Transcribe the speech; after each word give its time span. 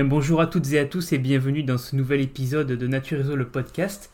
Bien, 0.00 0.08
bonjour 0.08 0.40
à 0.40 0.46
toutes 0.46 0.72
et 0.72 0.78
à 0.78 0.86
tous 0.86 1.12
et 1.12 1.18
bienvenue 1.18 1.62
dans 1.62 1.76
ce 1.76 1.94
nouvel 1.94 2.22
épisode 2.22 2.68
de 2.68 2.86
Naturizo 2.86 3.36
le 3.36 3.46
podcast. 3.46 4.10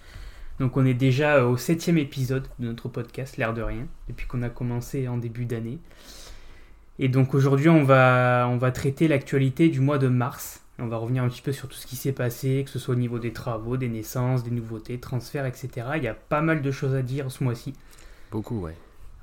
Donc, 0.59 0.77
on 0.77 0.85
est 0.85 0.95
déjà 0.95 1.47
au 1.47 1.57
septième 1.57 1.97
épisode 1.97 2.49
de 2.59 2.67
notre 2.67 2.89
podcast, 2.89 3.37
l'air 3.37 3.55
de 3.55 3.63
rien, 3.63 3.87
depuis 4.09 4.27
qu'on 4.27 4.43
a 4.43 4.49
commencé 4.49 5.07
en 5.07 5.17
début 5.17 5.45
d'année. 5.45 5.79
Et 6.99 7.09
donc, 7.09 7.35
aujourd'hui, 7.35 7.69
on 7.69 7.85
va, 7.85 8.49
on 8.51 8.57
va 8.57 8.73
traiter 8.73 9.07
l'actualité 9.07 9.69
du 9.69 9.79
mois 9.79 9.99
de 9.99 10.09
mars. 10.09 10.65
On 10.81 10.89
va 10.89 10.97
revenir 10.97 11.23
un 11.23 11.29
petit 11.29 11.41
peu 11.41 11.53
sur 11.53 11.69
tout 11.69 11.77
ce 11.77 11.87
qui 11.87 11.95
s'est 11.95 12.11
passé, 12.11 12.65
que 12.65 12.71
ce 12.73 12.81
soit 12.81 12.97
au 12.97 12.99
niveau 12.99 13.21
des 13.21 13.33
travaux, 13.33 13.77
des 13.77 13.89
naissances, 13.89 14.43
des 14.43 14.51
nouveautés, 14.51 14.99
transferts, 14.99 15.47
etc. 15.47 15.71
Il 15.99 16.03
y 16.03 16.09
a 16.09 16.15
pas 16.15 16.41
mal 16.41 16.63
de 16.63 16.71
choses 16.73 16.97
à 16.97 17.03
dire 17.03 17.31
ce 17.31 17.45
mois-ci. 17.45 17.75
Beaucoup, 18.33 18.59
ouais. 18.59 18.75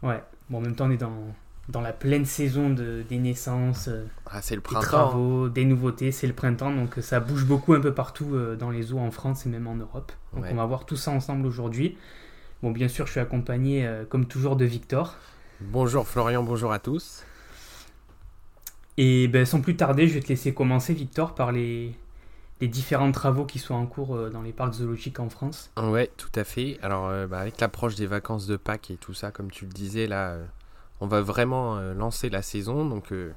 Ouais. 0.02 0.24
Bon, 0.50 0.60
en 0.60 0.62
même 0.62 0.76
temps, 0.76 0.88
on 0.88 0.92
est 0.92 0.96
dans, 0.96 1.36
dans 1.70 1.82
la 1.82 1.94
pleine 1.94 2.26
saison 2.26 2.70
de, 2.70 3.04
des 3.08 3.18
naissances, 3.18 3.88
euh, 3.88 4.06
Ah, 4.26 4.42
le 4.52 4.58
des 4.58 4.62
travaux, 4.62 5.50
des 5.50 5.66
nouveautés. 5.66 6.12
C'est 6.12 6.28
le 6.28 6.34
printemps, 6.34 6.72
donc 6.74 6.98
euh, 6.98 7.02
ça 7.02 7.20
bouge 7.20 7.46
beaucoup 7.46 7.74
un 7.74 7.80
peu 7.80 7.94
partout 7.94 8.36
euh, 8.36 8.56
dans 8.56 8.70
les 8.70 8.92
eaux 8.94 9.00
en 9.00 9.12
France 9.12 9.46
et 9.46 9.50
même 9.50 9.68
en 9.68 9.76
Europe. 9.76 10.12
Donc 10.34 10.44
Ouais. 10.44 10.50
on 10.52 10.56
va 10.56 10.66
voir 10.66 10.86
tout 10.86 10.98
ça 10.98 11.12
ensemble 11.12 11.46
aujourd'hui. 11.48 11.98
Bon, 12.62 12.72
bien 12.72 12.88
sûr, 12.88 13.06
je 13.08 13.12
suis 13.12 13.20
accompagné, 13.20 13.90
comme 14.10 14.26
toujours, 14.26 14.56
de 14.56 14.64
Victor. 14.64 15.18
Bonjour 15.60 16.08
Florian, 16.08 16.44
bonjour 16.44 16.72
à 16.72 16.80
tous. 16.80 17.24
Et 18.98 19.28
ben, 19.28 19.46
sans 19.46 19.60
plus 19.60 19.76
tarder, 19.76 20.08
je 20.08 20.14
vais 20.14 20.22
te 20.22 20.28
laisser 20.30 20.54
commencer, 20.54 20.94
Victor, 20.94 21.36
par 21.36 21.52
les, 21.52 21.94
les 22.62 22.68
différents 22.70 23.12
travaux 23.12 23.44
qui 23.46 23.60
sont 23.60 23.74
en 23.74 23.86
cours 23.86 24.30
dans 24.30 24.42
les 24.42 24.54
parcs 24.54 24.76
zoologiques 24.76 25.20
en 25.20 25.30
France. 25.30 25.72
Ouais, 25.78 26.10
tout 26.16 26.32
à 26.36 26.44
fait. 26.46 26.78
Alors, 26.82 27.08
euh, 27.08 27.28
bah, 27.28 27.40
avec 27.40 27.60
l'approche 27.60 27.96
des 27.96 28.06
vacances 28.06 28.48
de 28.48 28.56
Pâques 28.56 28.92
et 28.92 28.96
tout 28.98 29.14
ça, 29.14 29.32
comme 29.32 29.52
tu 29.52 29.66
le 29.66 29.72
disais, 29.72 30.08
là, 30.08 30.38
on 31.04 31.08
va 31.08 31.20
vraiment 31.20 31.78
euh, 31.78 31.94
lancer 31.94 32.30
la 32.30 32.42
saison. 32.42 32.86
Donc, 32.86 33.12
euh, 33.12 33.34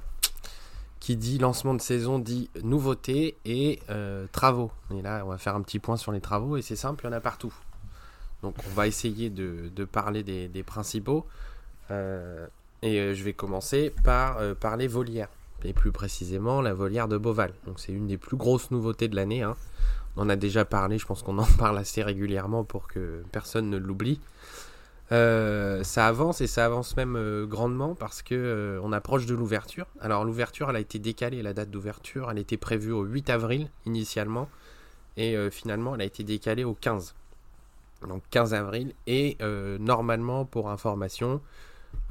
qui 1.01 1.17
dit 1.17 1.37
lancement 1.37 1.73
de 1.73 1.81
saison 1.81 2.17
dit 2.17 2.49
nouveautés 2.63 3.35
et 3.43 3.81
euh, 3.89 4.25
travaux. 4.31 4.71
Et 4.95 5.01
là, 5.01 5.23
on 5.25 5.29
va 5.29 5.37
faire 5.37 5.53
un 5.53 5.61
petit 5.61 5.79
point 5.79 5.97
sur 5.97 6.13
les 6.13 6.21
travaux 6.21 6.55
et 6.55 6.61
c'est 6.61 6.77
simple, 6.77 7.03
il 7.03 7.07
y 7.07 7.09
en 7.09 7.13
a 7.13 7.19
partout. 7.19 7.53
Donc, 8.41 8.55
on 8.69 8.73
va 8.73 8.87
essayer 8.87 9.29
de, 9.29 9.85
parler 9.85 10.23
des, 10.23 10.63
principaux. 10.63 11.25
Et 11.89 13.15
je 13.15 13.23
vais 13.23 13.33
commencer 13.33 13.93
par 14.03 14.37
parler 14.55 14.87
volière. 14.87 15.27
Et 15.63 15.73
plus 15.73 15.91
précisément, 15.91 16.61
la 16.61 16.73
volière 16.73 17.07
de 17.07 17.17
Beauval. 17.17 17.51
Donc, 17.65 17.79
c'est 17.79 17.91
une 17.91 18.07
des 18.07 18.17
plus 18.17 18.37
grosses 18.37 18.69
nouveautés 18.71 19.07
de 19.07 19.15
l'année. 19.15 19.41
hein. 19.41 19.55
On 20.15 20.21
en 20.21 20.29
a 20.29 20.35
déjà 20.35 20.65
parlé, 20.65 20.97
je 20.99 21.05
pense 21.05 21.21
qu'on 21.23 21.37
en 21.39 21.45
parle 21.59 21.77
assez 21.79 22.03
régulièrement 22.03 22.63
pour 22.63 22.87
que 22.87 23.23
personne 23.31 23.69
ne 23.69 23.77
l'oublie. 23.77 24.19
Euh, 25.13 25.83
ça 25.83 26.07
avance 26.07 26.41
et 26.41 26.47
ça 26.47 26.65
avance 26.65 26.97
même 26.97 27.15
euh, 27.15 27.45
grandement 27.45 27.95
parce 27.95 28.21
que 28.21 28.35
euh, 28.35 28.79
on 28.83 28.91
approche 28.91 29.25
de 29.25 29.35
l'ouverture. 29.35 29.87
Alors 30.01 30.25
l'ouverture, 30.25 30.69
elle 30.69 30.75
a 30.75 30.81
été 30.81 30.99
décalée, 30.99 31.41
la 31.41 31.53
date 31.53 31.69
d'ouverture, 31.69 32.29
elle 32.29 32.39
était 32.39 32.57
prévue 32.57 32.91
au 32.91 33.03
8 33.03 33.29
avril 33.29 33.69
initialement 33.85 34.49
et 35.15 35.35
finalement 35.49 35.95
elle 35.95 36.01
a 36.01 36.05
été 36.05 36.23
décalée 36.23 36.63
au 36.63 36.75
15. 36.75 37.15
Donc 38.07 38.21
15 38.29 38.53
avril 38.53 38.93
et 39.07 39.35
normalement 39.79 40.45
pour 40.45 40.69
information, 40.69 41.41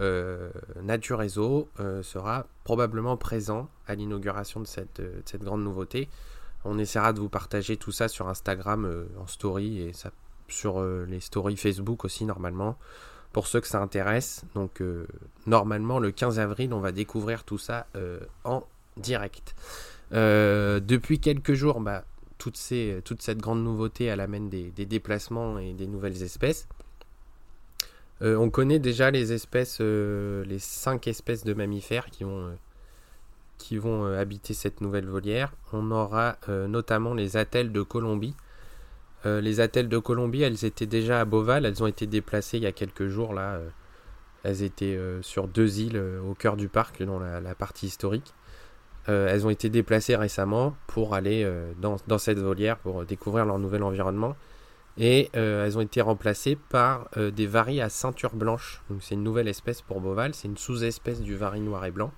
Nature 0.01 1.21
Réseau 1.21 1.69
euh, 1.79 2.03
sera 2.03 2.47
probablement 2.65 3.17
présent 3.17 3.69
à 3.87 3.95
l'inauguration 3.95 4.59
de 4.59 4.67
cette, 4.67 5.01
de 5.01 5.23
cette 5.25 5.45
grande 5.45 5.63
nouveauté. 5.63 6.09
On 6.65 6.81
essaiera 6.81 7.13
de 7.13 7.21
vous 7.21 7.29
partager 7.29 7.77
tout 7.77 7.93
ça 7.93 8.09
sur 8.09 8.29
Instagram 8.29 9.07
en 9.21 9.29
story 9.29 9.83
et 9.83 9.93
ça, 9.93 10.11
sur 10.49 10.81
euh, 10.81 11.07
les 11.09 11.21
stories 11.21 11.57
Facebook 11.57 12.05
aussi 12.05 12.25
normalement 12.25 12.77
pour 13.33 13.47
ceux 13.47 13.61
que 13.61 13.69
ça 13.69 13.81
intéresse. 13.81 14.45
Donc 14.55 14.81
euh, 14.81 15.07
normalement 15.47 15.99
le 15.99 16.11
15 16.11 16.39
avril 16.39 16.73
on 16.73 16.81
va 16.81 16.93
découvrir 16.93 17.45
tout 17.45 17.59
ça 17.59 17.87
euh, 17.97 18.21
en 18.45 18.65
direct. 18.97 19.55
Depuis 20.13 21.19
quelques 21.19 21.55
jours, 21.55 21.81
bah, 21.81 22.05
toutes 22.39 22.57
ces, 22.57 23.01
toute 23.05 23.23
cette 23.23 23.39
grande 23.39 23.63
nouveauté 23.63 24.05
elle 24.05 24.21
amène 24.21 24.49
des, 24.49 24.71
des 24.71 24.87
déplacements 24.87 25.59
et 25.59 25.73
des 25.73 25.87
nouvelles 25.87 26.23
espèces. 26.23 26.69
On 28.23 28.49
connaît 28.49 28.79
déjà 28.79 29.11
les 29.11 29.35
espèces, 29.35 29.81
les 29.81 30.59
cinq 30.59 31.07
espèces 31.07 31.45
de 31.45 31.53
mammifères 31.53 32.07
qui 32.07 32.25
vont, 32.25 32.57
qui 33.59 33.77
vont 33.77 34.07
habiter 34.07 34.55
cette 34.55 34.81
nouvelle 34.81 35.07
volière. 35.07 35.53
On 35.73 35.91
aura 35.91 36.39
notamment 36.49 37.13
les 37.13 37.37
attelles 37.37 37.73
de 37.73 37.83
Colombie. 37.83 38.35
Euh, 39.25 39.41
les 39.41 39.61
attelles 39.61 39.89
de 39.89 39.99
Colombie, 39.99 40.43
elles 40.43 40.65
étaient 40.65 40.87
déjà 40.87 41.21
à 41.21 41.25
Beauval, 41.25 41.65
elles 41.65 41.83
ont 41.83 41.87
été 41.87 42.07
déplacées 42.07 42.59
il 42.59 42.65
y 42.65 42.67
a 42.67 42.73
quelques 42.73 43.09
jours 43.09 43.33
là. 43.33 43.55
euh, 43.55 43.69
elles 44.43 44.63
étaient 44.63 44.97
euh, 44.97 45.23
sur 45.23 45.49
deux 45.49 45.81
îles 45.81 45.99
au 45.99 46.35
cœur 46.35 46.57
du 46.57 46.69
parc, 46.69 47.03
dans 47.03 47.19
la, 47.19 47.55
partie 47.55 47.87
historique. 47.87 48.35
Elles 49.09 49.47
ont 49.47 49.51
été 49.51 49.71
déplacées 49.71 50.17
récemment 50.17 50.77
pour 50.89 51.15
aller 51.15 51.49
dans, 51.79 52.19
cette 52.19 52.41
volière 52.41 52.77
pour 52.77 53.05
découvrir 53.05 53.45
leur 53.45 53.61
nouvel 53.61 53.85
environnement. 53.85 54.35
Et 54.99 55.31
elles 55.33 55.79
ont 55.79 55.81
été 55.81 56.01
remplacées 56.01 56.57
par 56.57 57.09
des 57.17 57.47
varis 57.47 57.81
à 57.81 57.89
ceinture 57.89 58.35
blanche. 58.35 58.83
Donc 58.91 59.05
c'est 59.05 59.15
une 59.15 59.23
nouvelle 59.23 59.47
espèce 59.47 59.81
pour 59.81 60.01
Beauval, 60.01 60.35
c'est 60.35 60.49
une 60.49 60.57
sous-espèce 60.57 61.21
du 61.21 61.37
vari 61.37 61.61
noir 61.61 61.85
et 61.85 61.93
blanc. 61.93 62.13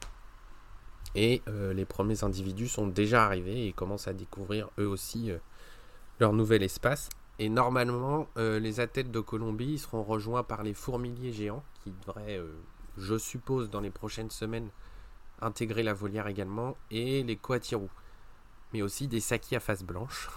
Et 1.14 1.42
les 1.74 1.84
premiers 1.84 2.24
individus 2.24 2.68
sont 2.68 2.86
déjà 2.86 3.24
arrivés 3.24 3.66
et 3.66 3.72
commencent 3.72 4.08
à 4.08 4.14
découvrir 4.14 4.70
eux 4.78 4.88
aussi 4.88 5.30
leur 6.18 6.32
nouvel 6.32 6.62
espace. 6.62 7.08
Et 7.38 7.48
normalement, 7.48 8.28
euh, 8.36 8.58
les 8.58 8.80
attelles 8.80 9.10
de 9.10 9.20
Colombie 9.20 9.78
seront 9.78 10.02
rejoints 10.02 10.42
par 10.42 10.62
les 10.64 10.74
fourmiliers 10.74 11.32
géants 11.32 11.62
qui 11.84 11.92
devraient, 11.92 12.38
euh, 12.38 12.52
je 12.96 13.16
suppose, 13.16 13.70
dans 13.70 13.80
les 13.80 13.90
prochaines 13.90 14.30
semaines, 14.30 14.70
intégrer 15.40 15.84
la 15.84 15.94
volière 15.94 16.26
également, 16.26 16.76
et 16.90 17.22
les 17.22 17.36
coatirous, 17.36 17.90
mais 18.72 18.82
aussi 18.82 19.06
des 19.06 19.20
sakis 19.20 19.54
à 19.54 19.60
face 19.60 19.84
blanche. 19.84 20.30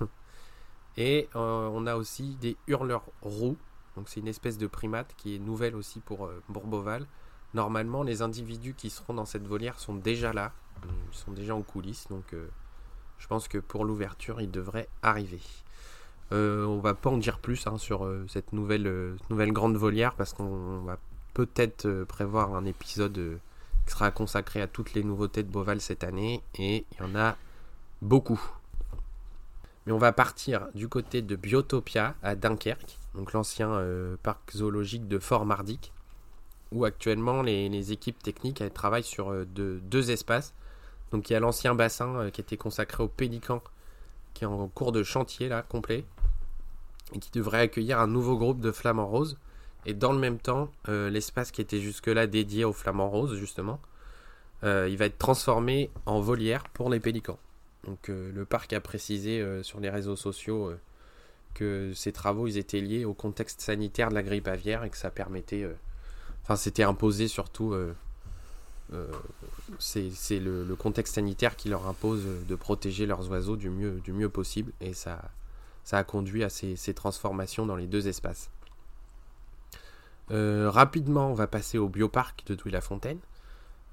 et 0.98 1.28
euh, 1.36 1.70
on 1.74 1.88
a 1.88 1.96
aussi 1.96 2.36
des 2.36 2.56
hurleurs 2.68 3.06
roux, 3.24 3.58
donc 3.96 4.08
c'est 4.08 4.20
une 4.20 4.28
espèce 4.28 4.60
de 4.60 4.68
primate 4.68 5.16
qui 5.18 5.36
est 5.36 5.40
nouvelle 5.40 5.76
aussi 5.76 6.02
pour 6.02 6.30
Bourboval. 6.50 7.08
Normalement, 7.56 8.04
les 8.04 8.22
individus 8.22 8.76
qui 8.76 8.92
seront 8.92 9.16
dans 9.16 9.26
cette 9.26 9.48
volière 9.48 9.80
sont 9.80 9.96
déjà 9.96 10.34
là, 10.34 10.54
sont 11.12 11.32
déjà 11.32 11.56
en 11.56 11.64
coulisses, 11.64 12.08
donc 12.10 12.34
je 13.22 13.28
pense 13.28 13.48
que 13.48 13.60
pour 13.60 13.86
l'ouverture, 13.86 14.42
ils 14.42 14.50
devraient 14.50 14.90
arriver. 15.04 15.40
Euh, 16.34 16.66
on 16.66 16.80
va 16.80 16.96
pas 16.96 17.12
en 17.12 17.18
dire 17.18 17.38
plus 17.38 17.68
hein, 17.68 17.78
sur 17.78 18.06
euh, 18.06 18.26
cette 18.28 18.52
nouvelle, 18.52 18.88
euh, 18.88 19.16
nouvelle 19.30 19.52
grande 19.52 19.76
volière 19.78 20.16
parce 20.16 20.34
qu'on 20.34 20.80
va 20.80 20.98
peut-être 21.34 21.86
euh, 21.86 22.06
prévoir 22.06 22.56
un 22.56 22.66
épisode 22.66 23.40
qui 23.86 23.92
sera 23.92 24.10
consacré 24.10 24.62
à 24.62 24.68
toutes 24.68 24.94
les 24.94 25.04
nouveautés 25.04 25.44
de 25.44 25.50
Beauval 25.50 25.82
cette 25.82 26.04
année 26.04 26.42
et 26.58 26.86
il 26.92 27.00
y 27.00 27.04
en 27.04 27.16
a 27.16 27.38
beaucoup. 28.02 28.42
Mais 29.86 29.92
on 29.92 30.00
va 30.00 30.14
partir 30.14 30.68
du 30.74 30.88
côté 30.88 31.22
de 31.22 31.36
Biotopia 31.36 32.16
à 32.24 32.36
Dunkerque, 32.36 32.98
donc 33.14 33.34
l'ancien 33.34 33.84
parc 34.22 34.52
zoologique 34.56 35.08
de 35.08 35.18
Fort 35.18 35.46
Mardic, 35.46 35.92
où 36.72 36.86
actuellement 36.86 37.42
les, 37.42 37.92
équipes 37.92 38.22
techniques 38.22 38.64
travaillent 38.74 39.04
sur 39.04 39.34
deux 39.48 40.12
espaces. 40.12 40.54
Donc 41.12 41.30
il 41.30 41.34
y 41.34 41.36
a 41.36 41.40
l'ancien 41.40 41.76
bassin 41.76 42.16
euh, 42.16 42.30
qui 42.30 42.42
était 42.42 42.58
consacré 42.58 43.04
aux 43.04 43.08
pélicans, 43.08 43.62
qui 44.34 44.44
est 44.44 44.48
en 44.48 44.68
cours 44.68 44.92
de 44.92 45.04
chantier 45.04 45.50
là, 45.50 45.62
complet, 45.62 46.06
et 47.14 47.20
qui 47.20 47.32
devrait 47.32 47.62
accueillir 47.62 48.00
un 48.00 48.08
nouveau 48.08 48.38
groupe 48.38 48.62
de 48.62 48.72
flamants 48.72 49.08
roses. 49.08 49.38
Et 49.86 49.94
dans 49.94 50.14
le 50.14 50.20
même 50.20 50.38
temps, 50.38 50.72
euh, 50.90 51.10
l'espace 51.10 51.52
qui 51.52 51.62
était 51.62 51.82
jusque-là 51.82 52.28
dédié 52.28 52.64
aux 52.64 52.74
flamants 52.74 53.10
roses, 53.10 53.36
justement, 53.36 53.80
euh, 54.64 54.88
il 54.90 54.98
va 54.98 55.06
être 55.06 55.18
transformé 55.18 55.90
en 56.06 56.22
volière 56.22 56.64
pour 56.70 56.90
les 56.90 57.00
pélicans. 57.00 57.40
Donc 57.86 58.10
le 58.10 58.46
parc 58.46 58.74
a 58.74 58.80
précisé 58.80 59.44
sur 59.64 59.80
les 59.80 59.90
réseaux 59.90 60.16
sociaux 60.16 60.72
que 61.56 61.94
ces 61.96 62.12
travaux 62.12 62.46
ils 62.46 62.60
étaient 62.60 62.80
liés 62.80 63.06
au 63.06 63.16
contexte 63.16 63.60
sanitaire 63.60 64.10
de 64.10 64.14
la 64.14 64.22
grippe 64.22 64.48
aviaire 64.48 64.84
et 64.84 64.92
que 64.92 64.98
ça 64.98 65.10
permettait, 65.10 65.68
enfin 66.44 66.56
c'était 66.56 66.84
imposé 66.84 67.28
surtout, 67.28 67.76
c'est 69.80 70.12
c'est 70.12 70.40
le, 70.40 70.76
contexte 70.76 71.16
sanitaire 71.16 71.56
qui 71.56 71.70
leur 71.70 71.88
impose 71.88 72.24
euh, 72.26 72.42
de 72.48 72.56
protéger 72.56 73.06
leurs 73.06 73.30
oiseaux 73.30 73.56
du 73.56 73.70
mieux, 73.70 74.30
possible 74.30 74.72
et 74.82 74.94
ça, 74.94 75.22
a 75.92 76.04
conduit 76.04 76.44
à 76.44 76.50
ces, 76.50 76.94
transformations 76.94 77.66
dans 77.66 77.76
les 77.76 77.88
deux 77.88 78.08
espaces. 78.08 78.50
Euh, 80.32 80.70
rapidement, 80.70 81.30
on 81.30 81.34
va 81.34 81.48
passer 81.48 81.78
au 81.78 81.90
bioparc 81.90 82.46
de 82.46 82.56
Douai-la-Fontaine, 82.56 83.20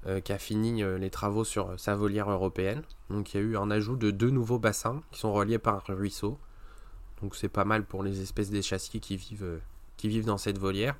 euh, 0.07 0.21
qui 0.21 0.31
a 0.31 0.37
fini 0.37 0.83
euh, 0.83 0.97
les 0.97 1.09
travaux 1.09 1.43
sur 1.43 1.71
euh, 1.71 1.77
sa 1.77 1.95
volière 1.95 2.29
européenne. 2.29 2.83
Donc 3.09 3.33
il 3.33 3.37
y 3.37 3.39
a 3.41 3.43
eu 3.43 3.57
un 3.57 3.69
ajout 3.69 3.97
de 3.97 4.11
deux 4.11 4.29
nouveaux 4.29 4.59
bassins 4.59 5.01
qui 5.11 5.19
sont 5.19 5.33
reliés 5.33 5.59
par 5.59 5.83
un 5.89 5.93
ruisseau. 5.93 6.39
Donc 7.21 7.35
c'est 7.35 7.49
pas 7.49 7.65
mal 7.65 7.83
pour 7.83 8.03
les 8.03 8.21
espèces 8.21 8.49
d'échassiers 8.49 8.99
qui 8.99 9.17
vivent, 9.17 9.43
euh, 9.43 9.59
qui 9.97 10.07
vivent 10.07 10.25
dans 10.25 10.37
cette 10.37 10.57
volière. 10.57 10.95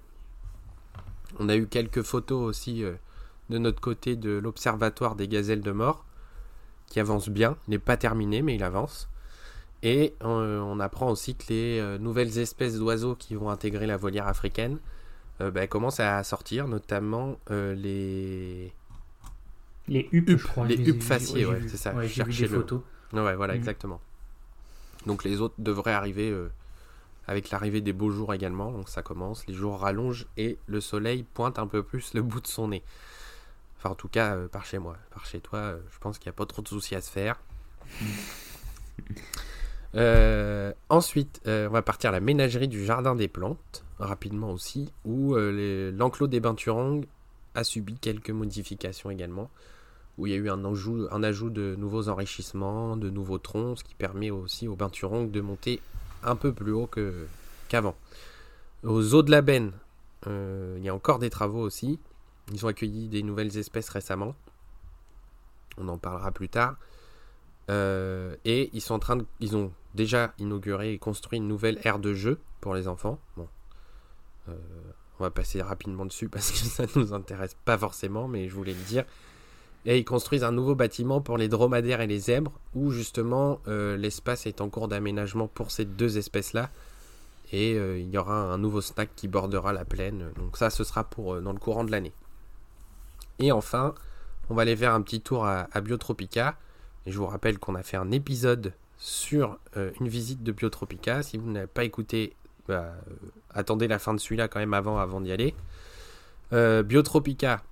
On 1.39 1.47
a 1.47 1.55
eu 1.55 1.67
quelques 1.67 2.01
photos 2.01 2.41
aussi 2.41 2.83
euh, 2.83 2.95
de 3.49 3.57
notre 3.57 3.81
côté 3.81 4.15
de 4.15 4.31
l'observatoire 4.31 5.15
des 5.15 5.27
gazelles 5.27 5.61
de 5.61 5.71
mort, 5.71 6.05
qui 6.87 6.99
avance 6.99 7.29
bien. 7.29 7.57
N'est 7.67 7.79
pas 7.79 7.97
terminé, 7.97 8.41
mais 8.41 8.55
il 8.55 8.63
avance. 8.63 9.07
Et 9.83 10.13
euh, 10.23 10.59
on 10.59 10.79
apprend 10.79 11.09
aussi 11.09 11.35
que 11.35 11.45
les 11.49 11.79
euh, 11.79 11.97
nouvelles 11.97 12.37
espèces 12.37 12.77
d'oiseaux 12.77 13.15
qui 13.15 13.35
vont 13.35 13.49
intégrer 13.49 13.87
la 13.87 13.95
volière 13.97 14.27
africaine 14.27 14.77
euh, 15.41 15.51
bah, 15.51 15.67
commencent 15.67 16.01
à 16.01 16.23
sortir, 16.23 16.67
notamment 16.67 17.37
euh, 17.51 17.73
les... 17.75 18.73
Les 19.87 20.07
huppes, 20.11 20.37
je 20.37 20.45
crois. 20.47 20.67
Les 20.67 20.75
les 20.75 20.89
huppes 20.89 21.01
faciées, 21.01 21.45
ouais, 21.45 21.61
c'est 21.67 21.77
ça, 21.77 21.93
Ouais, 21.95 22.07
je 22.07 22.13
j'ai 22.13 22.23
vu 22.23 22.29
des 22.31 22.35
cherchais 22.37 22.53
le- 22.53 22.61
photos. 22.61 22.81
Ouais, 23.13 23.35
voilà, 23.35 23.53
Mhm. 23.53 23.59
exactement. 23.59 24.01
Donc 25.07 25.23
les 25.23 25.39
autres 25.41 25.55
devraient 25.57 25.93
arriver 25.93 26.29
euh, 26.29 26.51
avec 27.25 27.49
l'arrivée 27.51 27.81
des 27.81 27.93
beaux 27.93 28.11
jours 28.11 28.33
également. 28.33 28.71
Donc 28.71 28.89
ça 28.89 29.01
commence, 29.01 29.47
les 29.47 29.53
jours 29.53 29.79
rallongent 29.79 30.27
et 30.37 30.57
le 30.67 30.81
soleil 30.81 31.23
pointe 31.33 31.57
un 31.57 31.67
peu 31.67 31.81
plus 31.83 32.13
le 32.13 32.21
bout 32.21 32.41
de 32.41 32.47
son 32.47 32.67
nez. 32.67 32.83
Enfin, 33.79 33.91
en 33.91 33.95
tout 33.95 34.09
cas, 34.09 34.35
euh, 34.35 34.47
par 34.49 34.65
chez 34.65 34.77
moi. 34.77 34.97
Par 35.11 35.25
chez 35.25 35.39
toi, 35.39 35.59
euh, 35.59 35.79
je 35.93 35.99
pense 35.99 36.19
qu'il 36.19 36.29
n'y 36.29 36.35
a 36.35 36.37
pas 36.37 36.45
trop 36.45 36.61
de 36.61 36.67
soucis 36.67 36.95
à 36.95 37.01
se 37.01 37.09
faire. 37.09 37.39
Euh, 39.95 40.71
ensuite, 40.89 41.41
on 41.47 41.69
va 41.69 41.81
partir 41.81 42.11
à 42.11 42.13
la 42.13 42.19
ménagerie 42.19 42.67
du 42.67 42.85
jardin 42.85 43.15
des 43.15 43.27
plantes, 43.27 43.83
rapidement 43.97 44.51
aussi, 44.51 44.93
où 45.03 45.33
l'enclos 45.35 46.27
des 46.27 46.39
Binturong 46.39 47.07
a 47.55 47.63
subi 47.63 47.95
quelques 47.95 48.29
modifications 48.29 49.09
également, 49.09 49.49
où 50.19 50.27
il 50.27 50.33
y 50.33 50.35
a 50.35 50.37
eu 50.37 50.51
un 50.51 50.63
ajout, 50.63 51.07
un 51.09 51.23
ajout 51.23 51.49
de 51.49 51.73
nouveaux 51.75 52.07
enrichissements, 52.07 52.97
de 52.97 53.09
nouveaux 53.09 53.39
troncs, 53.39 53.79
ce 53.79 53.83
qui 53.83 53.95
permet 53.95 54.29
aussi 54.29 54.67
aux 54.67 54.75
Binturong 54.75 55.31
de 55.31 55.41
monter 55.41 55.81
un 56.23 56.35
peu 56.35 56.53
plus 56.53 56.71
haut 56.71 56.87
qu'avant. 57.67 57.95
Aux 58.83 59.15
eaux 59.15 59.23
de 59.23 59.31
la 59.31 59.41
benne, 59.41 59.71
il 60.27 60.83
y 60.83 60.89
a 60.89 60.93
encore 60.93 61.17
des 61.17 61.31
travaux 61.31 61.61
aussi. 61.61 61.97
Ils 62.51 62.65
ont 62.65 62.69
accueilli 62.69 63.07
des 63.07 63.23
nouvelles 63.23 63.57
espèces 63.57 63.89
récemment. 63.89 64.35
On 65.77 65.87
en 65.87 65.97
parlera 65.97 66.31
plus 66.31 66.49
tard. 66.49 66.77
Euh, 67.69 68.35
et 68.45 68.69
ils 68.73 68.81
sont 68.81 68.95
en 68.95 68.99
train 68.99 69.15
de, 69.15 69.25
ils 69.39 69.55
ont 69.55 69.71
déjà 69.93 70.33
inauguré 70.39 70.93
et 70.93 70.97
construit 70.97 71.37
une 71.37 71.47
nouvelle 71.47 71.79
aire 71.83 71.99
de 71.99 72.13
jeu 72.13 72.39
pour 72.61 72.73
les 72.75 72.87
enfants. 72.87 73.19
Bon, 73.37 73.47
Euh, 74.47 74.55
on 75.19 75.23
va 75.23 75.29
passer 75.31 75.61
rapidement 75.61 76.05
dessus 76.05 76.29
parce 76.29 76.49
que 76.49 76.57
ça 76.57 76.85
nous 76.95 77.13
intéresse 77.13 77.55
pas 77.65 77.77
forcément, 77.77 78.27
mais 78.27 78.47
je 78.47 78.55
voulais 78.55 78.73
le 78.73 78.83
dire. 78.83 79.05
Et 79.85 79.97
ils 79.97 80.05
construisent 80.05 80.43
un 80.43 80.51
nouveau 80.51 80.75
bâtiment 80.75 81.21
pour 81.21 81.37
les 81.37 81.47
dromadaires 81.47 82.01
et 82.01 82.07
les 82.07 82.19
zèbres, 82.19 82.53
où 82.73 82.91
justement 82.91 83.61
euh, 83.67 83.95
l'espace 83.95 84.45
est 84.45 84.61
en 84.61 84.69
cours 84.69 84.87
d'aménagement 84.87 85.47
pour 85.47 85.71
ces 85.71 85.85
deux 85.85 86.17
espèces-là. 86.17 86.69
Et 87.51 87.71
il 87.73 88.09
y 88.11 88.17
aura 88.17 88.35
un 88.35 88.59
nouveau 88.59 88.79
snack 88.79 89.09
qui 89.15 89.27
bordera 89.27 89.73
la 89.73 89.83
plaine. 89.83 90.31
Donc 90.37 90.55
ça, 90.55 90.69
ce 90.69 90.83
sera 90.83 91.03
pour 91.03 91.41
dans 91.41 91.51
le 91.51 91.57
courant 91.57 91.83
de 91.83 91.89
l'année. 91.89 92.13
Et 93.39 93.51
enfin, 93.51 93.95
on 94.49 94.55
va 94.55 94.63
aller 94.63 94.75
faire 94.75 94.93
un 94.93 95.01
petit 95.01 95.21
tour 95.21 95.45
à, 95.45 95.67
Biotropica. 95.81 96.57
Et 97.05 97.11
je 97.11 97.17
vous 97.17 97.25
rappelle 97.25 97.59
qu'on 97.59 97.75
a 97.75 97.83
fait 97.83 97.97
un 97.97 98.11
épisode 98.11 98.73
sur 98.97 99.57
euh, 99.77 99.91
une 99.99 100.07
visite 100.07 100.43
de 100.43 100.51
Biotropica. 100.51 101.23
Si 101.23 101.37
vous 101.37 101.49
n'avez 101.49 101.67
pas 101.67 101.83
écouté, 101.85 102.35
bah, 102.67 102.93
attendez 103.53 103.87
la 103.87 103.99
fin 103.99 104.13
de 104.13 104.19
celui-là 104.19 104.47
quand 104.47 104.59
même 104.59 104.73
avant, 104.73 105.21
d'y 105.21 105.31
aller. 105.31 105.55
Euh, 106.51 106.83
Biotropica, 106.83 107.63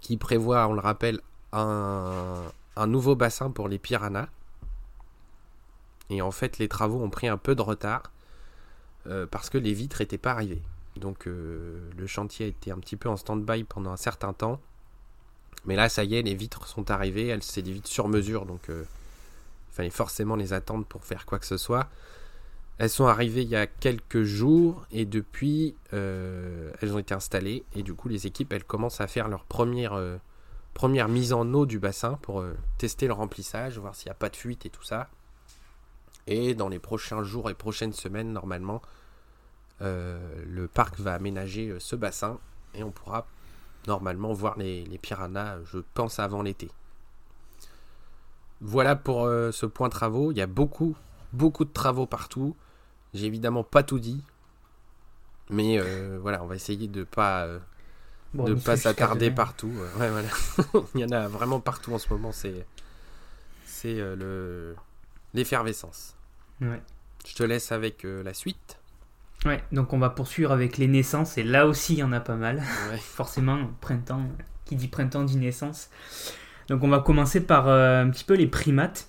qui 0.00 0.16
prévoit, 0.16 0.66
on 0.68 0.74
le 0.74 0.80
rappelle, 0.80 1.20
un, 1.52 2.42
un 2.76 2.86
nouveau 2.86 3.16
bassin 3.16 3.50
pour 3.50 3.68
les 3.68 3.78
piranhas. 3.78 4.28
Et 6.10 6.22
en 6.22 6.30
fait, 6.30 6.58
les 6.58 6.68
travaux 6.68 7.02
ont 7.02 7.10
pris 7.10 7.28
un 7.28 7.38
peu 7.38 7.54
de 7.54 7.62
retard 7.62 8.12
euh, 9.08 9.26
parce 9.26 9.50
que 9.50 9.58
les 9.58 9.72
vitres 9.72 10.00
n'étaient 10.00 10.18
pas 10.18 10.32
arrivées. 10.32 10.62
Donc 11.00 11.26
euh, 11.26 11.78
le 11.96 12.06
chantier 12.06 12.46
a 12.46 12.48
été 12.48 12.70
un 12.70 12.78
petit 12.78 12.96
peu 12.96 13.08
en 13.08 13.16
stand-by 13.16 13.64
pendant 13.64 13.90
un 13.90 13.96
certain 13.96 14.32
temps. 14.32 14.60
Mais 15.64 15.76
là, 15.76 15.88
ça 15.88 16.04
y 16.04 16.14
est, 16.14 16.22
les 16.22 16.34
vitres 16.34 16.66
sont 16.66 16.90
arrivées. 16.90 17.26
Elles, 17.26 17.42
c'est 17.42 17.62
des 17.62 17.72
vitres 17.72 17.88
sur 17.88 18.08
mesure, 18.08 18.46
donc 18.46 18.68
euh, 18.68 18.84
il 19.70 19.74
fallait 19.74 19.90
forcément 19.90 20.36
les 20.36 20.52
attendre 20.52 20.84
pour 20.84 21.04
faire 21.04 21.26
quoi 21.26 21.38
que 21.38 21.46
ce 21.46 21.56
soit. 21.56 21.88
Elles 22.78 22.90
sont 22.90 23.06
arrivées 23.06 23.42
il 23.42 23.48
y 23.48 23.56
a 23.56 23.66
quelques 23.66 24.22
jours 24.22 24.86
et 24.90 25.06
depuis, 25.06 25.74
euh, 25.94 26.70
elles 26.80 26.92
ont 26.92 26.98
été 26.98 27.14
installées. 27.14 27.64
Et 27.74 27.82
du 27.82 27.94
coup, 27.94 28.08
les 28.08 28.26
équipes, 28.26 28.52
elles 28.52 28.64
commencent 28.64 29.00
à 29.00 29.06
faire 29.06 29.28
leur 29.28 29.44
première, 29.44 29.98
première 30.74 31.08
mise 31.08 31.32
en 31.32 31.52
eau 31.54 31.64
du 31.64 31.78
bassin 31.78 32.18
pour 32.20 32.44
tester 32.76 33.06
le 33.06 33.14
remplissage, 33.14 33.78
voir 33.78 33.94
s'il 33.94 34.08
n'y 34.08 34.12
a 34.12 34.16
pas 34.16 34.28
de 34.28 34.36
fuite 34.36 34.66
et 34.66 34.70
tout 34.70 34.84
ça. 34.84 35.08
Et 36.26 36.54
dans 36.54 36.68
les 36.68 36.78
prochains 36.78 37.22
jours 37.22 37.48
et 37.48 37.54
prochaines 37.54 37.94
semaines, 37.94 38.32
normalement, 38.32 38.82
le 39.80 40.66
parc 40.68 40.98
va 41.00 41.14
aménager 41.14 41.68
euh, 41.68 41.78
ce 41.80 41.96
bassin 41.96 42.38
et 42.74 42.82
on 42.82 42.90
pourra 42.90 43.26
normalement 43.86 44.32
voir 44.32 44.58
les, 44.58 44.84
les 44.84 44.98
piranhas, 44.98 45.58
je 45.64 45.78
pense, 45.94 46.18
avant 46.18 46.42
l'été. 46.42 46.70
Voilà 48.60 48.96
pour 48.96 49.24
euh, 49.26 49.52
ce 49.52 49.66
point 49.66 49.88
travaux. 49.88 50.32
Il 50.32 50.38
y 50.38 50.42
a 50.42 50.46
beaucoup, 50.46 50.96
beaucoup 51.32 51.64
de 51.64 51.72
travaux 51.72 52.06
partout. 52.06 52.56
J'ai 53.14 53.26
évidemment 53.26 53.64
pas 53.64 53.82
tout 53.82 53.98
dit. 53.98 54.22
Mais 55.50 55.78
euh, 55.78 56.18
voilà, 56.20 56.42
on 56.42 56.46
va 56.46 56.56
essayer 56.56 56.88
de 56.88 57.04
pas, 57.04 57.44
euh, 57.44 57.58
Bon, 58.34 58.44
de 58.44 58.54
pas 58.54 58.76
s'attarder 58.76 59.30
partout. 59.30 59.72
Euh, 59.76 59.98
Ouais, 59.98 60.10
voilà. 60.10 60.28
Il 60.94 61.00
y 61.00 61.04
en 61.04 61.12
a 61.12 61.28
vraiment 61.28 61.60
partout 61.60 61.92
en 61.92 61.98
ce 61.98 62.08
moment. 62.12 62.32
C'est, 62.32 62.66
c'est 63.64 64.00
euh, 64.00 64.16
le, 64.16 64.76
l'effervescence. 65.34 66.16
Ouais. 66.60 66.82
Je 67.26 67.34
te 67.34 67.42
laisse 67.42 67.70
avec 67.72 68.04
euh, 68.04 68.22
la 68.22 68.34
suite. 68.34 68.80
Ouais, 69.46 69.62
donc 69.70 69.92
on 69.92 69.98
va 69.98 70.10
poursuivre 70.10 70.50
avec 70.50 70.76
les 70.76 70.88
naissances, 70.88 71.38
et 71.38 71.44
là 71.44 71.68
aussi 71.68 71.94
il 71.94 72.00
y 72.00 72.02
en 72.02 72.12
a 72.12 72.18
pas 72.20 72.34
mal. 72.34 72.56
Ouais. 72.90 72.96
Forcément, 73.00 73.58
printemps, 73.80 74.22
qui 74.64 74.74
dit 74.74 74.88
printemps 74.88 75.22
dit 75.22 75.36
naissance. 75.36 75.88
Donc 76.68 76.82
on 76.82 76.88
va 76.88 76.98
commencer 76.98 77.40
par 77.40 77.68
euh, 77.68 78.02
un 78.02 78.10
petit 78.10 78.24
peu 78.24 78.34
les 78.34 78.48
primates. 78.48 79.08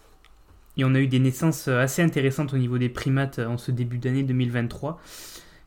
Et 0.79 0.85
on 0.85 0.93
a 0.93 0.99
eu 0.99 1.07
des 1.07 1.17
naissances 1.17 1.67
euh, 1.67 1.79
assez 1.79 2.03
intéressantes 2.03 2.53
au 2.53 2.57
niveau 2.57 2.77
des 2.77 2.89
primates 2.89 3.39
euh, 3.39 3.47
en 3.47 3.57
ce 3.57 3.71
début 3.71 3.97
d'année 3.97 4.21
2023. 4.21 5.01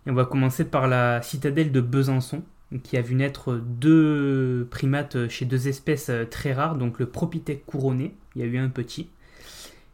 Et 0.07 0.11
on 0.11 0.15
va 0.15 0.25
commencer 0.25 0.65
par 0.65 0.87
la 0.87 1.21
citadelle 1.21 1.73
de 1.73 1.81
Besançon, 1.81 2.45
qui 2.85 2.97
a 2.97 3.03
vu 3.03 3.17
naître 3.17 3.55
deux 3.55 4.69
primates 4.71 5.29
chez 5.29 5.47
deux 5.47 5.67
espèces 5.67 6.13
très 6.31 6.53
rares, 6.53 6.77
donc 6.77 7.01
le 7.01 7.07
Propithèque 7.07 7.67
couronné, 7.67 8.15
il 8.35 8.41
y 8.41 8.45
a 8.45 8.47
eu 8.47 8.57
un 8.57 8.69
petit, 8.69 9.11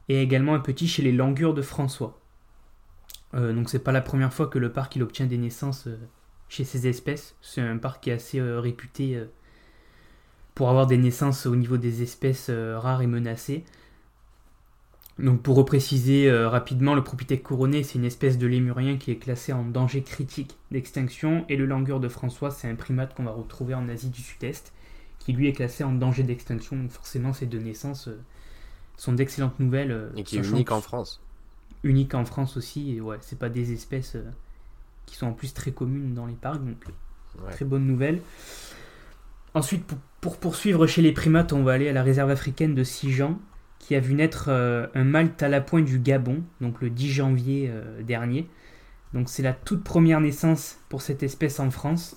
et 0.09 0.23
également 0.23 0.55
un 0.55 0.61
petit 0.61 0.87
chez 0.87 1.03
les 1.03 1.11
langures 1.11 1.55
de 1.55 1.62
François. 1.62 2.21
Euh, 3.35 3.52
donc 3.52 3.68
c'est 3.71 3.80
pas 3.80 3.92
la 3.92 4.00
première 4.00 4.33
fois 4.33 4.47
que 4.47 4.59
le 4.59 4.73
parc 4.73 4.97
il 4.97 5.02
obtient 5.02 5.26
des 5.26 5.38
naissances 5.38 5.87
euh, 5.87 5.99
chez 6.49 6.64
ces 6.64 6.87
espèces. 6.87 7.35
C'est 7.42 7.61
un 7.61 7.76
parc 7.78 8.02
qui 8.04 8.11
est 8.11 8.14
assez 8.14 8.38
euh, 8.38 8.61
réputé 8.61 9.23
pour 10.54 10.71
avoir 10.71 10.87
des 10.87 10.97
naissances 10.97 11.47
au 11.47 11.56
niveau 11.56 11.76
des 11.76 12.02
espèces 12.02 12.50
rares 12.50 13.02
et 13.02 13.06
menacées. 13.06 13.64
Donc 15.18 15.42
pour 15.42 15.56
repréciser 15.56 16.30
rapidement, 16.30 16.95
le 16.95 17.02
Propithèque 17.02 17.42
couronné 17.42 17.83
c'est 17.83 17.99
une 17.99 18.04
espèce 18.04 18.38
de 18.38 18.47
lémurien 18.47 18.97
qui 18.99 19.11
est 19.11 19.16
classé 19.16 19.52
en 19.52 19.64
danger 19.64 20.02
critique 20.02 20.56
d'extinction 20.71 21.45
et 21.49 21.56
le 21.56 21.64
langur 21.66 22.00
de 22.00 22.09
François 22.09 22.50
c'est 22.50 22.68
un 22.68 22.75
primate 22.75 23.14
qu'on 23.14 23.25
va 23.25 23.33
retrouver 23.33 23.75
en 23.75 23.88
Asie 23.88 24.11
du 24.11 24.21
Sud-Est 24.21 24.73
qui 25.18 25.33
lui 25.33 25.49
est 25.49 25.52
classé 25.52 25.85
en 25.85 25.92
danger 25.92 26.23
d'extinction. 26.23 26.76
Donc 26.76 26.90
forcément 26.90 27.33
ces 27.33 27.47
deux 27.47 27.59
naissances 27.59 28.09
sont 28.97 29.12
d'excellentes 29.12 29.59
nouvelles. 29.59 30.11
Et 30.16 30.23
qui 30.23 30.37
est 30.37 30.47
unique 30.47 30.68
que- 30.68 30.75
en 30.75 30.80
France. 30.80 31.21
Unique 31.87 32.14
en 32.14 32.25
France 32.25 32.57
aussi. 32.57 32.97
Et 32.97 33.00
ouais, 33.00 33.16
c'est 33.21 33.38
pas 33.38 33.49
des 33.49 33.73
espèces 33.73 34.16
euh, 34.16 34.25
qui 35.07 35.16
sont 35.16 35.26
en 35.26 35.33
plus 35.33 35.55
très 35.55 35.71
communes 35.73 36.14
dans 36.14 36.26
les 36.26 36.35
parcs, 36.35 36.64
donc 36.64 36.85
Ouais. 37.45 37.52
très 37.52 37.66
bonne 37.66 37.87
nouvelle. 37.87 38.21
Ensuite, 39.55 39.85
pour, 39.85 39.99
pour 40.21 40.38
poursuivre 40.38 40.87
chez 40.87 41.02
les 41.02 41.12
primates, 41.12 41.52
on 41.52 41.62
va 41.62 41.73
aller 41.73 41.88
à 41.88 41.93
la 41.93 42.02
réserve 42.02 42.31
africaine 42.31 42.75
de 42.75 42.83
Sijan, 42.83 43.38
qui 43.78 43.95
a 43.95 44.00
vu 44.00 44.14
naître 44.14 44.47
euh, 44.49 44.87
un 44.95 45.05
mâle 45.05 45.35
talapoin 45.35 45.83
du 45.83 45.99
Gabon, 45.99 46.43
donc 46.61 46.81
le 46.81 46.90
10 46.90 47.12
janvier 47.12 47.69
euh, 47.71 48.02
dernier. 48.02 48.49
Donc 49.12 49.28
c'est 49.28 49.43
la 49.43 49.52
toute 49.52 49.85
première 49.85 50.21
naissance 50.21 50.78
pour 50.88 51.02
cette 51.02 51.23
espèce 51.23 51.61
en 51.61 51.71
France. 51.71 52.16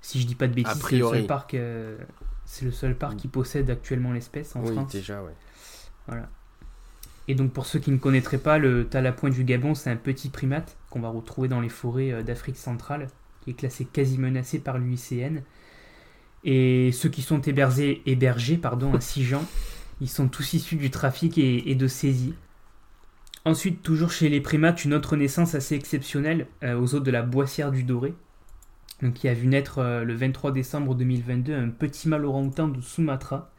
Si 0.00 0.20
je 0.20 0.26
dis 0.26 0.34
pas 0.34 0.48
de 0.48 0.54
bêtises, 0.54 0.82
c'est 0.88 0.96
le 0.98 1.06
seul 1.06 1.26
parc, 1.26 1.54
euh, 1.54 1.96
c'est 2.44 2.64
le 2.64 2.70
seul 2.70 2.96
parc 2.96 3.16
qui 3.16 3.28
possède 3.28 3.70
actuellement 3.70 4.12
l'espèce 4.12 4.56
en 4.56 4.62
oui, 4.62 4.72
France. 4.72 4.92
déjà, 4.92 5.22
ouais. 5.22 5.34
Voilà. 6.06 6.28
Et 7.28 7.34
donc 7.34 7.52
pour 7.52 7.66
ceux 7.66 7.78
qui 7.78 7.90
ne 7.90 7.98
connaîtraient 7.98 8.38
pas, 8.38 8.58
le 8.58 8.86
talapoin 8.86 9.30
du 9.30 9.44
Gabon, 9.44 9.74
c'est 9.74 9.90
un 9.90 9.96
petit 9.96 10.28
primate 10.28 10.76
qu'on 10.90 11.00
va 11.00 11.08
retrouver 11.08 11.48
dans 11.48 11.60
les 11.60 11.68
forêts 11.68 12.12
euh, 12.12 12.22
d'Afrique 12.22 12.56
centrale, 12.56 13.08
qui 13.42 13.50
est 13.50 13.54
classé 13.54 13.84
quasi 13.84 14.18
menacé 14.18 14.58
par 14.58 14.78
l'UICN. 14.78 15.42
Et 16.44 16.90
ceux 16.92 17.08
qui 17.08 17.22
sont 17.22 17.40
hébergés, 17.40 18.02
hébergés 18.06 18.56
pardon, 18.56 18.94
à 18.94 19.00
Sijan, 19.00 19.44
ils 20.00 20.08
sont 20.08 20.28
tous 20.28 20.54
issus 20.54 20.76
du 20.76 20.90
trafic 20.90 21.38
et, 21.38 21.74
de 21.74 21.86
saisie. 21.86 22.34
Ensuite, 23.44 23.82
toujours 23.82 24.10
chez 24.10 24.28
les 24.28 24.40
primates, 24.40 24.84
une 24.84 24.94
autre 24.94 25.16
naissance 25.16 25.54
assez 25.54 25.76
exceptionnelle 25.76 26.46
euh, 26.64 26.78
aux 26.78 26.94
eaux 26.94 27.00
de 27.00 27.10
la 27.10 27.22
Boissière 27.22 27.70
du 27.70 27.84
Doré, 27.84 28.14
qui 29.14 29.28
a 29.28 29.34
vu 29.34 29.46
naître 29.46 29.78
euh, 29.78 30.04
le 30.04 30.14
23 30.14 30.52
décembre 30.52 30.94
2022 30.94 31.54
un 31.54 31.68
petit 31.68 32.08
mâle 32.08 32.24
orang-outan 32.24 32.68
de 32.68 32.80
Sumatra, 32.80 33.52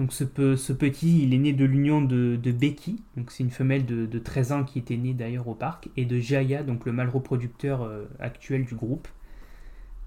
donc 0.00 0.12
ce, 0.12 0.24
pe- 0.24 0.56
ce 0.56 0.72
petit, 0.72 1.22
il 1.22 1.32
est 1.34 1.38
né 1.38 1.52
de 1.52 1.64
l'union 1.64 2.00
de, 2.02 2.34
de 2.42 2.50
Becky, 2.52 3.00
donc 3.16 3.30
c'est 3.30 3.42
une 3.44 3.50
femelle 3.50 3.84
de, 3.86 4.06
de 4.06 4.18
13 4.18 4.52
ans 4.52 4.64
qui 4.64 4.78
était 4.78 4.96
née 4.96 5.12
d'ailleurs 5.14 5.46
au 5.46 5.54
parc, 5.54 5.88
et 5.96 6.04
de 6.06 6.18
Jaya, 6.18 6.62
donc 6.62 6.86
le 6.86 6.92
mâle 6.92 7.08
reproducteur 7.10 7.82
euh, 7.82 8.06
actuel 8.18 8.64
du 8.64 8.74
groupe. 8.74 9.06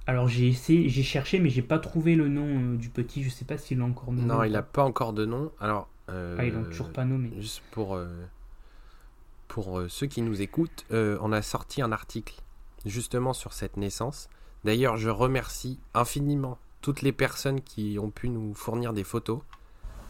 Alors 0.07 0.27
j'ai 0.27 0.47
essayé, 0.49 0.89
j'ai 0.89 1.03
cherché, 1.03 1.39
mais 1.39 1.49
j'ai 1.49 1.61
pas 1.61 1.79
trouvé 1.79 2.15
le 2.15 2.27
nom 2.27 2.73
euh, 2.73 2.75
du 2.75 2.89
petit. 2.89 3.23
Je 3.23 3.29
sais 3.29 3.45
pas 3.45 3.57
s'il 3.57 3.77
l'a 3.77 3.85
encore 3.85 4.11
nommé. 4.11 4.25
Non, 4.27 4.43
il 4.43 4.51
n'a 4.51 4.61
pas 4.63 4.83
encore 4.83 5.13
de 5.13 5.25
nom. 5.25 5.51
Alors, 5.61 5.87
euh, 6.09 6.35
Ah, 6.39 6.45
ils 6.45 6.53
l'ont 6.53 6.65
toujours 6.65 6.91
pas 6.91 7.05
nommé. 7.05 7.31
Juste 7.39 7.61
pour, 7.71 7.95
euh, 7.95 8.07
pour 9.47 9.81
ceux 9.87 10.07
qui 10.07 10.21
nous 10.21 10.41
écoutent, 10.41 10.85
on 10.91 11.31
a 11.31 11.41
sorti 11.41 11.81
un 11.81 11.91
article 11.91 12.35
justement 12.85 13.33
sur 13.33 13.53
cette 13.53 13.77
naissance. 13.77 14.27
D'ailleurs, 14.65 14.97
je 14.97 15.09
remercie 15.09 15.79
infiniment 15.93 16.57
toutes 16.81 17.01
les 17.01 17.11
personnes 17.13 17.61
qui 17.61 17.97
ont 17.99 18.09
pu 18.09 18.27
nous 18.29 18.53
fournir 18.53 18.91
des 18.93 19.03
photos. 19.05 19.39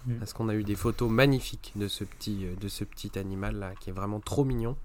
Mm. 0.05 0.15
Parce 0.15 0.33
qu'on 0.33 0.49
a 0.49 0.55
eu 0.55 0.63
des 0.63 0.75
photos 0.75 1.09
magnifiques 1.09 1.71
de 1.75 1.87
ce 1.87 2.03
petit, 2.03 2.45
euh, 2.45 2.55
de 2.55 2.67
ce 2.67 2.83
petit 2.83 3.17
animal 3.17 3.55
là 3.55 3.73
qui 3.79 3.89
est 3.89 3.93
vraiment 3.93 4.19
trop 4.19 4.43
mignon. 4.43 4.75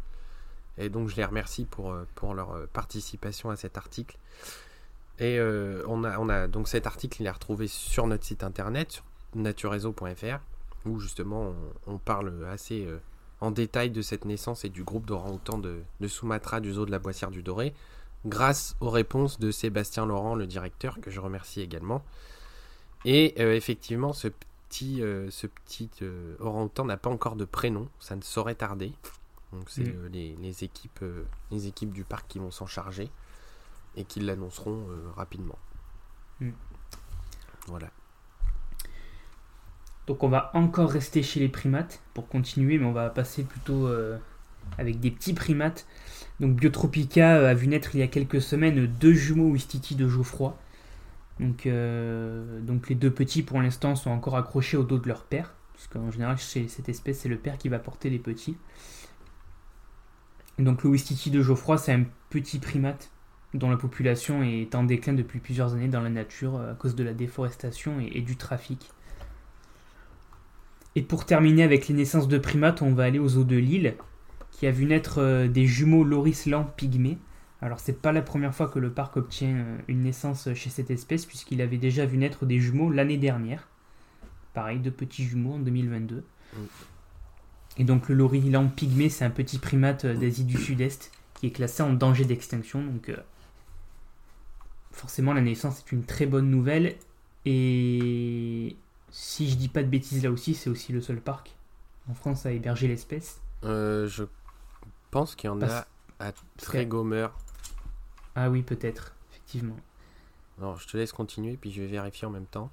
Et 0.76 0.88
donc 0.88 1.08
je 1.08 1.16
les 1.16 1.24
remercie 1.24 1.64
pour, 1.64 1.92
euh, 1.92 2.06
pour 2.14 2.34
leur 2.34 2.52
euh, 2.52 2.66
participation 2.72 3.50
à 3.50 3.56
cet 3.56 3.76
article. 3.76 4.16
Et 5.20 5.40
on, 5.88 6.04
a, 6.04 6.16
on 6.20 6.28
a 6.28 6.46
donc 6.46 6.68
cet 6.68 6.86
article, 6.86 7.22
il 7.22 7.26
est 7.26 7.30
retrouvé 7.30 7.66
sur 7.66 8.06
notre 8.06 8.22
site 8.22 8.44
internet, 8.44 8.92
sur 8.92 9.04
naturezo.fr, 9.34 10.38
où 10.86 11.00
justement 11.00 11.52
on, 11.88 11.98
parle 11.98 12.46
assez 12.48 12.86
en 13.40 13.50
détail 13.50 13.90
de 13.90 14.00
cette 14.00 14.26
naissance 14.26 14.64
et 14.64 14.68
du 14.68 14.84
groupe 14.84 15.06
d'orang-outans 15.06 15.58
de, 15.58 15.82
de 15.98 16.06
Sumatra 16.06 16.60
du 16.60 16.72
zoo 16.72 16.86
de 16.86 16.92
la 16.92 17.00
Boissière 17.00 17.32
du 17.32 17.42
Doré, 17.42 17.74
grâce 18.26 18.76
aux 18.78 18.90
réponses 18.90 19.40
de 19.40 19.50
Sébastien 19.50 20.06
Laurent, 20.06 20.36
le 20.36 20.46
directeur, 20.46 21.00
que 21.00 21.10
je 21.10 21.18
remercie 21.18 21.62
également. 21.62 22.04
Et 23.04 23.42
effectivement, 23.42 24.12
ce 24.12 24.28
petit, 24.68 25.02
euh, 25.02 25.30
ce 25.30 25.46
petit 25.46 25.90
euh, 26.02 26.36
orang-outan 26.40 26.84
n'a 26.84 26.96
pas 26.96 27.10
encore 27.10 27.36
de 27.36 27.44
prénom, 27.44 27.88
ça 28.00 28.16
ne 28.16 28.22
saurait 28.22 28.54
tarder. 28.54 28.92
Donc 29.52 29.64
c'est 29.68 29.82
Mm. 29.84 29.94
euh, 29.96 30.08
les, 30.10 30.36
les 30.36 30.64
équipes, 30.64 31.00
euh, 31.02 31.24
les 31.50 31.66
équipes 31.66 31.92
du 31.92 32.04
parc 32.04 32.28
qui 32.28 32.38
vont 32.38 32.50
s'en 32.50 32.66
charger 32.66 33.10
et 33.96 34.04
qui 34.04 34.20
l'annonceront 34.20 34.86
rapidement. 35.16 35.58
Mm. 36.40 36.50
Voilà. 37.66 37.90
Donc 40.06 40.22
on 40.22 40.28
va 40.28 40.50
encore 40.54 40.90
rester 40.90 41.22
chez 41.22 41.40
les 41.40 41.48
primates 41.48 42.00
pour 42.14 42.28
continuer, 42.28 42.78
mais 42.78 42.86
on 42.86 42.92
va 42.92 43.10
passer 43.10 43.44
plutôt 43.44 43.88
avec 44.78 45.00
des 45.00 45.10
petits 45.10 45.34
primates. 45.34 45.86
Donc 46.40 46.54
Biotropica 46.56 47.48
a 47.48 47.54
vu 47.54 47.66
naître 47.66 47.94
il 47.94 47.98
y 47.98 48.02
a 48.02 48.06
quelques 48.06 48.40
semaines 48.40 48.86
deux 48.86 49.12
jumeaux 49.12 49.48
Ouistiti 49.50 49.96
de 49.96 50.08
Geoffroy. 50.08 50.56
Donc, 51.40 51.66
euh, 51.66 52.60
donc 52.60 52.88
les 52.88 52.94
deux 52.96 53.12
petits 53.12 53.42
pour 53.42 53.60
l'instant 53.60 53.94
sont 53.94 54.10
encore 54.10 54.36
accrochés 54.36 54.76
au 54.76 54.82
dos 54.82 54.98
de 54.98 55.08
leur 55.08 55.24
père, 55.24 55.54
puisqu'en 55.74 56.10
général 56.10 56.36
chez 56.38 56.66
cette 56.68 56.88
espèce 56.88 57.20
c'est 57.20 57.28
le 57.28 57.38
père 57.38 57.58
qui 57.58 57.68
va 57.68 57.78
porter 57.78 58.10
les 58.10 58.18
petits. 58.18 58.56
Donc 60.58 60.82
le 60.82 60.90
Ouistiti 60.90 61.30
de 61.30 61.40
Geoffroy 61.42 61.78
c'est 61.78 61.92
un 61.92 62.04
petit 62.30 62.58
primate 62.58 63.10
dont 63.54 63.70
la 63.70 63.76
population 63.76 64.42
est 64.42 64.74
en 64.74 64.82
déclin 64.84 65.12
depuis 65.14 65.38
plusieurs 65.38 65.74
années 65.74 65.88
dans 65.88 66.02
la 66.02 66.10
nature 66.10 66.60
à 66.60 66.74
cause 66.74 66.94
de 66.96 67.04
la 67.04 67.14
déforestation 67.14 68.00
et- 68.00 68.20
du 68.20 68.36
trafic. 68.36 68.90
Et 70.96 71.02
pour 71.02 71.24
terminer 71.24 71.62
avec 71.62 71.88
les 71.88 71.94
naissances 71.94 72.28
de 72.28 72.38
primates, 72.38 72.82
on 72.82 72.92
va 72.92 73.04
aller 73.04 73.18
aux 73.20 73.36
eaux 73.36 73.44
de 73.44 73.56
Lille, 73.56 73.94
qui 74.50 74.66
a 74.66 74.70
vu 74.70 74.84
naître 74.84 75.18
euh, 75.18 75.48
des 75.48 75.66
jumeaux 75.66 76.02
Loris 76.04 76.46
lent 76.46 76.64
pygmée. 76.64 77.18
Alors 77.60 77.80
c'est 77.80 78.00
pas 78.00 78.12
la 78.12 78.22
première 78.22 78.54
fois 78.54 78.68
que 78.68 78.78
le 78.78 78.90
parc 78.90 79.16
obtient 79.16 79.56
euh, 79.56 79.78
une 79.88 80.02
naissance 80.02 80.52
chez 80.54 80.70
cette 80.70 80.90
espèce, 80.90 81.26
puisqu'il 81.26 81.60
avait 81.60 81.78
déjà 81.78 82.06
vu 82.06 82.16
naître 82.16 82.46
des 82.46 82.60
jumeaux 82.60 82.90
l'année 82.90 83.18
dernière. 83.18 83.68
Pareil, 84.54 84.78
deux 84.78 84.90
petits 84.90 85.24
jumeaux 85.24 85.54
en 85.54 85.58
2022. 85.58 86.24
Mm. 86.52 86.58
Et 87.78 87.84
donc 87.84 88.08
le 88.08 88.14
Loris 88.14 88.44
lent 88.44 88.68
pygmée, 88.68 89.08
c'est 89.08 89.24
un 89.24 89.30
petit 89.30 89.58
primate 89.58 90.04
euh, 90.04 90.14
d'Asie 90.14 90.44
du 90.44 90.58
Sud-Est 90.58 91.12
qui 91.34 91.46
est 91.46 91.50
classé 91.50 91.82
en 91.82 91.92
danger 91.92 92.24
d'extinction. 92.24 92.84
Donc 92.84 93.08
euh, 93.08 93.16
forcément 94.90 95.32
la 95.32 95.40
naissance 95.40 95.78
est 95.78 95.92
une 95.92 96.04
très 96.04 96.26
bonne 96.26 96.50
nouvelle. 96.50 96.96
Et 97.44 98.76
si 99.10 99.48
je 99.48 99.56
dis 99.56 99.68
pas 99.68 99.82
de 99.82 99.88
bêtises 99.88 100.24
là 100.24 100.30
aussi, 100.30 100.54
c'est 100.54 100.68
aussi 100.68 100.92
le 100.92 101.00
seul 101.00 101.20
parc 101.20 101.54
en 102.10 102.14
France 102.14 102.46
à 102.46 102.52
héberger 102.52 102.88
l'espèce. 102.88 103.40
Euh, 103.64 104.08
je 104.08 104.24
pense 105.10 105.36
qu'il 105.36 105.46
y 105.46 105.50
en 105.50 105.62
a 105.62 105.86
à 106.18 106.32
Trégomer. 106.56 107.28
Ah 108.40 108.50
oui, 108.50 108.62
peut-être, 108.62 109.16
effectivement. 109.32 109.74
Alors, 110.58 110.78
je 110.78 110.86
te 110.86 110.96
laisse 110.96 111.10
continuer, 111.10 111.58
puis 111.60 111.72
je 111.72 111.82
vais 111.82 111.88
vérifier 111.88 112.24
en 112.24 112.30
même 112.30 112.46
temps. 112.46 112.70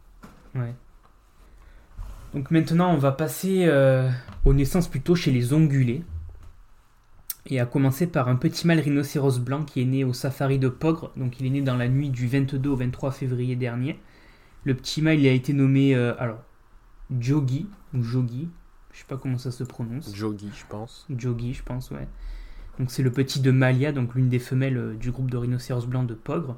Ouais. 0.54 0.76
Donc 2.36 2.52
maintenant, 2.52 2.94
on 2.94 3.00
va 3.00 3.12
passer 3.12 3.66
euh, 3.66 4.12
aux 4.44 4.54
naissances 4.54 4.88
plutôt 4.88 5.16
chez 5.16 5.32
les 5.32 5.54
ongulés. 5.54 6.04
Et 7.48 7.60
à 7.60 7.66
commencer 7.66 8.06
par 8.06 8.28
un 8.28 8.36
petit 8.36 8.68
mâle 8.68 8.80
rhinocéros 8.80 9.40
blanc 9.40 9.64
qui 9.64 9.82
est 9.82 9.86
né 9.86 10.04
au 10.04 10.14
safari 10.14 10.60
de 10.60 10.70
Pogre. 10.70 11.12
Donc 11.16 11.40
il 11.40 11.48
est 11.48 11.50
né 11.50 11.62
dans 11.64 11.78
la 11.78 11.88
nuit 11.88 12.12
du 12.12 12.28
22 12.28 12.70
au 12.70 12.76
23 12.76 13.10
février 13.12 13.56
dernier. 13.56 14.00
Le 14.66 14.76
petit 14.76 15.02
mâle 15.02 15.20
il 15.20 15.28
a 15.28 15.32
été 15.32 15.54
nommé 15.54 15.96
euh, 15.96 16.14
alors 16.20 16.44
Jogi 17.20 17.68
ou 17.96 18.04
Jogi, 18.04 18.50
je 18.92 19.00
sais 19.00 19.06
pas 19.08 19.18
comment 19.18 19.40
ça 19.40 19.50
se 19.50 19.64
prononce. 19.64 20.16
Jogi, 20.16 20.52
je 20.56 20.66
pense. 20.70 21.08
Jogi, 21.10 21.56
je 21.56 21.64
pense, 21.64 21.90
ouais. 21.90 22.08
Donc 22.80 22.92
c'est 22.92 23.04
le 23.04 23.12
petit 23.12 23.40
de 23.40 23.52
Malia, 23.52 23.92
donc 23.92 24.16
l'une 24.16 24.30
des 24.30 24.40
femelles 24.40 24.78
euh, 24.78 24.94
du 24.96 25.12
groupe 25.12 25.32
de 25.32 25.38
rhinocéros 25.38 25.86
blancs 25.88 26.08
de 26.08 26.14
Pogre. 26.14 26.58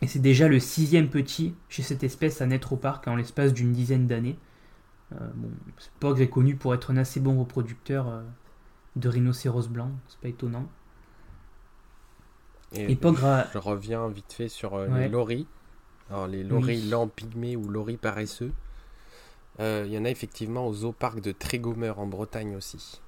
Et 0.00 0.06
c'est 0.06 0.20
déjà 0.20 0.46
le 0.46 0.60
sixième 0.60 1.08
petit 1.10 1.54
chez 1.68 1.82
cette 1.82 2.04
espèce 2.04 2.40
à 2.40 2.46
naître 2.46 2.72
au 2.72 2.76
parc 2.76 3.08
en 3.08 3.16
l'espace 3.16 3.52
d'une 3.52 3.72
dizaine 3.72 4.06
d'années. 4.06 4.38
Euh, 5.12 5.28
bon, 5.34 5.50
Pogre 5.98 6.20
est 6.20 6.28
connu 6.28 6.54
pour 6.54 6.74
être 6.74 6.92
un 6.92 6.96
assez 6.96 7.18
bon 7.18 7.38
reproducteur 7.40 8.08
euh, 8.08 8.22
de 8.94 9.08
rhinocéros 9.08 9.68
blancs, 9.68 9.90
c'est 10.06 10.20
pas 10.20 10.28
étonnant. 10.28 10.68
Et 12.74 12.94
Pogre 12.96 13.24
a... 13.24 13.46
Je 13.52 13.58
reviens 13.58 14.08
vite 14.08 14.32
fait 14.32 14.48
sur 14.48 14.74
euh, 14.74 14.86
Ouais. 14.88 15.00
les 15.00 15.08
loris. 15.08 15.46
Alors, 16.10 16.26
les 16.28 16.44
loris 16.44 16.82
Oui. 16.82 16.88
lents 16.90 17.08
pygmées 17.08 17.56
ou 17.56 17.68
loris 17.68 17.96
paresseux. 17.98 18.52
Il 19.60 19.86
y 19.88 19.98
en 19.98 20.04
a 20.04 20.10
effectivement 20.10 20.68
au 20.68 20.72
zoo 20.72 20.92
parc 20.92 21.20
de 21.20 21.32
Trégomer 21.32 21.90
en 21.90 22.06
Bretagne 22.06 22.54
aussi. 22.54 23.00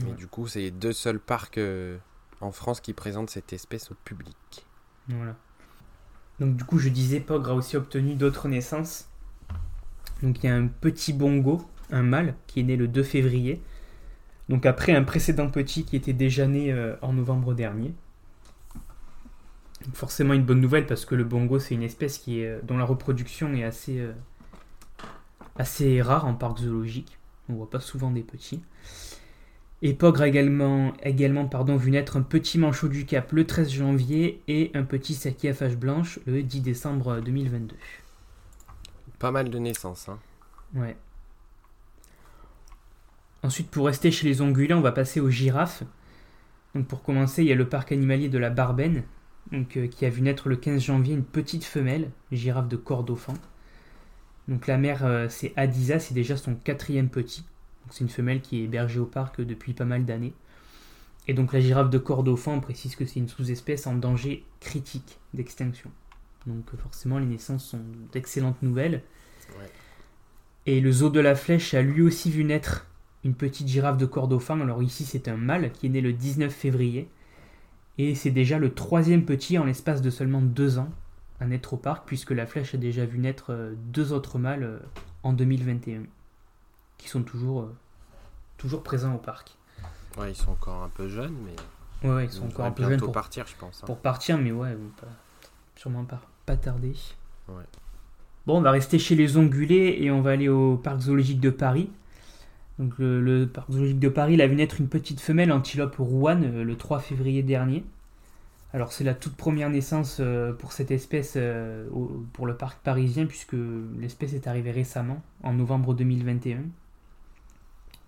Ouais. 0.00 0.10
Et 0.10 0.12
du 0.14 0.26
coup, 0.26 0.46
c'est 0.48 0.60
les 0.60 0.70
deux 0.70 0.92
seuls 0.92 1.20
parcs 1.20 1.58
euh, 1.58 1.98
en 2.40 2.52
France 2.52 2.80
qui 2.80 2.92
présentent 2.92 3.30
cette 3.30 3.52
espèce 3.52 3.90
au 3.90 3.94
public. 4.04 4.36
Voilà. 5.08 5.36
Donc 6.40 6.56
du 6.56 6.64
coup, 6.64 6.78
je 6.78 6.88
disais, 6.88 7.20
Pogre 7.20 7.50
a 7.50 7.54
aussi 7.54 7.76
obtenu 7.76 8.14
d'autres 8.14 8.48
naissances. 8.48 9.08
Donc 10.22 10.42
il 10.42 10.46
y 10.46 10.48
a 10.48 10.56
un 10.56 10.66
petit 10.66 11.12
bongo, 11.12 11.62
un 11.90 12.02
mâle, 12.02 12.34
qui 12.46 12.60
est 12.60 12.64
né 12.64 12.76
le 12.76 12.88
2 12.88 13.02
février. 13.02 13.62
Donc 14.48 14.66
après 14.66 14.92
un 14.92 15.04
précédent 15.04 15.48
petit 15.48 15.84
qui 15.84 15.96
était 15.96 16.12
déjà 16.12 16.46
né 16.46 16.72
euh, 16.72 16.96
en 17.02 17.12
novembre 17.12 17.54
dernier. 17.54 17.94
Donc, 19.84 19.94
forcément 19.94 20.34
une 20.34 20.44
bonne 20.44 20.60
nouvelle 20.60 20.86
parce 20.86 21.04
que 21.04 21.14
le 21.14 21.24
bongo 21.24 21.58
c'est 21.58 21.74
une 21.74 21.82
espèce 21.82 22.18
qui 22.18 22.40
est, 22.40 22.48
euh, 22.48 22.60
dont 22.62 22.76
la 22.76 22.84
reproduction 22.84 23.52
est 23.54 23.64
assez, 23.64 24.00
euh, 24.00 24.12
assez 25.56 26.02
rare 26.02 26.26
en 26.26 26.34
parc 26.34 26.58
zoologique. 26.58 27.18
On 27.48 27.54
voit 27.54 27.70
pas 27.70 27.80
souvent 27.80 28.10
des 28.10 28.22
petits. 28.22 28.62
Et 29.86 29.92
Pogre 29.92 30.22
a 30.22 30.28
également, 30.28 30.94
également 31.02 31.46
pardon, 31.46 31.76
vu 31.76 31.90
naître 31.90 32.16
un 32.16 32.22
petit 32.22 32.56
manchot 32.56 32.88
du 32.88 33.04
Cap 33.04 33.30
le 33.32 33.46
13 33.46 33.70
janvier 33.70 34.40
et 34.48 34.70
un 34.72 34.82
petit 34.82 35.12
saké 35.12 35.50
à 35.50 35.52
fâche 35.52 35.76
blanche 35.76 36.18
le 36.24 36.42
10 36.42 36.62
décembre 36.62 37.20
2022. 37.20 37.76
Pas 39.18 39.30
mal 39.30 39.50
de 39.50 39.58
naissances. 39.58 40.08
Hein. 40.08 40.18
Ouais. 40.74 40.96
Ensuite, 43.42 43.70
pour 43.70 43.84
rester 43.84 44.10
chez 44.10 44.26
les 44.26 44.40
ongulés, 44.40 44.72
on 44.72 44.80
va 44.80 44.90
passer 44.90 45.20
aux 45.20 45.28
girafes. 45.28 45.82
Donc 46.74 46.86
pour 46.86 47.02
commencer, 47.02 47.42
il 47.42 47.48
y 47.48 47.52
a 47.52 47.54
le 47.54 47.68
parc 47.68 47.92
animalier 47.92 48.30
de 48.30 48.38
la 48.38 48.48
Barben, 48.48 49.02
donc, 49.52 49.76
euh, 49.76 49.86
qui 49.86 50.06
a 50.06 50.08
vu 50.08 50.22
naître 50.22 50.48
le 50.48 50.56
15 50.56 50.80
janvier 50.80 51.12
une 51.12 51.24
petite 51.24 51.64
femelle, 51.64 52.10
girafe 52.32 52.68
de 52.68 52.76
corps 52.76 53.04
dauphin. 53.04 53.34
Donc 54.48 54.66
la 54.66 54.78
mère, 54.78 55.04
euh, 55.04 55.26
c'est 55.28 55.52
Adiza, 55.56 55.98
c'est 55.98 56.14
déjà 56.14 56.38
son 56.38 56.54
quatrième 56.54 57.10
petit. 57.10 57.44
C'est 57.90 58.04
une 58.04 58.10
femelle 58.10 58.40
qui 58.40 58.60
est 58.60 58.64
hébergée 58.64 59.00
au 59.00 59.06
parc 59.06 59.40
depuis 59.40 59.74
pas 59.74 59.84
mal 59.84 60.04
d'années. 60.04 60.34
Et 61.26 61.34
donc 61.34 61.52
la 61.52 61.60
girafe 61.60 61.90
de 61.90 61.98
corps 61.98 62.22
dauphin, 62.22 62.58
précise 62.58 62.96
que 62.96 63.06
c'est 63.06 63.20
une 63.20 63.28
sous-espèce 63.28 63.86
en 63.86 63.94
danger 63.94 64.44
critique 64.60 65.18
d'extinction. 65.32 65.90
Donc 66.46 66.64
forcément, 66.76 67.18
les 67.18 67.26
naissances 67.26 67.64
sont 67.64 67.80
d'excellentes 68.12 68.62
nouvelles. 68.62 69.02
Ouais. 69.58 69.70
Et 70.66 70.80
le 70.80 70.92
zoo 70.92 71.10
de 71.10 71.20
la 71.20 71.34
Flèche 71.34 71.74
a 71.74 71.82
lui 71.82 72.02
aussi 72.02 72.30
vu 72.30 72.44
naître 72.44 72.86
une 73.24 73.34
petite 73.34 73.68
girafe 73.68 73.96
de 73.96 74.06
corps 74.06 74.28
dauphin. 74.28 74.60
Alors 74.60 74.82
ici, 74.82 75.04
c'est 75.04 75.28
un 75.28 75.36
mâle 75.36 75.72
qui 75.72 75.86
est 75.86 75.90
né 75.90 76.00
le 76.00 76.12
19 76.12 76.52
février. 76.52 77.08
Et 77.96 78.14
c'est 78.14 78.30
déjà 78.30 78.58
le 78.58 78.74
troisième 78.74 79.24
petit 79.24 79.56
en 79.58 79.64
l'espace 79.64 80.02
de 80.02 80.10
seulement 80.10 80.42
deux 80.42 80.78
ans 80.78 80.90
à 81.40 81.46
naître 81.46 81.74
au 81.74 81.76
parc, 81.76 82.06
puisque 82.06 82.30
la 82.30 82.46
Flèche 82.46 82.74
a 82.74 82.78
déjà 82.78 83.04
vu 83.06 83.18
naître 83.18 83.46
euh, 83.50 83.74
deux 83.92 84.12
autres 84.12 84.38
mâles 84.38 84.62
euh, 84.64 84.78
en 85.22 85.32
2021, 85.32 86.02
qui 87.04 87.10
sont 87.10 87.22
toujours, 87.22 87.60
euh, 87.62 87.74
toujours 88.56 88.82
présents 88.82 89.14
au 89.14 89.18
parc. 89.18 89.54
Ouais, 90.16 90.30
ils 90.32 90.36
sont 90.36 90.52
encore 90.52 90.82
un 90.82 90.88
peu 90.88 91.06
jeunes, 91.08 91.34
mais 91.44 92.08
Ouais, 92.08 92.14
ouais, 92.16 92.24
ils 92.24 92.30
sont 92.32 92.46
encore 92.46 92.64
un 92.66 92.70
peu 92.70 92.82
jeunes 92.88 92.98
pour, 93.00 93.12
partir, 93.12 93.46
je 93.46 93.54
pense. 93.56 93.82
hein. 93.82 93.86
pour 93.86 93.98
partir, 93.98 94.38
mais 94.38 94.52
ouais, 94.52 94.76
pas, 95.00 95.06
sûrement 95.76 96.04
pas, 96.04 96.20
pas 96.46 96.56
tarder. 96.56 96.94
Ouais. 97.48 97.62
Bon, 98.46 98.58
on 98.58 98.60
va 98.62 98.70
rester 98.70 98.98
chez 98.98 99.14
les 99.14 99.36
ongulés 99.36 99.96
et 100.00 100.10
on 100.10 100.20
va 100.20 100.30
aller 100.32 100.48
au 100.48 100.76
parc 100.76 101.00
zoologique 101.00 101.40
de 101.40 101.50
Paris. 101.50 101.90
Donc 102.78 102.98
le, 102.98 103.20
le 103.20 103.46
parc 103.46 103.70
zoologique 103.70 103.98
de 104.00 104.08
Paris 104.08 104.34
il 104.34 104.42
a 104.42 104.46
vu 104.46 104.54
naître 104.56 104.80
une 104.80 104.88
petite 104.88 105.20
femelle 105.20 105.52
antilope 105.52 105.94
rouane 105.98 106.44
euh, 106.44 106.64
le 106.64 106.76
3 106.76 106.98
février 107.00 107.42
dernier. 107.42 107.84
Alors 108.72 108.92
c'est 108.92 109.04
la 109.04 109.14
toute 109.14 109.36
première 109.36 109.70
naissance 109.70 110.18
euh, 110.20 110.52
pour 110.52 110.72
cette 110.72 110.90
espèce 110.90 111.38
pour 112.32 112.46
le 112.46 112.56
parc 112.56 112.80
parisien 112.80 113.26
puisque 113.26 113.54
l'espèce 113.98 114.32
est 114.34 114.46
arrivée 114.46 114.72
récemment, 114.72 115.22
en 115.42 115.52
novembre 115.54 115.94
2021. 115.94 116.58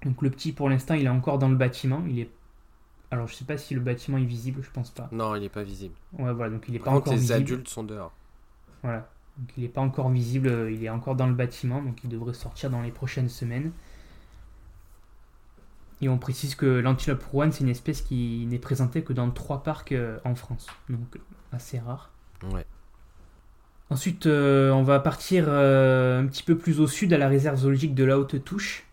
Donc 0.07 0.23
le 0.23 0.31
petit 0.31 0.53
pour 0.53 0.71
l'instant 0.71 0.95
il 0.95 1.05
est 1.05 1.11
encore 1.11 1.39
dans 1.39 1.51
le 1.51 1.57
bâtiment. 1.57 2.03
Il 2.09 2.21
est... 2.21 2.31
Alors 3.11 3.27
je 3.27 3.35
sais 3.35 3.45
pas 3.45 3.59
si 3.59 3.75
le 3.75 3.81
bâtiment 3.81 4.17
est 4.17 4.25
visible, 4.25 4.63
je 4.63 4.71
pense 4.71 4.91
pas. 4.91 5.09
Non, 5.13 5.35
il 5.37 5.43
n'est 5.43 5.51
pas 5.51 5.63
visible. 5.63 5.95
Ouais 6.19 6.33
voilà, 6.33 6.53
donc 6.53 6.65
il 6.69 6.77
est 6.77 6.79
pas 6.79 6.87
contre, 6.87 7.09
encore 7.09 7.13
les 7.13 7.19
visible. 7.19 7.39
adultes 7.39 7.69
sont 7.69 7.85
dehors. 7.85 8.13
Voilà. 8.83 9.09
Donc 9.37 9.51
il 9.59 9.65
n'est 9.65 9.69
pas 9.69 9.83
encore 9.83 10.09
visible, 10.09 10.49
euh, 10.49 10.71
il 10.71 10.83
est 10.83 10.89
encore 10.89 11.15
dans 11.15 11.27
le 11.27 11.35
bâtiment, 11.35 11.83
donc 11.83 12.03
il 12.05 12.09
devrait 12.09 12.33
sortir 12.33 12.71
dans 12.71 12.81
les 12.81 12.91
prochaines 12.93 13.29
semaines. 13.29 13.73
Et 16.01 16.09
on 16.09 16.19
précise 16.19 16.55
que 16.55 16.67
l'antilope 16.67 17.23
rouane, 17.25 17.53
c'est 17.53 17.65
une 17.65 17.71
espèce 17.71 18.03
qui 18.03 18.47
n'est 18.47 18.59
présentée 18.59 19.03
que 19.03 19.13
dans 19.13 19.31
trois 19.31 19.63
parcs 19.63 19.93
euh, 19.93 20.19
en 20.25 20.35
France, 20.35 20.67
donc 20.89 21.19
assez 21.53 21.79
rare. 21.79 22.11
Ouais. 22.53 22.65
Ensuite, 23.89 24.27
euh, 24.27 24.73
on 24.73 24.83
va 24.83 25.01
partir 25.01 25.45
euh, 25.49 26.21
un 26.21 26.27
petit 26.27 26.43
peu 26.43 26.59
plus 26.59 26.81
au 26.81 26.87
sud, 26.87 27.13
à 27.13 27.19
la 27.19 27.29
réserve 27.29 27.57
zoologique 27.57 27.95
de 27.95 28.05
la 28.05 28.19
Haute 28.19 28.45
Touche, 28.45 28.86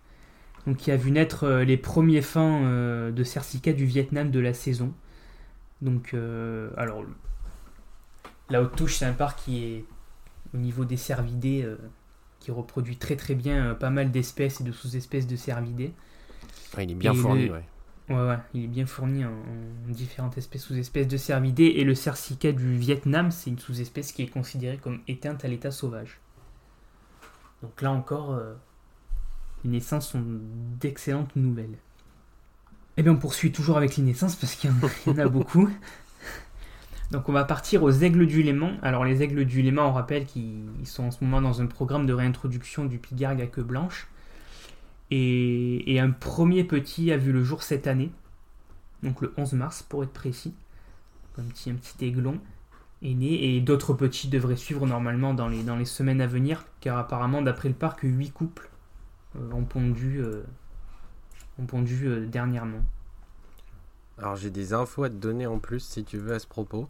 donc 0.68 0.78
qui 0.78 0.92
a 0.92 0.98
vu 0.98 1.12
naître 1.12 1.44
euh, 1.46 1.64
les 1.64 1.78
premiers 1.78 2.22
fins 2.22 2.64
euh, 2.66 3.12
de 3.12 3.24
cercica 3.24 3.74
du 3.74 3.86
Vietnam 3.86 4.32
de 4.32 4.40
la 4.40 4.54
saison. 4.54 4.94
Donc, 5.82 6.14
euh, 6.14 6.72
alors, 6.78 7.04
la 8.50 8.62
Haute 8.62 8.76
Touche, 8.76 8.96
c'est 8.98 9.06
un 9.06 9.14
parc 9.14 9.40
qui 9.44 9.64
est 9.64 9.86
au 10.54 10.58
niveau 10.58 10.86
des 10.86 10.98
cervidés, 10.98 11.68
qui 12.40 12.52
reproduit 12.52 12.98
très 12.98 13.16
très 13.18 13.36
bien 13.36 13.76
pas 13.76 13.90
mal 13.92 14.12
d'espèces 14.12 14.62
et 14.62 14.66
de 14.66 14.72
sous-espèces 14.72 15.28
de 15.28 15.36
cervidés. 15.38 15.94
Ouais, 16.76 16.84
il 16.86 16.92
est 16.92 16.96
bien 16.96 17.14
Et 17.14 17.16
fourni, 17.16 17.50
le- 17.50 17.52
ouais. 17.52 17.68
Ouais, 18.10 18.16
ouais, 18.28 18.38
il 18.54 18.66
est 18.66 18.68
bien 18.68 18.86
fourni 18.86 19.24
en, 19.26 19.32
en 19.32 19.92
différentes 19.92 20.38
espèces 20.38 20.64
sous-espèces 20.64 21.08
de 21.08 21.18
cervidés. 21.18 21.74
Et 21.78 21.84
le 21.86 21.96
cercica 21.96 22.52
du 22.52 22.76
Vietnam, 22.76 23.32
c'est 23.32 23.50
une 23.52 23.60
sous-espèce 23.60 24.12
qui 24.12 24.24
est 24.24 24.28
considérée 24.30 24.78
comme 24.78 25.02
éteinte 25.08 25.46
à 25.46 25.48
l'état 25.48 25.72
sauvage. 25.72 26.20
Donc 27.62 27.82
là 27.82 27.92
encore, 27.92 28.32
euh, 28.34 28.54
naissances 29.70 30.10
sont 30.10 30.24
d'excellentes 30.80 31.36
nouvelles. 31.36 31.78
Eh 32.98 33.04
bien, 33.04 33.14
on 33.14 33.18
poursuit 33.18 33.52
toujours 33.52 33.78
avec 33.78 33.98
les 33.98 34.04
naissances 34.04 34.36
parce 34.36 34.56
qu'il 34.56 34.70
y, 34.70 34.74
en 34.74 34.86
a- 34.88 34.92
il 35.08 35.14
y 35.14 35.16
en 35.16 35.26
a 35.26 35.28
beaucoup. 35.30 35.70
Donc 37.12 37.30
on 37.30 37.32
va 37.32 37.44
partir 37.44 37.84
aux 37.84 37.92
aigles 37.92 38.26
du 38.26 38.42
Léman. 38.44 38.74
Alors 38.82 39.06
les 39.06 39.22
aigles 39.22 39.46
du 39.46 39.62
Léman, 39.62 39.88
on 39.88 39.94
rappelle 39.94 40.26
qu'ils 40.26 40.64
sont 40.86 41.04
en 41.04 41.12
ce 41.12 41.24
moment 41.24 41.42
dans 41.42 41.62
un 41.62 41.68
programme 41.68 42.06
de 42.06 42.14
réintroduction 42.14 42.86
du 42.86 42.98
pigargue 42.98 43.42
à 43.42 43.48
queue 43.48 43.64
blanche. 43.64 44.08
Et, 45.12 45.94
et 45.94 46.00
un 46.00 46.10
premier 46.12 46.64
petit 46.64 47.12
a 47.12 47.18
vu 47.18 47.32
le 47.32 47.44
jour 47.44 47.62
cette 47.62 47.86
année, 47.86 48.10
donc 49.04 49.22
le 49.22 49.32
11 49.38 49.54
mars 49.54 49.84
pour 49.84 50.04
être 50.04 50.14
précis. 50.14 50.54
Un 51.38 51.44
petit, 51.44 51.70
un 51.70 51.76
petit 51.76 52.06
aiglon 52.06 52.40
est 53.04 53.14
né 53.14 53.56
et 53.56 53.62
d'autres 53.62 53.94
petits 53.94 54.28
devraient 54.28 54.56
suivre 54.56 54.88
normalement 54.88 55.34
dans 55.36 55.50
les, 55.50 55.62
dans 55.64 55.76
les 55.76 55.86
semaines 55.86 56.22
à 56.22 56.28
venir, 56.28 56.66
car 56.80 56.98
apparemment 56.98 57.42
d'après 57.44 57.70
le 57.70 57.76
parc, 57.76 58.00
8 58.04 58.32
couples 58.32 58.70
ont 59.36 59.66
pondu, 59.66 60.20
euh, 60.20 60.44
ont 61.60 61.66
pondu 61.66 62.08
euh, 62.08 62.26
dernièrement. 62.28 62.84
Alors 64.18 64.36
j'ai 64.36 64.52
des 64.52 64.74
infos 64.74 65.04
à 65.04 65.10
te 65.10 65.16
donner 65.16 65.48
en 65.48 65.60
plus 65.60 65.80
si 65.80 66.04
tu 66.04 66.18
veux 66.18 66.34
à 66.34 66.40
ce 66.40 66.48
propos. 66.48 66.88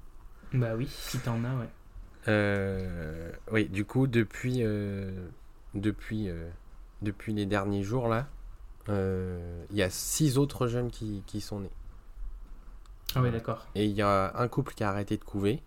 Bah 0.53 0.75
oui, 0.75 0.87
si 0.87 1.19
t'en 1.19 1.43
as, 1.43 1.55
ouais. 1.55 1.69
Euh, 2.27 3.31
oui, 3.51 3.67
du 3.67 3.85
coup, 3.85 4.07
depuis, 4.07 4.59
euh, 4.59 5.27
depuis, 5.73 6.29
euh, 6.29 6.49
depuis 7.01 7.33
les 7.33 7.45
derniers 7.45 7.83
jours, 7.83 8.07
là, 8.07 8.27
il 8.87 9.75
y 9.75 9.81
a 9.81 9.89
six 9.89 10.37
autres 10.37 10.67
jeunes 10.67 10.91
qui, 10.91 11.23
qui 11.25 11.41
sont 11.41 11.61
nés. 11.61 11.71
Ah 13.15 13.21
ouais, 13.21 13.31
d'accord. 13.31 13.65
Et 13.75 13.85
il 13.85 13.91
y 13.93 14.01
a 14.01 14.33
un 14.35 14.47
couple 14.47 14.73
qui 14.73 14.83
a 14.83 14.89
arrêté 14.89 15.17
de 15.17 15.23
couver, 15.23 15.61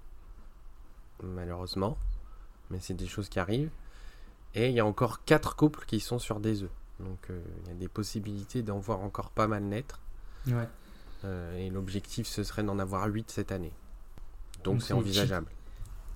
malheureusement, 1.23 1.97
mais 2.71 2.79
c'est 2.81 2.95
des 2.95 3.07
choses 3.07 3.29
qui 3.29 3.39
arrivent. 3.39 3.71
Et 4.57 4.71
il 4.71 4.75
y 4.75 4.81
a 4.81 4.87
encore 4.87 5.23
quatre 5.25 5.55
couples 5.55 5.85
qui 5.87 6.01
sont 6.01 6.19
sur 6.19 6.40
des 6.40 6.62
œufs. 6.62 6.71
Donc 6.99 7.29
euh, 7.29 7.42
il 7.62 7.69
y 7.69 7.71
a 7.73 7.75
des 7.75 7.88
possibilités 7.88 8.62
d'en 8.62 8.79
voir 8.79 9.01
encore 9.01 9.31
pas 9.31 9.47
mal 9.47 9.62
naître. 9.62 10.01
Ouais. 10.47 10.66
Euh, 11.25 11.59
et 11.59 11.69
l'objectif, 11.69 12.27
ce 12.27 12.42
serait 12.42 12.62
d'en 12.62 12.79
avoir 12.79 13.07
8 13.07 13.31
cette 13.31 13.53
année. 13.53 13.75
Donc 14.64 14.83
c'est 14.83 14.95
envisageable. 14.95 15.49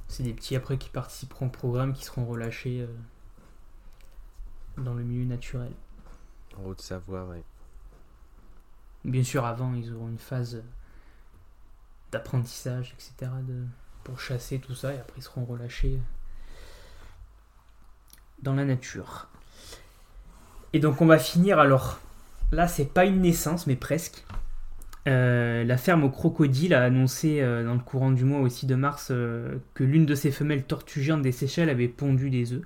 C'est 0.09 0.23
des 0.23 0.33
petits 0.33 0.57
après 0.57 0.79
qui 0.79 0.89
participeront 0.89 1.47
au 1.47 1.51
programme 1.51 1.93
qui 1.93 2.03
seront 2.03 2.25
relâchés 2.25 2.81
euh, 2.81 4.83
dans 4.83 4.95
le 4.95 5.05
milieu 5.05 5.27
naturel. 5.27 5.73
En 6.57 6.65
Haute-Savoie, 6.65 7.27
ouais. 7.27 7.45
Bien 9.05 9.23
sûr, 9.23 9.45
avant, 9.45 9.75
ils 9.75 9.95
auront 9.95 10.09
une 10.09 10.19
phase 10.19 10.63
d'apprentissage, 12.11 12.95
etc., 12.95 13.31
de, 13.47 13.65
pour 14.03 14.19
chasser 14.19 14.59
tout 14.59 14.75
ça, 14.75 14.95
et 14.95 14.99
après, 14.99 15.19
ils 15.19 15.23
seront 15.23 15.45
relâchés 15.45 16.01
dans 18.43 18.55
la 18.55 18.65
nature. 18.65 19.29
Et 20.73 20.79
donc, 20.79 21.01
on 21.01 21.07
va 21.07 21.19
finir, 21.19 21.59
alors, 21.59 22.01
là, 22.53 22.69
c'est 22.69 22.93
pas 22.93 23.05
une 23.05 23.21
naissance, 23.21 23.67
mais 23.67 23.77
presque. 23.77 24.25
Euh, 25.09 25.65
la 25.65 25.77
ferme 25.79 26.05
au 26.05 26.11
crocodile 26.11 26.75
a 26.75 26.83
annoncé 26.83 27.41
euh, 27.41 27.65
dans 27.65 27.73
le 27.73 27.81
courant 27.81 28.11
du 28.11 28.25
mois 28.25 28.41
aussi 28.41 28.67
de 28.67 28.75
mars 28.75 29.09
euh, 29.11 29.57
que 29.73 29.83
l'une 29.83 30.05
de 30.05 30.15
ses 30.15 30.31
femelles 30.31 30.65
tortues 30.65 31.11
des 31.23 31.33
Seychelles 31.33 31.71
avait 31.71 31.89
pondu 31.89 32.29
des 32.29 32.53
œufs. 32.53 32.63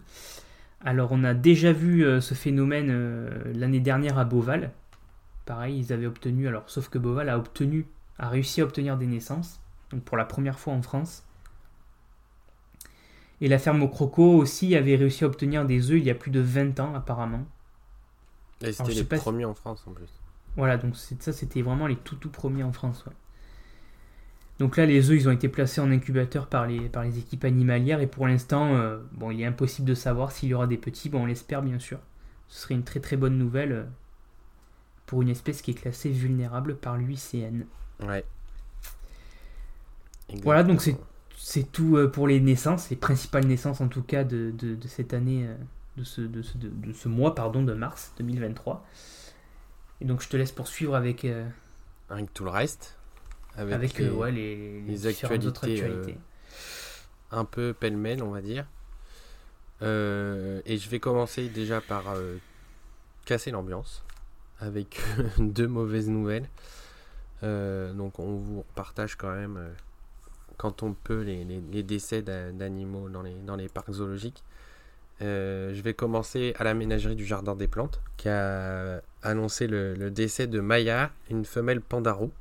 Alors 0.84 1.12
on 1.12 1.22
a 1.24 1.32
déjà 1.32 1.72
vu 1.72 2.04
ce 2.20 2.34
phénomène 2.34 2.92
l'année 3.54 3.80
dernière 3.80 4.18
à 4.18 4.26
Beauval. 4.26 4.70
Pareil, 5.46 5.78
ils 5.78 5.94
avaient 5.94 6.04
obtenu, 6.04 6.46
alors 6.46 6.64
sauf 6.66 6.90
que 6.90 6.98
Beauval 6.98 7.30
a 7.30 7.38
obtenu, 7.38 7.86
a 8.18 8.28
réussi 8.28 8.60
à 8.60 8.64
obtenir 8.64 8.98
des 8.98 9.06
naissances, 9.06 9.62
donc 9.90 10.02
pour 10.02 10.18
la 10.18 10.26
première 10.26 10.58
fois 10.58 10.74
en 10.74 10.82
France. 10.82 11.24
Et 13.44 13.48
la 13.48 13.58
ferme 13.58 13.82
au 13.82 13.88
croco 13.88 14.36
aussi 14.38 14.74
avait 14.74 14.96
réussi 14.96 15.24
à 15.24 15.26
obtenir 15.26 15.66
des 15.66 15.90
œufs 15.90 15.98
il 15.98 16.04
y 16.04 16.10
a 16.10 16.14
plus 16.14 16.30
de 16.30 16.40
20 16.40 16.80
ans 16.80 16.94
apparemment. 16.94 17.44
Et 18.62 18.72
c'était 18.72 18.92
les 18.92 18.94
si- 18.94 19.04
premiers 19.04 19.44
en 19.44 19.54
France 19.54 19.84
en 19.86 19.92
plus. 19.92 20.08
Voilà, 20.56 20.78
donc 20.78 20.96
c'est- 20.96 21.20
ça 21.22 21.32
c'était 21.32 21.60
vraiment 21.62 21.86
les 21.86 21.96
tout 21.96 22.16
tout 22.16 22.30
premiers 22.30 22.62
en 22.62 22.72
France. 22.72 23.04
ouais. 23.06 23.12
Donc 24.60 24.76
là, 24.76 24.86
les 24.86 25.10
œufs, 25.10 25.16
ils 25.20 25.28
ont 25.28 25.32
été 25.32 25.48
placés 25.48 25.80
en 25.80 25.90
incubateur 25.90 26.46
par 26.46 26.66
les, 26.68 26.88
par 26.88 27.02
les 27.02 27.18
équipes 27.18 27.44
animalières 27.44 28.00
et 28.00 28.06
pour 28.06 28.28
l'instant, 28.28 28.74
euh, 28.76 28.98
bon, 29.12 29.32
il 29.32 29.40
est 29.40 29.46
impossible 29.46 29.88
de 29.88 29.94
savoir 29.94 30.30
s'il 30.30 30.48
y 30.48 30.54
aura 30.54 30.68
des 30.68 30.78
petits. 30.78 31.08
Bon, 31.10 31.22
on 31.22 31.26
l'espère 31.26 31.60
bien 31.60 31.80
sûr. 31.80 31.98
Ce 32.48 32.62
serait 32.62 32.74
une 32.74 32.84
très 32.84 33.00
très 33.00 33.16
bonne 33.16 33.36
nouvelle 33.36 33.72
euh, 33.72 33.84
pour 35.06 35.22
une 35.22 35.28
espèce 35.28 35.60
qui 35.60 35.72
est 35.72 35.74
classée 35.74 36.10
vulnérable 36.10 36.76
par 36.76 36.96
l'UICN. 36.96 37.64
Ouais. 38.06 38.24
Voilà, 40.44 40.62
donc 40.62 40.76
Exactement. 40.76 41.06
C'est 41.46 41.70
tout 41.70 41.98
euh, 41.98 42.08
pour 42.10 42.26
les 42.26 42.40
naissances, 42.40 42.88
les 42.88 42.96
principales 42.96 43.44
naissances 43.44 43.82
en 43.82 43.88
tout 43.88 44.02
cas 44.02 44.24
de, 44.24 44.50
de- 44.56 44.74
de 44.76 44.88
cette 44.88 45.12
année, 45.12 45.46
euh, 45.46 45.54
de, 45.98 46.02
ce, 46.04 46.22
de, 46.22 46.40
ce, 46.40 46.56
de, 46.56 46.68
de 46.70 46.92
ce 46.94 47.06
mois 47.06 47.34
pardon, 47.34 47.62
de 47.62 47.74
mars 47.74 48.12
2023. 48.18 48.82
Et 50.00 50.06
donc 50.06 50.22
je 50.22 50.28
te 50.30 50.38
laisse 50.38 50.52
poursuivre 50.52 50.94
avec, 50.96 51.26
euh, 51.26 51.46
Avec 52.08 52.32
tout 52.32 52.44
le 52.44 52.50
reste. 52.50 52.96
Avec, 53.56 53.74
avec 53.74 53.98
les- 53.98 54.06
euh, 54.06 54.12
ouais, 54.14 54.32
les, 54.32 54.80
les 54.80 54.96
différentes 55.12 55.44
autres 55.44 55.68
actualités, 55.82 56.18
un 57.30 57.44
peu 57.44 57.74
pêle-mêle, 57.74 58.22
on 58.22 58.30
va 58.30 58.40
dire. 58.40 58.66
Euh, 59.82 60.62
et 60.64 60.78
je 60.78 60.88
vais 60.88 60.98
commencer 60.98 61.48
déjà 61.50 61.80
par 61.82 62.08
euh, 62.10 62.36
casser 63.26 63.50
l'ambiance 63.50 64.02
avec 64.60 64.98
deux 65.38 65.68
mauvaises 65.68 66.08
nouvelles. 66.08 66.48
Euh, 67.42 67.92
donc 67.92 68.18
on 68.18 68.36
vous 68.36 68.64
partage 68.74 69.16
quand 69.16 69.34
même, 69.34 69.58
euh, 69.58 69.70
quand 70.56 70.82
on 70.82 70.92
peut, 70.94 71.22
les, 71.22 71.44
les- 71.44 71.60
les 71.72 71.82
décès 71.82 72.22
d'a- 72.22 72.52
d'animaux 72.52 73.08
dans 73.08 73.22
les, 73.22 73.34
dans 73.34 73.56
les 73.56 73.68
parcs 73.68 73.90
zoologiques. 73.92 74.42
Euh, 75.22 75.72
je 75.74 75.80
vais 75.82 75.94
commencer 75.94 76.54
à 76.58 76.64
la 76.64 76.74
ménagerie 76.74 77.14
du 77.16 77.24
Jardin 77.24 77.54
des 77.54 77.68
Plantes, 77.68 78.00
qui 78.16 78.28
a 78.28 79.00
annoncé 79.22 79.66
le, 79.68 79.94
le 79.94 80.10
décès 80.10 80.46
de 80.46 80.60
Maya, 80.60 81.10
une 81.30 81.44
femelle 81.44 81.80
pandarou. 81.80 82.32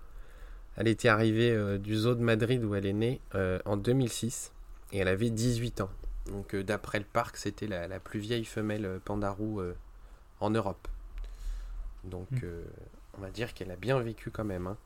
Elle 0.76 0.88
était 0.88 1.08
arrivée 1.10 1.52
euh, 1.52 1.78
du 1.78 1.96
zoo 1.96 2.16
de 2.16 2.22
Madrid 2.24 2.64
où 2.64 2.74
elle 2.74 2.88
est 2.88 2.94
née 2.94 3.22
euh, 3.36 3.60
en 3.66 3.78
2006 3.78 4.52
et 4.92 4.98
elle 5.00 5.08
avait 5.08 5.30
18 5.30 5.82
ans. 5.82 5.90
Donc 6.32 6.56
d'après 6.56 6.98
le 7.00 7.06
parc, 7.06 7.38
c'était 7.38 7.68
la, 7.68 7.88
la 7.88 8.00
plus 8.00 8.20
vieille 8.20 8.46
femelle 8.46 9.00
pandarou 9.06 9.62
en 10.40 10.50
Europe. 10.50 10.88
Donc 12.04 12.28
Mm. 12.32 12.40
euh, 12.44 12.64
on 13.18 13.22
va 13.22 13.30
dire 13.30 13.54
qu'elle 13.54 13.70
a 13.72 13.76
bien 13.76 14.00
vécu 14.00 14.32
quand 14.32 14.44
même. 14.46 14.66
hein. 14.68 14.78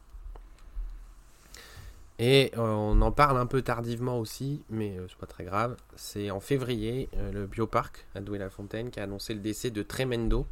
Et 2.19 2.51
euh, 2.58 2.62
on 2.62 3.01
en 3.01 3.12
parle 3.12 3.38
un 3.38 3.45
peu 3.45 3.62
tardivement 3.62 4.19
aussi, 4.19 4.63
mais 4.69 4.97
euh, 4.97 5.06
c'est 5.08 5.17
pas 5.17 5.27
très 5.27 5.43
grave. 5.43 5.77
C'est 5.95 6.32
en 6.32 6.39
février, 6.39 7.10
euh, 7.15 7.32
le 7.32 7.45
bioparc 7.45 8.06
à 8.15 8.21
Douai-la-Fontaine 8.21 8.89
qui 8.89 8.99
a 8.99 9.03
annoncé 9.03 9.36
le 9.36 9.39
décès 9.39 9.69
de 9.69 9.84
Tremendo. 9.84 10.47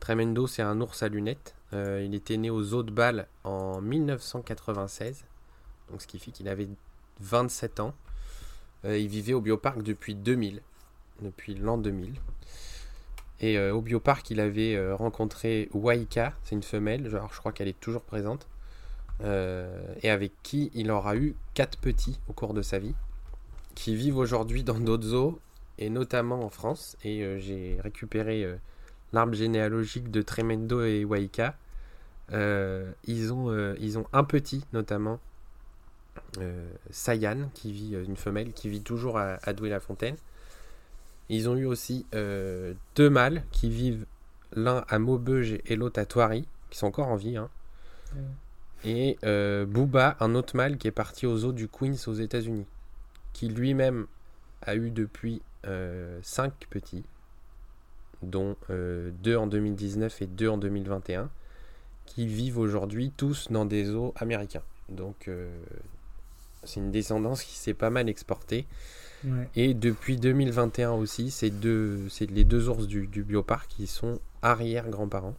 Tremendo, 0.00 0.46
c'est 0.46 0.62
un 0.62 0.80
ours 0.80 1.02
à 1.02 1.08
lunettes. 1.08 1.54
Il 1.72 2.14
était 2.14 2.38
né 2.38 2.48
au 2.48 2.62
zoo 2.62 2.82
de 2.82 2.90
Bâle 2.90 3.26
en 3.44 3.82
1996, 3.82 5.24
donc 5.90 6.00
ce 6.00 6.06
qui 6.06 6.18
fait 6.18 6.30
qu'il 6.30 6.48
avait 6.48 6.68
27 7.20 7.80
ans. 7.80 7.92
Il 8.84 9.08
vivait 9.08 9.34
au 9.34 9.42
bioparc 9.42 9.82
depuis 9.82 10.14
2000, 10.14 10.62
depuis 11.20 11.54
l'an 11.56 11.76
2000. 11.76 12.14
Et 13.40 13.58
au 13.70 13.82
bioparc, 13.82 14.30
il 14.30 14.40
avait 14.40 14.92
rencontré 14.92 15.68
Waika, 15.74 16.32
c'est 16.44 16.54
une 16.54 16.62
femelle, 16.62 17.10
je 17.10 17.38
crois 17.38 17.52
qu'elle 17.52 17.68
est 17.68 17.78
toujours 17.78 18.02
présente, 18.02 18.46
et 19.22 20.10
avec 20.10 20.32
qui 20.42 20.70
il 20.74 20.90
aura 20.90 21.16
eu 21.16 21.34
quatre 21.54 21.78
petits 21.78 22.20
au 22.28 22.32
cours 22.32 22.54
de 22.54 22.62
sa 22.62 22.78
vie, 22.78 22.94
qui 23.74 23.94
vivent 23.94 24.18
aujourd'hui 24.18 24.64
dans 24.64 24.78
d'autres 24.78 25.08
zoos, 25.08 25.38
et 25.78 25.90
notamment 25.90 26.44
en 26.44 26.50
France. 26.50 26.96
Et 27.04 27.22
euh, 27.22 27.38
j'ai 27.38 27.78
récupéré 27.82 28.44
euh, 28.44 28.56
l'arbre 29.12 29.34
généalogique 29.34 30.10
de 30.10 30.22
Tremendo 30.22 30.82
et 30.82 31.04
Waika. 31.04 31.56
Euh, 32.32 32.90
ils, 33.04 33.32
ont, 33.32 33.50
euh, 33.50 33.74
ils 33.80 33.98
ont 33.98 34.06
un 34.12 34.24
petit 34.24 34.64
notamment, 34.72 35.20
euh, 36.38 36.68
Sayan, 36.90 37.48
qui 37.54 37.72
vit, 37.72 37.94
euh, 37.94 38.04
une 38.04 38.16
femelle 38.16 38.52
qui 38.52 38.68
vit 38.68 38.82
toujours 38.82 39.18
à, 39.18 39.38
à 39.42 39.52
Douai-la-Fontaine. 39.52 40.16
Ils 41.28 41.48
ont 41.48 41.56
eu 41.56 41.66
aussi 41.66 42.06
deux 42.12 43.10
mâles 43.10 43.44
qui 43.52 43.68
vivent 43.68 44.06
l'un 44.54 44.84
à 44.88 44.98
Maubeuge 44.98 45.58
et 45.66 45.76
l'autre 45.76 46.00
à 46.00 46.06
Thoiry, 46.06 46.48
qui 46.70 46.78
sont 46.78 46.86
encore 46.86 47.08
en 47.08 47.16
vie. 47.16 47.36
Hein. 47.36 47.50
Et 48.84 49.18
Booba, 49.22 50.16
un 50.20 50.34
autre 50.34 50.56
mâle 50.56 50.78
qui 50.78 50.88
est 50.88 50.92
parti 50.92 51.26
aux 51.26 51.44
eaux 51.44 51.52
du 51.52 51.68
Queens 51.68 51.96
aux 52.06 52.14
États-Unis, 52.14 52.66
qui 53.32 53.48
lui-même 53.48 54.06
a 54.62 54.76
eu 54.76 54.90
depuis 54.90 55.42
5 56.22 56.52
petits, 56.70 57.04
dont 58.22 58.56
2 58.68 59.36
en 59.36 59.46
2019 59.46 60.22
et 60.22 60.26
2 60.26 60.48
en 60.48 60.58
2021 60.58 61.30
qui 62.08 62.26
vivent 62.26 62.58
aujourd'hui 62.58 63.12
tous 63.16 63.48
dans 63.50 63.64
des 63.64 63.90
eaux 63.90 64.12
américains. 64.16 64.62
Donc 64.88 65.28
euh, 65.28 65.48
c'est 66.64 66.80
une 66.80 66.90
descendance 66.90 67.44
qui 67.44 67.56
s'est 67.56 67.74
pas 67.74 67.90
mal 67.90 68.08
exportée. 68.08 68.66
Et 69.56 69.74
depuis 69.74 70.16
2021 70.16 70.92
aussi, 70.92 71.32
c'est 71.32 71.50
deux, 71.50 72.06
les 72.20 72.44
deux 72.44 72.68
ours 72.68 72.86
du, 72.86 73.08
du 73.08 73.24
bioparc 73.24 73.68
qui 73.68 73.88
sont 73.88 74.20
arrière-grands-parents. 74.42 75.34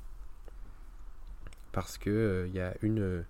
Parce 1.71 1.97
que 1.97 2.09
euh, 2.09 2.47
il 2.47 2.55
y 2.55 2.59
a 2.59 2.73
une, 2.81 3.23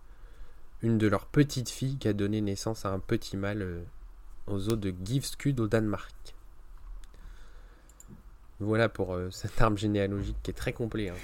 une 0.81 0.97
de 0.97 1.07
leurs 1.07 1.25
petites 1.25 1.69
filles 1.69 1.97
qui 1.97 2.07
a 2.07 2.13
donné 2.13 2.41
naissance 2.41 2.85
à 2.85 2.89
un 2.89 2.99
petit 2.99 3.37
mâle 3.37 3.61
euh, 3.61 3.83
aux 4.47 4.69
eaux 4.69 4.75
de 4.75 4.93
Givskud 5.03 5.59
au 5.59 5.67
Danemark. 5.67 6.35
Voilà 8.59 8.89
pour 8.89 9.17
cet 9.31 9.61
arbre 9.61 9.77
généalogique 9.77 10.35
qui 10.43 10.51
est 10.51 10.53
très 10.53 10.73
complet. 10.73 11.09
Hein. 11.09 11.15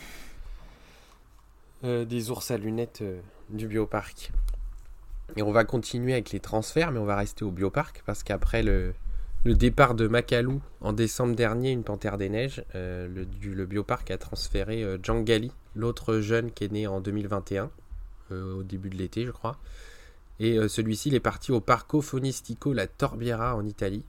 Euh, 1.85 2.03
des 2.03 2.31
ours 2.31 2.49
à 2.49 2.57
lunettes 2.57 2.99
euh, 3.03 3.19
du 3.49 3.67
bioparc. 3.67 4.31
Et 5.35 5.43
on 5.43 5.51
va 5.51 5.65
continuer 5.65 6.13
avec 6.13 6.31
les 6.31 6.39
transferts, 6.39 6.91
mais 6.91 6.99
on 6.99 7.05
va 7.05 7.15
rester 7.15 7.43
au 7.43 7.51
bioparc 7.51 8.01
parce 8.05 8.23
qu'après 8.23 8.63
le, 8.63 8.93
départ 9.43 9.93
de 9.93 10.07
Macalou 10.07 10.61
en 10.81 10.93
décembre 10.93 11.35
dernier, 11.35 11.71
une 11.71 11.83
panthère 11.83 12.17
des 12.17 12.29
neiges, 12.29 12.63
euh, 12.73 13.07
le, 13.07 13.27
le, 13.53 13.65
bioparc 13.65 14.09
a 14.09 14.17
transféré 14.17 14.83
Djangali, 15.03 15.51
l'autre 15.75 16.19
jeune 16.19 16.51
qui 16.51 16.63
est 16.63 16.71
né 16.71 16.87
en 16.87 17.01
2021, 17.01 17.69
au 18.31 18.63
début 18.63 18.89
de 18.89 18.97
l'été, 18.97 19.25
je 19.25 19.31
crois. 19.31 19.57
Et 20.39 20.67
celui-ci, 20.67 21.09
il 21.09 21.15
est 21.15 21.19
parti 21.19 21.51
au 21.51 21.61
Parco 21.61 22.01
Fonistico 22.01 22.73
La 22.73 22.87
Torbiera 22.87 23.55
en 23.55 23.65
Italie, 23.65 24.03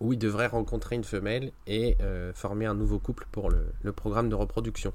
où 0.00 0.12
il 0.12 0.18
devrait 0.18 0.46
rencontrer 0.46 0.94
une 0.94 1.04
femelle 1.04 1.52
et 1.66 1.96
former 2.34 2.66
un 2.66 2.74
nouveau 2.74 2.98
couple 2.98 3.26
pour 3.32 3.50
le 3.50 3.92
programme 3.92 4.28
de 4.28 4.34
reproduction. 4.34 4.92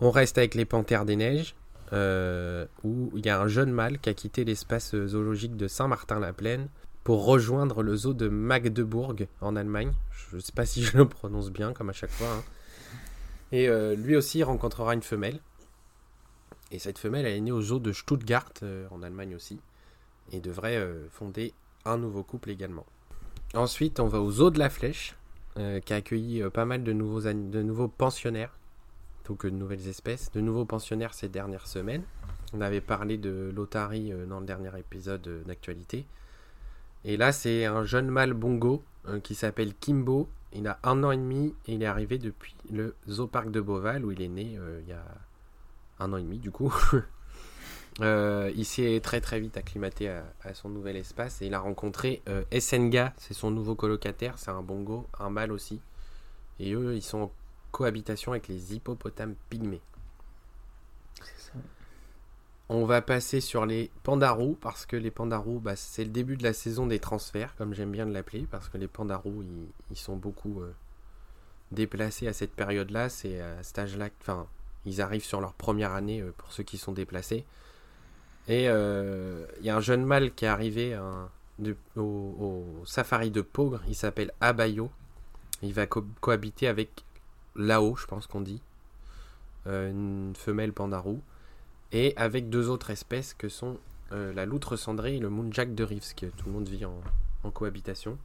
On 0.00 0.10
reste 0.10 0.36
avec 0.36 0.54
les 0.54 0.66
Panthères 0.66 1.06
des 1.06 1.16
Neiges, 1.16 1.54
euh, 1.92 2.66
où 2.82 3.10
il 3.14 3.24
y 3.24 3.28
a 3.30 3.40
un 3.40 3.48
jeune 3.48 3.70
mâle 3.70 3.98
qui 3.98 4.08
a 4.08 4.14
quitté 4.14 4.44
l'espace 4.44 4.94
zoologique 5.06 5.56
de 5.56 5.68
Saint-Martin-la-Plaine 5.68 6.68
pour 7.04 7.24
rejoindre 7.24 7.82
le 7.82 7.96
zoo 7.96 8.12
de 8.12 8.28
Magdebourg 8.28 9.14
en 9.40 9.56
Allemagne. 9.56 9.92
Je 10.30 10.36
ne 10.36 10.40
sais 10.40 10.52
pas 10.52 10.66
si 10.66 10.82
je 10.82 10.96
le 10.98 11.08
prononce 11.08 11.50
bien, 11.50 11.72
comme 11.72 11.88
à 11.88 11.92
chaque 11.92 12.10
fois. 12.10 12.28
Hein. 12.28 12.44
Et 13.52 13.68
euh, 13.68 13.94
lui 13.94 14.16
aussi 14.16 14.42
rencontrera 14.42 14.94
une 14.94 15.02
femelle. 15.02 15.40
Et 16.70 16.78
cette 16.78 16.98
femelle, 16.98 17.26
elle 17.26 17.36
est 17.36 17.40
née 17.40 17.52
au 17.52 17.62
zoo 17.62 17.78
de 17.78 17.92
Stuttgart, 17.92 18.52
euh, 18.62 18.88
en 18.90 19.02
Allemagne 19.02 19.34
aussi, 19.34 19.60
et 20.32 20.40
devrait 20.40 20.84
fonder 21.10 21.54
un 21.84 21.96
nouveau 21.96 22.24
couple 22.24 22.50
également. 22.50 22.86
Ensuite, 23.54 24.00
on 24.00 24.08
va 24.08 24.20
au 24.20 24.30
zoo 24.30 24.50
de 24.50 24.58
la 24.58 24.70
Flèche, 24.70 25.14
qui 25.54 25.92
a 25.92 25.96
accueilli 25.96 26.42
pas 26.50 26.64
mal 26.66 26.82
de 26.82 26.92
nouveaux, 26.92 27.22
de 27.22 27.62
nouveaux 27.62 27.88
pensionnaires 27.88 28.58
que 29.34 29.48
de 29.48 29.54
nouvelles 29.54 29.88
espèces. 29.88 30.30
De 30.32 30.40
nouveaux 30.40 30.64
pensionnaires 30.64 31.14
ces 31.14 31.28
dernières 31.28 31.66
semaines. 31.66 32.04
On 32.52 32.60
avait 32.60 32.80
parlé 32.80 33.18
de 33.18 33.52
l'Otari 33.54 34.12
euh, 34.12 34.26
dans 34.26 34.40
le 34.40 34.46
dernier 34.46 34.70
épisode 34.78 35.26
euh, 35.26 35.42
d'actualité. 35.44 36.06
Et 37.04 37.16
là, 37.16 37.32
c'est 37.32 37.64
un 37.64 37.84
jeune 37.84 38.08
mâle 38.08 38.34
bongo 38.34 38.82
euh, 39.08 39.18
qui 39.18 39.34
s'appelle 39.34 39.74
Kimbo. 39.74 40.28
Il 40.52 40.66
a 40.68 40.78
un 40.84 41.02
an 41.04 41.10
et 41.10 41.16
demi 41.16 41.54
et 41.66 41.74
il 41.74 41.82
est 41.82 41.86
arrivé 41.86 42.18
depuis 42.18 42.54
le 42.70 42.94
zooparc 43.08 43.50
de 43.50 43.60
Beauval 43.60 44.04
où 44.04 44.12
il 44.12 44.22
est 44.22 44.28
né 44.28 44.58
il 44.82 44.88
y 44.88 44.92
a 44.92 45.04
un 45.98 46.12
an 46.12 46.16
et 46.16 46.22
demi 46.22 46.38
du 46.38 46.50
coup. 46.50 46.74
il 48.00 48.64
s'est 48.64 49.00
très 49.02 49.20
très 49.20 49.40
vite 49.40 49.56
acclimaté 49.56 50.08
à, 50.08 50.54
son 50.54 50.68
nouvel 50.68 50.96
espace 50.96 51.42
et 51.42 51.46
il 51.46 51.54
a 51.54 51.60
rencontré 51.60 52.22
Essenga, 52.50 53.12
c'est 53.18 53.34
son 53.34 53.50
nouveau 53.50 53.74
colocataire, 53.74 54.38
c'est 54.38 54.50
un 54.50 54.62
bongo, 54.62 55.06
un 55.18 55.30
mâle 55.30 55.52
aussi. 55.52 55.80
Et 56.58 56.72
eux, 56.72 56.94
ils 56.94 57.02
sont 57.02 57.30
cohabitation 57.76 58.32
avec 58.32 58.48
les 58.48 58.74
hippopotames 58.74 59.34
pygmées. 59.50 59.82
On 62.68 62.84
va 62.84 63.00
passer 63.00 63.40
sur 63.40 63.64
les 63.64 63.92
pandarous 64.02 64.58
parce 64.60 64.86
que 64.86 64.96
les 64.96 65.12
pandarous, 65.12 65.60
bah, 65.60 65.76
c'est 65.76 66.02
le 66.02 66.10
début 66.10 66.36
de 66.36 66.42
la 66.42 66.52
saison 66.52 66.86
des 66.88 66.98
transferts, 66.98 67.54
comme 67.54 67.74
j'aime 67.74 67.92
bien 67.92 68.06
l'appeler, 68.06 68.46
parce 68.50 68.68
que 68.68 68.76
les 68.76 68.88
pandarous, 68.88 69.44
ils, 69.90 69.96
sont 69.96 70.16
beaucoup 70.16 70.60
euh, 70.60 70.74
déplacés 71.70 72.26
à 72.26 72.32
cette 72.32 72.50
période-là. 72.50 73.08
C'est 73.08 73.40
à 73.40 73.62
cet 73.62 73.78
âge-là, 73.78 74.08
enfin, 74.20 74.48
ils 74.84 75.00
arrivent 75.00 75.24
sur 75.24 75.40
leur 75.40 75.52
première 75.54 75.92
année 75.92 76.20
euh, 76.20 76.32
pour 76.36 76.52
ceux 76.52 76.64
qui 76.64 76.76
sont 76.76 76.90
déplacés. 76.90 77.44
Et 78.48 78.68
euh, 78.68 79.46
il 79.60 79.66
y 79.66 79.70
a 79.70 79.76
un 79.76 79.80
jeune 79.80 80.04
mâle 80.04 80.32
qui 80.34 80.44
est 80.44 80.48
arrivé 80.48 80.98
au, 81.96 82.64
safari 82.84 83.30
de 83.30 83.42
Pogre, 83.42 83.82
il 83.88 83.94
s'appelle 83.94 84.32
Abayo. 84.40 84.90
Il 85.62 85.72
va 85.72 85.86
cohabiter 85.86 86.66
avec 86.66 87.04
là-haut, 87.54 87.96
je 87.96 88.06
pense 88.06 88.26
qu'on 88.26 88.40
dit, 88.40 88.60
une 89.66 90.34
femelle 90.36 90.72
pandarou, 90.72 91.22
et 91.92 92.14
avec 92.16 92.48
deux 92.48 92.68
autres 92.68 92.90
espèces 92.90 93.34
que 93.34 93.48
sont 93.48 93.78
euh, 94.12 94.32
la 94.32 94.46
loutre 94.46 94.76
cendrée 94.76 95.16
et 95.16 95.18
le 95.18 95.30
moonjack 95.30 95.74
de 95.74 95.84
Reeves, 95.84 96.14
que 96.14 96.26
tout 96.26 96.46
le 96.46 96.52
monde 96.52 96.68
vit 96.68 96.84
en, 96.84 97.50
cohabitation. 97.50 98.18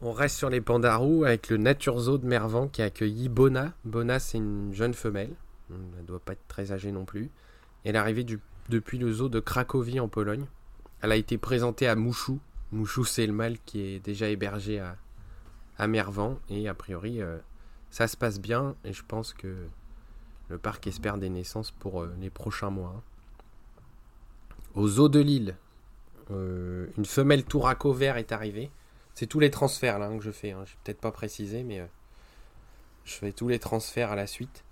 On 0.00 0.12
reste 0.12 0.36
sur 0.36 0.50
les 0.50 0.60
pandarous 0.60 1.24
avec 1.24 1.48
le 1.50 1.56
Nature 1.56 1.98
Zoo 2.00 2.18
de 2.18 2.26
Mervan 2.26 2.66
qui 2.66 2.82
a 2.82 2.86
accueilli 2.86 3.28
Bona. 3.28 3.72
Bona, 3.84 4.18
c'est 4.18 4.38
une 4.38 4.74
jeune 4.74 4.92
femelle. 4.92 5.30
Elle 5.70 6.02
ne 6.02 6.06
doit 6.06 6.18
pas 6.18 6.32
être 6.32 6.48
très 6.48 6.72
âgée 6.72 6.90
non 6.90 7.04
plus. 7.04 7.30
Elle 7.84 7.94
est 7.94 7.98
arrivée 7.98 8.26
depuis 8.68 8.98
le 8.98 9.12
zoo 9.12 9.28
de 9.28 9.38
Cracovie 9.38 10.00
en 10.00 10.08
Pologne. 10.08 10.46
Elle 11.00 11.12
a 11.12 11.16
été 11.16 11.38
présentée 11.38 11.86
à 11.86 11.94
Mouchou. 11.94 12.40
Mouchou, 12.72 13.04
c'est 13.04 13.26
le 13.26 13.32
mâle 13.32 13.56
qui 13.64 13.80
est 13.80 14.00
déjà 14.00 14.28
hébergé 14.28 14.80
à, 14.80 14.96
à 15.78 15.86
Mervan. 15.86 16.40
Et 16.50 16.68
a 16.68 16.74
priori, 16.74 17.22
euh, 17.22 17.38
ça 17.90 18.08
se 18.08 18.16
passe 18.16 18.40
bien 18.40 18.74
et 18.84 18.92
je 18.92 19.02
pense 19.06 19.32
que 19.32 19.54
le 20.48 20.58
parc 20.58 20.86
espère 20.86 21.18
des 21.18 21.28
naissances 21.28 21.70
pour 21.70 22.02
euh, 22.02 22.14
les 22.20 22.30
prochains 22.30 22.70
mois. 22.70 23.02
Au 24.74 24.86
zoo 24.88 25.08
de 25.08 25.20
Lille, 25.20 25.56
euh, 26.30 26.86
une 26.96 27.04
femelle 27.04 27.44
touraco 27.44 27.92
vert 27.92 28.16
est 28.16 28.32
arrivée. 28.32 28.70
C'est 29.14 29.26
tous 29.26 29.40
les 29.40 29.50
transferts 29.50 30.00
hein, 30.00 30.18
que 30.18 30.24
je 30.24 30.30
fais. 30.30 30.52
Hein. 30.52 30.64
Je 30.66 30.72
vais 30.72 30.78
peut-être 30.84 31.00
pas 31.00 31.12
préciser, 31.12 31.62
mais 31.62 31.80
euh, 31.80 31.86
je 33.04 33.14
fais 33.14 33.32
tous 33.32 33.48
les 33.48 33.58
transferts 33.58 34.12
à 34.12 34.16
la 34.16 34.26
suite. 34.26 34.64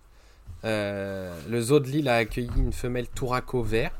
le 0.62 1.60
zoo 1.60 1.80
de 1.80 1.88
Lille 1.88 2.08
a 2.08 2.16
accueilli 2.16 2.50
une 2.56 2.72
femelle 2.72 3.08
touraco 3.08 3.62
vert 3.62 3.92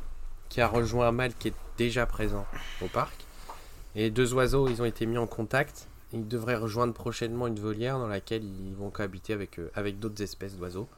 qui 0.49 0.61
a 0.61 0.69
rejoint 0.69 1.09
un 1.09 1.13
mâle 1.13 1.35
qui 1.35 1.49
est 1.49 1.55
déjà 1.77 2.07
présent 2.07 2.47
au 2.83 2.87
parc. 2.87 3.25
Et 3.97 4.11
deux 4.11 4.35
oiseaux, 4.35 4.69
ils 4.69 4.83
ont 4.83 4.85
été 4.85 5.07
mis 5.07 5.19
en 5.19 5.27
contact. 5.27 5.89
Ils 6.13 6.27
devraient 6.27 6.57
rejoindre 6.57 6.93
prochainement 6.93 7.47
une 7.47 7.59
volière 7.59 7.99
dans 7.99 8.07
laquelle 8.07 8.45
ils 8.45 8.75
vont 8.75 8.91
cohabiter 8.91 9.33
avec, 9.33 9.59
euh, 9.59 9.71
avec 9.75 9.99
d'autres 9.99 10.23
espèces 10.23 10.57
d'oiseaux. 10.57 10.89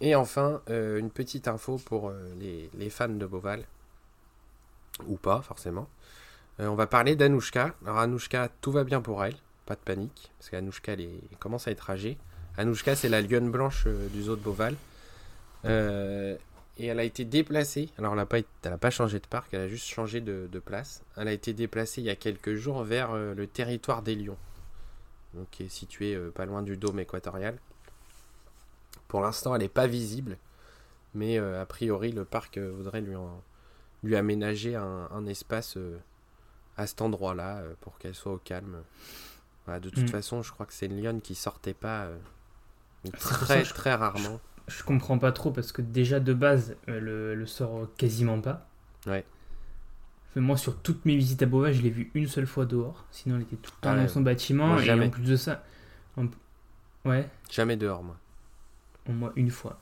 Et 0.00 0.14
enfin, 0.14 0.62
euh, 0.70 0.98
une 0.98 1.10
petite 1.10 1.48
info 1.48 1.78
pour 1.84 2.08
euh, 2.08 2.14
les, 2.74 2.90
fans 2.90 3.08
de 3.08 3.26
Boval. 3.26 3.64
Ou 5.06 5.16
pas, 5.16 5.40
forcément. 5.42 5.88
on 6.58 6.74
va 6.74 6.86
parler 6.86 7.16
d'Anouchka. 7.16 7.74
Alors, 7.84 7.98
Anouchka, 7.98 8.48
tout 8.60 8.72
va 8.72 8.84
bien 8.84 9.00
pour 9.00 9.24
elle. 9.24 9.36
Pas 9.66 9.74
de 9.74 9.80
panique. 9.80 10.30
Parce 10.38 10.50
qu'Anouchka, 10.50 10.92
elle, 10.92 11.08
commence 11.38 11.68
à 11.68 11.70
être 11.70 11.90
âgée. 11.90 12.18
Anouchka, 12.56 12.96
c'est 12.96 13.08
la 13.08 13.22
lionne 13.22 13.50
blanche 13.50 13.86
du 13.86 14.22
zoo 14.22 14.36
de 14.36 14.42
Boval 14.42 14.74
et 16.80 16.86
elle 16.86 16.98
a 16.98 17.04
été 17.04 17.24
déplacée. 17.24 17.90
Alors, 17.98 18.12
elle 18.12 18.26
n'a 18.70 18.78
pas, 18.78 18.90
changé 18.90 19.20
de 19.20 19.26
parc, 19.26 19.52
elle 19.52 19.60
a 19.60 19.68
juste 19.68 19.86
changé 19.86 20.20
de, 20.20 20.48
place. 20.64 21.02
Elle 21.16 21.28
a 21.28 21.32
été 21.32 21.52
déplacée 21.52 22.00
il 22.00 22.04
y 22.04 22.10
a 22.10 22.16
quelques 22.16 22.54
jours 22.54 22.82
vers 22.82 23.12
euh, 23.12 23.34
le 23.34 23.46
territoire 23.46 24.02
des 24.02 24.14
Lions, 24.14 24.36
donc 25.34 25.46
qui 25.50 25.64
est 25.64 25.68
situé 25.68 26.14
euh, 26.14 26.30
pas 26.30 26.46
loin 26.46 26.62
du 26.62 26.76
dôme 26.76 26.98
équatorial. 26.98 27.56
Pour 29.10 29.20
l'instant, 29.20 29.54
elle 29.54 29.62
n'est 29.62 29.68
pas 29.68 29.86
visible, 29.86 30.38
mais 31.14 31.38
euh, 31.38 31.60
a 31.60 31.66
priori, 31.66 32.12
le 32.12 32.24
parc 32.24 32.58
voudrait 32.58 33.00
lui, 33.02 33.14
lui 34.02 34.16
aménager 34.16 34.76
un, 34.76 35.26
espace 35.26 35.76
à 36.76 36.86
cet 36.86 37.02
endroit-là 37.02 37.62
pour 37.80 37.98
qu'elle 37.98 38.14
soit 38.14 38.32
au 38.32 38.38
calme. 38.38 38.78
de 39.68 39.90
toute 39.90 40.04
mm. 40.04 40.08
façon, 40.08 40.42
je 40.42 40.52
crois 40.52 40.64
que 40.64 40.72
c'est 40.72 40.86
une 40.86 41.02
lionne 41.02 41.20
qui 41.20 41.34
sortait 41.34 41.74
pas 41.74 42.08
très, 43.18 43.64
très 43.64 43.94
rarement 43.94 44.40
je 44.70 44.82
comprends 44.82 45.18
pas 45.18 45.32
trop 45.32 45.50
parce 45.50 45.72
que 45.72 45.82
déjà 45.82 46.20
de 46.20 46.32
base, 46.32 46.76
euh, 46.88 47.34
le, 47.34 47.46
sort 47.46 47.88
quasiment 47.96 48.40
pas. 48.40 48.66
Ouais. 49.06 49.24
moi, 50.36 50.56
sur 50.56 50.76
toutes 50.76 51.04
mes 51.04 51.16
visites 51.16 51.42
à 51.42 51.46
Beauvais, 51.46 51.74
je 51.74 51.82
l'ai 51.82 51.90
vu 51.90 52.10
une 52.14 52.28
seule 52.28 52.46
fois 52.46 52.64
dehors. 52.66 53.04
Sinon, 53.10 53.36
elle 53.36 53.42
était 53.42 53.56
tout 53.56 53.72
le 53.76 53.80
temps 53.82 53.96
dans 53.96 54.08
son 54.08 54.20
bâtiment. 54.20 54.78
et 54.78 54.90
en 54.90 55.10
plus 55.10 55.24
de 55.24 55.36
ça. 55.36 55.64
Ouais. 57.04 57.28
Jamais 57.50 57.76
dehors, 57.76 58.02
moi. 58.02 58.16
Au 59.10 59.12
moins 59.12 59.32
une 59.36 59.50
fois. 59.50 59.78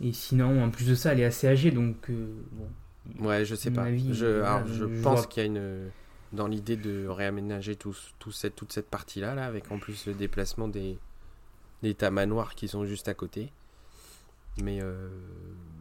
Et 0.00 0.12
sinon, 0.12 0.62
en 0.64 0.70
plus 0.70 0.86
de 0.86 0.94
ça, 0.94 1.12
elle 1.12 1.20
est 1.20 1.24
assez 1.24 1.46
âgée 1.48 1.70
donc. 1.70 2.08
Euh, 2.10 2.26
bon, 2.52 3.26
ouais, 3.26 3.44
je 3.44 3.54
sais 3.54 3.70
pas. 3.70 3.92
je, 3.94 4.12
je, 4.12 5.02
pense 5.02 5.26
qu'il 5.26 5.42
y 5.42 5.44
a 5.44 5.46
une. 5.46 5.90
dans 6.32 6.46
l'idée 6.46 6.76
de 6.76 7.06
réaménager 7.06 7.76
tout, 7.76 7.96
tout 8.18 8.32
cette, 8.32 8.56
toute 8.56 8.72
cette 8.72 8.88
partie-là, 8.88 9.34
là, 9.34 9.46
avec 9.46 9.70
en 9.72 9.78
plus 9.78 10.06
le 10.06 10.14
déplacement 10.14 10.68
des, 10.68 10.98
des 11.82 11.94
tamanoirs 11.94 12.54
qui 12.54 12.68
sont 12.68 12.84
juste 12.86 13.08
à 13.08 13.14
côté. 13.14 13.50
Mais 14.62 14.80
euh, 14.82 15.08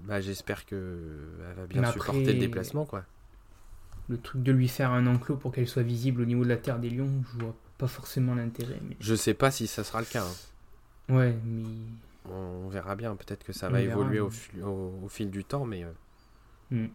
bah, 0.05 0.21
j'espère 0.21 0.65
qu'elle 0.65 0.79
va 1.57 1.65
bien 1.67 1.83
après- 1.83 1.99
supporter 1.99 2.33
le 2.33 2.39
déplacement. 2.39 2.85
quoi. 2.85 3.03
Le 4.09 4.17
truc 4.17 4.41
de 4.43 4.51
lui 4.51 4.67
faire 4.67 4.91
un 4.91 5.05
enclos 5.07 5.35
pour 5.37 5.51
qu'elle 5.51 5.67
soit 5.67 5.83
visible 5.83 6.21
au 6.21 6.25
niveau 6.25 6.43
de 6.43 6.49
la 6.49 6.57
Terre 6.57 6.79
des 6.79 6.89
Lions, 6.89 7.09
je 7.33 7.43
vois 7.43 7.55
pas 7.77 7.87
forcément 7.87 8.33
l'intérêt. 8.35 8.79
Mais... 8.87 8.97
Je 8.99 9.13
sais 9.15 9.33
pas 9.35 9.51
si 9.51 9.67
ça 9.67 9.83
sera 9.83 9.99
le 10.01 10.07
cas. 10.07 10.23
hein. 10.25 11.13
Ouais, 11.15 11.37
mais 11.45 11.63
On, 12.25 12.67
verra 12.69 12.95
bien. 12.95 13.15
Peut-être 13.15 13.43
que 13.43 13.53
ça 13.53 13.69
va 13.69 13.79
verra, 13.79 13.93
évoluer 13.93 14.19
au, 14.19 14.29
fil- 14.29 14.63
au- 14.63 14.99
au 15.03 15.07
fil 15.09 15.29
du 15.31 15.43
temps. 15.43 15.65
Mais 15.65 15.83
euh, 15.83 15.91
hmm. 16.71 16.87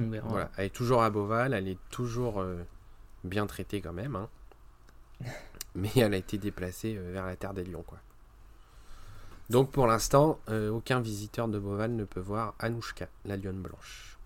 on 0.00 0.08
verra. 0.10 0.28
voilà, 0.28 0.50
elle 0.56 0.66
est 0.66 0.70
toujours 0.70 1.02
à 1.02 1.10
Beauval. 1.10 1.54
Elle 1.54 1.68
est 1.68 1.78
toujours 1.90 2.40
euh, 2.40 2.62
bien 3.24 3.46
traitée 3.46 3.80
quand 3.80 3.92
même. 3.92 4.16
hein. 4.16 4.28
Mais 5.74 5.90
elle 5.96 6.14
a 6.14 6.18
été 6.18 6.38
déplacée 6.38 6.96
euh, 6.96 7.12
vers 7.12 7.26
la 7.26 7.36
Terre 7.36 7.54
des 7.54 7.64
Lions. 7.64 7.84
Quoi. 7.86 7.98
Donc 9.50 9.70
pour 9.70 9.86
l'instant, 9.86 10.38
euh, 10.48 10.70
aucun 10.70 11.00
visiteur 11.00 11.48
de 11.48 11.58
Beauval 11.58 11.92
ne 11.94 12.04
peut 12.04 12.20
voir 12.20 12.54
Anouchka, 12.58 13.08
la 13.24 13.36
lionne 13.36 13.60
blanche. 13.60 14.16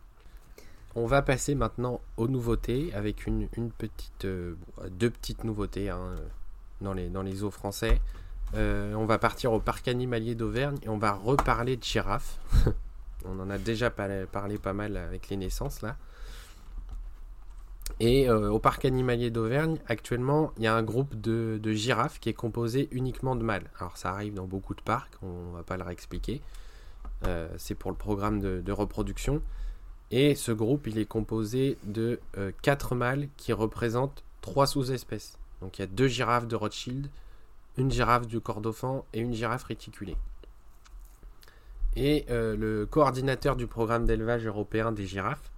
On 0.94 1.06
va 1.06 1.20
passer 1.22 1.54
maintenant 1.54 2.00
aux 2.16 2.26
nouveautés 2.28 2.92
avec 2.94 3.26
une, 3.26 3.48
une 3.56 3.70
petite, 3.70 4.24
bon, 4.26 4.88
deux 4.90 5.10
petites 5.10 5.44
nouveautés 5.44 5.90
hein, 5.90 6.14
dans, 6.80 6.94
les, 6.94 7.08
dans 7.10 7.22
les 7.22 7.42
eaux 7.42 7.50
français. 7.50 8.00
Euh, 8.56 8.94
on 8.94 9.04
va 9.04 9.18
partir 9.18 9.52
au 9.52 9.60
parc 9.60 9.86
animalier 9.86 10.34
d'Auvergne 10.34 10.78
et 10.82 10.88
on 10.88 10.96
va 10.96 11.12
reparler 11.12 11.76
de 11.76 11.84
girafes. 11.84 12.38
on 13.24 13.38
en 13.38 13.50
a 13.50 13.58
déjà 13.58 13.90
parlé, 13.90 14.58
pas 14.58 14.72
mal 14.72 14.96
avec 14.96 15.28
les 15.28 15.36
naissances 15.36 15.82
là. 15.82 15.96
Et 18.00 18.28
euh, 18.28 18.50
au 18.50 18.58
parc 18.58 18.84
animalier 18.84 19.30
d'Auvergne, 19.30 19.78
actuellement, 19.86 20.52
il 20.56 20.64
y 20.64 20.66
a 20.66 20.74
un 20.74 20.82
groupe 20.82 21.14
de, 21.20 21.60
girafes 21.72 22.18
qui 22.18 22.28
est 22.28 22.34
composé 22.34 22.88
uniquement 22.90 23.36
de 23.36 23.42
mâles. 23.42 23.70
Alors 23.78 23.96
ça 23.96 24.10
arrive 24.10 24.34
dans 24.34 24.46
beaucoup 24.46 24.74
de 24.74 24.80
parcs, 24.80 25.12
on 25.22 25.52
va 25.52 25.62
pas 25.62 25.76
le 25.76 25.84
réexpliquer. 25.84 26.40
Euh, 27.26 27.48
c'est 27.58 27.74
pour 27.74 27.90
le 27.90 27.96
programme 27.96 28.40
de, 28.40 28.60
de 28.60 28.72
reproduction. 28.72 29.42
Et 30.10 30.34
ce 30.34 30.52
groupe, 30.52 30.86
il 30.86 30.98
est 30.98 31.06
composé 31.06 31.78
de 31.84 32.20
4 32.62 32.94
mâles 32.94 33.28
qui 33.36 33.52
représentent 33.52 34.22
3 34.40 34.66
sous-espèces. 34.66 35.36
Donc 35.60 35.78
il 35.78 35.82
y 35.82 35.84
a 35.84 35.88
deux 35.88 36.06
girafes 36.06 36.46
de 36.46 36.54
Rothschild, 36.54 37.08
une 37.76 37.90
girafe 37.90 38.26
du 38.26 38.40
Kordofan 38.40 39.04
et 39.12 39.20
une 39.20 39.32
girafe 39.32 39.64
réticulée. 39.64 40.16
Et 41.96 42.26
euh, 42.28 42.56
le 42.56 42.84
coordinateur 42.84 43.56
du 43.56 43.66
programme 43.66 44.04
d'élevage 44.04 44.46
européen 44.46 44.92
des 44.92 45.06
girafes, 45.06 45.50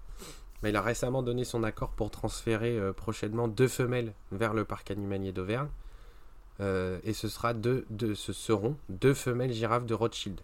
bah, 0.62 0.68
il 0.68 0.76
a 0.76 0.83
récemment 0.83 1.22
donné 1.22 1.44
son 1.44 1.64
accord 1.64 1.90
pour 1.90 2.11
transférer 2.11 2.78
euh, 2.78 2.92
prochainement 2.92 3.48
deux 3.48 3.68
femelles 3.68 4.12
vers 4.31 4.54
le 4.54 4.64
parc 4.64 4.90
animalier 4.92 5.33
d'Auvergne. 5.33 5.68
Euh, 6.61 6.98
et 7.04 7.12
ce, 7.12 7.28
sera 7.28 7.54
deux, 7.54 7.87
seront 8.14 8.76
deux 8.88 9.14
femelles 9.14 9.52
girafes 9.52 9.87
de 9.87 9.94
Rothschild. 9.94 10.40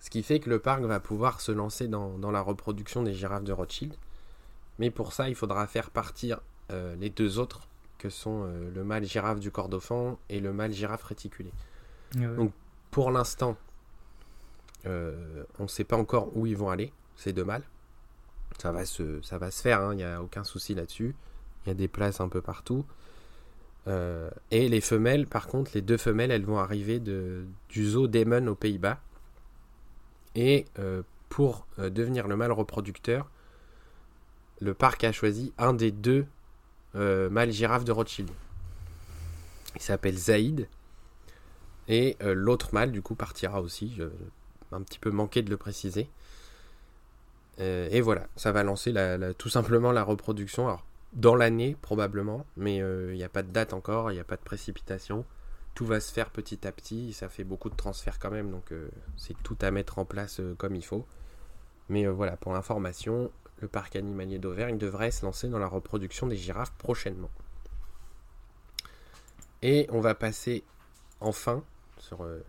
Ce 0.00 0.10
qui 0.10 0.22
fait 0.22 0.40
que 0.40 0.50
le 0.50 0.58
parc 0.58 0.82
va 0.82 0.98
pouvoir 0.98 1.40
se 1.40 1.52
lancer 1.52 1.86
dans, 1.86 2.30
la 2.30 2.40
reproduction 2.40 3.02
des 3.02 3.14
girafes 3.14 3.44
de 3.44 3.52
Rothschild. 3.52 3.94
Mais 4.78 4.90
pour 4.90 5.12
ça, 5.12 5.28
il 5.28 5.34
faudra 5.34 5.66
faire 5.66 5.90
partir 5.90 6.40
les 6.98 7.10
deux 7.10 7.38
autres, 7.38 7.68
que 8.02 8.10
sont 8.10 8.42
euh, 8.44 8.70
le 8.74 8.82
mâle 8.82 9.04
girafe 9.04 9.38
du 9.38 9.52
Kordofan 9.52 10.18
et 10.28 10.40
le 10.40 10.52
mâle 10.52 10.72
girafe 10.72 11.04
réticulé. 11.04 11.52
Ouais. 12.16 12.26
Donc, 12.34 12.52
Pour 12.90 13.12
l'instant, 13.12 13.56
euh, 14.86 15.44
on 15.60 15.64
ne 15.64 15.68
sait 15.68 15.84
pas 15.84 15.96
encore 15.96 16.36
où 16.36 16.44
ils 16.46 16.56
vont 16.56 16.68
aller, 16.68 16.92
ces 17.14 17.32
deux 17.32 17.44
mâles. 17.44 17.62
Ça 18.58 18.72
va 18.72 18.84
se, 18.84 19.22
ça 19.22 19.38
va 19.38 19.52
se 19.52 19.62
faire, 19.62 19.80
hein, 19.80 19.92
il 19.92 19.98
n'y 19.98 20.04
a 20.04 20.20
aucun 20.20 20.42
souci 20.42 20.74
là-dessus. 20.74 21.14
Il 21.64 21.68
y 21.68 21.70
a 21.70 21.74
des 21.74 21.86
places 21.86 22.20
un 22.20 22.28
peu 22.28 22.40
partout. 22.40 22.84
Euh, 23.86 24.30
et 24.50 24.68
les 24.68 24.80
femelles, 24.80 25.28
par 25.28 25.46
contre, 25.46 25.70
les 25.74 25.80
deux 25.80 25.96
femelles, 25.96 26.32
elles 26.32 26.44
vont 26.44 26.58
arriver 26.58 26.98
de, 26.98 27.46
du 27.68 27.86
zoo 27.86 28.08
d'Emmen 28.08 28.48
aux 28.48 28.56
Pays-Bas. 28.56 28.98
Et 30.34 30.66
euh, 30.80 31.02
pour 31.28 31.66
devenir 31.78 32.26
le 32.26 32.34
mâle 32.36 32.52
reproducteur, 32.52 33.30
le 34.60 34.74
parc 34.74 35.04
a 35.04 35.12
choisi 35.12 35.52
un 35.56 35.72
des 35.72 35.92
deux 35.92 36.26
euh, 36.94 37.30
mâles 37.30 37.50
girafes 37.52 37.84
de 37.84 37.92
Rothschild. 37.92 38.30
Il 39.76 39.82
s'appelle 39.82 40.16
Zaïd. 40.16 40.68
Et 41.88 42.16
euh, 42.22 42.34
l'autre 42.34 42.74
mâle, 42.74 42.92
du 42.92 43.02
coup, 43.02 43.14
partira 43.14 43.60
aussi. 43.60 43.92
Je, 43.96 44.04
un 44.70 44.82
petit 44.82 44.98
peu 44.98 45.10
manqué 45.10 45.42
de 45.42 45.50
le 45.50 45.56
préciser. 45.56 46.08
Euh, 47.60 47.88
et 47.90 48.00
voilà, 48.00 48.26
ça 48.36 48.52
va 48.52 48.62
lancer 48.62 48.92
la- 48.92 49.18
la- 49.18 49.34
tout 49.34 49.48
simplement 49.48 49.92
la 49.92 50.02
reproduction. 50.02 50.66
Alors, 50.68 50.84
dans 51.12 51.34
l'année, 51.34 51.76
probablement, 51.82 52.46
mais 52.56 52.76
il 52.76 53.14
n'y 53.16 53.24
a 53.24 53.28
pas 53.28 53.42
de 53.42 53.50
date 53.50 53.72
encore, 53.74 54.10
il 54.10 54.14
n'y 54.14 54.20
a 54.20 54.24
pas 54.24 54.36
de 54.36 54.42
précipitation. 54.42 55.24
Tout 55.74 55.84
va 55.84 56.00
se 56.00 56.12
faire 56.12 56.30
petit 56.30 56.66
à 56.66 56.72
petit. 56.72 57.12
Ça 57.12 57.28
fait 57.28 57.44
beaucoup 57.44 57.68
de 57.68 57.76
transferts 57.76 58.18
quand 58.18 58.30
même, 58.30 58.50
donc 58.50 58.72
c'est 59.18 59.36
tout 59.42 59.56
à 59.60 59.70
mettre 59.70 59.98
en 59.98 60.06
place 60.06 60.40
comme 60.56 60.74
il 60.74 60.84
faut. 60.84 61.04
Mais 61.90 62.06
voilà, 62.06 62.36
pour 62.38 62.54
l'information, 62.54 63.30
le 63.62 63.68
parc 63.68 63.94
animalier 63.96 64.38
d'Auvergne 64.38 64.76
devrait 64.76 65.12
se 65.12 65.24
lancer 65.24 65.48
dans 65.48 65.60
la 65.60 65.68
reproduction 65.68 66.26
des 66.26 66.36
girafes 66.36 66.72
prochainement. 66.72 67.30
Et 69.62 69.86
on 69.90 70.00
va 70.00 70.16
passer 70.16 70.64
enfin 71.20 71.62
sur 71.96 72.24
euh, 72.24 72.44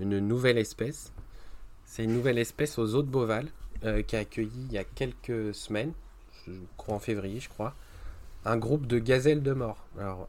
une 0.00 0.18
nouvelle 0.18 0.58
espèce. 0.58 1.12
C'est 1.84 2.02
une 2.02 2.12
nouvelle 2.12 2.38
espèce 2.38 2.78
aux 2.78 2.94
eaux 2.96 3.02
de 3.02 3.08
Beauval 3.08 3.48
euh, 3.84 4.02
qui 4.02 4.16
a 4.16 4.18
accueilli 4.18 4.66
il 4.66 4.72
y 4.72 4.78
a 4.78 4.84
quelques 4.84 5.54
semaines, 5.54 5.92
je 6.44 6.52
crois 6.76 6.96
en 6.96 6.98
février, 6.98 7.38
je 7.38 7.48
crois, 7.48 7.74
un 8.44 8.56
groupe 8.56 8.86
de 8.86 8.98
gazelles 8.98 9.44
de 9.44 9.52
mort. 9.52 9.86
Alors, 9.98 10.28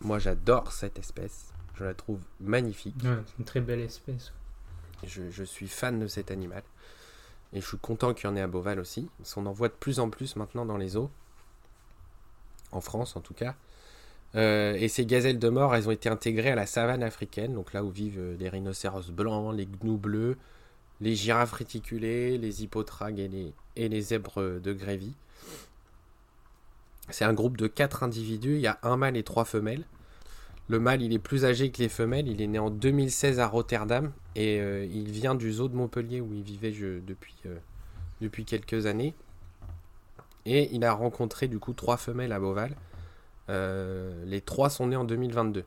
moi 0.00 0.18
j'adore 0.18 0.72
cette 0.72 0.98
espèce, 0.98 1.52
je 1.74 1.84
la 1.84 1.92
trouve 1.92 2.20
magnifique. 2.40 2.96
Ouais, 3.04 3.18
c'est 3.26 3.38
une 3.38 3.44
très 3.44 3.60
belle 3.60 3.80
espèce. 3.80 4.32
Je, 5.06 5.30
je 5.30 5.44
suis 5.44 5.68
fan 5.68 6.00
de 6.00 6.06
cet 6.06 6.30
animal. 6.30 6.62
Et 7.54 7.60
je 7.60 7.66
suis 7.66 7.78
content 7.78 8.12
qu'il 8.12 8.28
y 8.28 8.32
en 8.32 8.36
ait 8.36 8.40
à 8.40 8.46
Beauval 8.48 8.80
aussi. 8.80 9.08
On 9.36 9.46
en 9.46 9.52
voit 9.52 9.68
de 9.68 9.74
plus 9.74 10.00
en 10.00 10.10
plus 10.10 10.36
maintenant 10.36 10.66
dans 10.66 10.76
les 10.76 10.96
eaux. 10.96 11.10
En 12.72 12.80
France 12.80 13.16
en 13.16 13.20
tout 13.20 13.34
cas. 13.34 13.54
Euh, 14.34 14.74
et 14.74 14.88
ces 14.88 15.06
gazelles 15.06 15.38
de 15.38 15.48
mort, 15.48 15.74
elles 15.76 15.88
ont 15.88 15.92
été 15.92 16.08
intégrées 16.08 16.50
à 16.50 16.56
la 16.56 16.66
savane 16.66 17.04
africaine, 17.04 17.54
donc 17.54 17.72
là 17.72 17.84
où 17.84 17.90
vivent 17.90 18.18
euh, 18.18 18.36
les 18.36 18.48
rhinocéros 18.48 19.12
blancs, 19.12 19.54
les 19.54 19.66
gnous 19.66 19.96
bleus, 19.96 20.36
les 21.00 21.14
girafes 21.14 21.52
réticulées, 21.52 22.36
les 22.36 22.64
hippotragues 22.64 23.20
et 23.20 23.28
les, 23.28 23.54
et 23.76 23.88
les 23.88 24.00
zèbres 24.00 24.58
de 24.58 24.72
Grévy. 24.72 25.14
C'est 27.10 27.24
un 27.24 27.32
groupe 27.32 27.56
de 27.56 27.68
4 27.68 28.02
individus, 28.02 28.54
il 28.56 28.60
y 28.60 28.66
a 28.66 28.78
un 28.82 28.96
mâle 28.96 29.16
et 29.16 29.22
trois 29.22 29.44
femelles. 29.44 29.84
Le 30.68 30.80
mâle, 30.80 31.02
il 31.02 31.12
est 31.12 31.18
plus 31.18 31.44
âgé 31.44 31.70
que 31.70 31.78
les 31.78 31.90
femelles, 31.90 32.26
il 32.26 32.40
est 32.40 32.46
né 32.46 32.58
en 32.58 32.70
2016 32.70 33.38
à 33.38 33.46
Rotterdam 33.46 34.12
et 34.34 34.60
euh, 34.60 34.86
il 34.86 35.10
vient 35.10 35.34
du 35.34 35.52
zoo 35.52 35.68
de 35.68 35.76
Montpellier 35.76 36.22
où 36.22 36.32
il 36.32 36.42
vivait 36.42 36.72
euh, 36.80 37.00
depuis 38.20 38.44
quelques 38.46 38.86
années. 38.86 39.14
Et 40.46 40.74
il 40.74 40.84
a 40.84 40.92
rencontré 40.92 41.48
du 41.48 41.58
coup 41.58 41.72
trois 41.72 41.96
femelles 41.96 42.32
à 42.32 42.38
Beauval. 42.38 42.74
Euh, 43.50 44.24
les 44.24 44.40
trois 44.40 44.70
sont 44.70 44.86
nées 44.86 44.96
en 44.96 45.04
2022. 45.04 45.64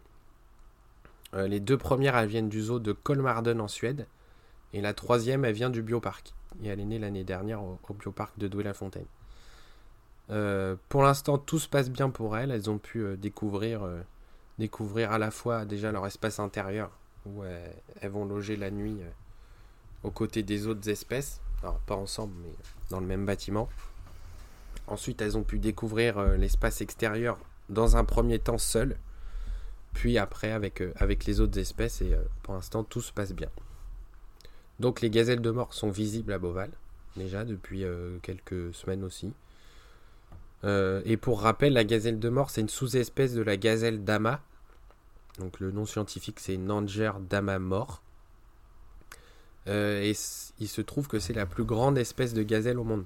Euh, 1.33 1.47
les 1.47 1.59
deux 1.59 1.77
premières, 1.77 2.17
elles 2.17 2.29
viennent 2.29 2.49
du 2.49 2.61
zoo 2.61 2.79
de 2.79 2.91
Kolmarden 2.91 3.59
en 3.59 3.67
Suède. 3.67 4.07
Et 4.73 4.81
la 4.81 4.93
troisième, 4.93 5.45
elle 5.45 5.53
vient 5.53 5.69
du 5.69 5.81
bioparc. 5.81 6.33
Et 6.63 6.67
elle 6.67 6.79
est 6.79 6.85
née 6.85 6.99
l'année 6.99 7.23
dernière 7.23 7.63
au, 7.63 7.79
bioparc 7.99 8.37
de 8.39 8.47
Douai-la-Fontaine. 8.47 9.05
Pour 10.89 11.03
l'instant, 11.03 11.37
tout 11.37 11.59
se 11.59 11.69
passe 11.69 11.89
bien 11.89 12.09
pour 12.09 12.37
elles. 12.37 12.51
Elles 12.51 12.69
ont 12.69 12.77
pu 12.77 13.15
découvrir, 13.17 13.87
découvrir 14.57 15.11
à 15.11 15.17
la 15.17 15.31
fois 15.31 15.65
déjà 15.65 15.91
leur 15.91 16.05
espace 16.07 16.39
intérieur, 16.39 16.91
où 17.25 17.43
euh, 17.43 17.71
elles 18.01 18.11
vont 18.11 18.25
loger 18.25 18.55
la 18.55 18.71
nuit 18.71 18.97
euh, 19.01 19.09
aux 20.03 20.11
côtés 20.11 20.43
des 20.43 20.67
autres 20.67 20.89
espèces. 20.89 21.41
Alors, 21.61 21.79
pas 21.79 21.95
ensemble, 21.95 22.33
mais 22.41 22.53
dans 22.89 22.99
le 22.99 23.05
même 23.05 23.25
bâtiment. 23.25 23.69
Ensuite, 24.87 25.21
elles 25.21 25.37
ont 25.37 25.43
pu 25.43 25.59
découvrir 25.59 26.17
euh, 26.17 26.37
l'espace 26.37 26.81
extérieur 26.81 27.37
dans 27.69 27.97
un 27.97 28.05
premier 28.05 28.39
temps 28.39 28.57
seul, 28.57 28.97
puis 29.93 30.17
après 30.17 30.51
avec, 30.51 30.79
les 31.25 31.41
autres 31.41 31.59
espèces, 31.59 32.01
et 32.01 32.15
pour 32.43 32.53
l'instant, 32.53 32.83
tout 32.83 33.01
se 33.01 33.11
passe 33.11 33.33
bien. 33.33 33.49
Donc, 34.79 35.01
les 35.01 35.09
gazelles 35.09 35.41
de 35.41 35.51
mort 35.51 35.73
sont 35.73 35.89
visibles 35.89 36.31
à 36.31 36.39
Beauval, 36.39 36.69
déjà 37.17 37.43
depuis 37.43 37.83
quelques 38.21 38.73
semaines 38.73 39.03
aussi. 39.03 39.33
Euh, 40.63 41.01
et 41.05 41.17
pour 41.17 41.41
rappel, 41.41 41.73
la 41.73 41.83
gazelle 41.83 42.19
de 42.19 42.29
mort, 42.29 42.49
c'est 42.49 42.61
une 42.61 42.69
sous-espèce 42.69 43.33
de 43.33 43.41
la 43.41 43.57
gazelle 43.57 44.03
dama. 44.03 44.41
Donc 45.39 45.59
le 45.59 45.71
nom 45.71 45.85
scientifique, 45.85 46.39
c'est 46.39 46.57
Nanger 46.57 47.11
dama 47.29 47.59
mort. 47.59 48.01
Euh, 49.67 50.01
et 50.01 50.15
il 50.59 50.67
se 50.67 50.81
trouve 50.81 51.07
que 51.07 51.19
c'est 51.19 51.33
la 51.33 51.45
plus 51.45 51.63
grande 51.63 51.97
espèce 51.97 52.33
de 52.33 52.41
gazelle 52.41 52.79
au 52.79 52.83
monde. 52.83 53.05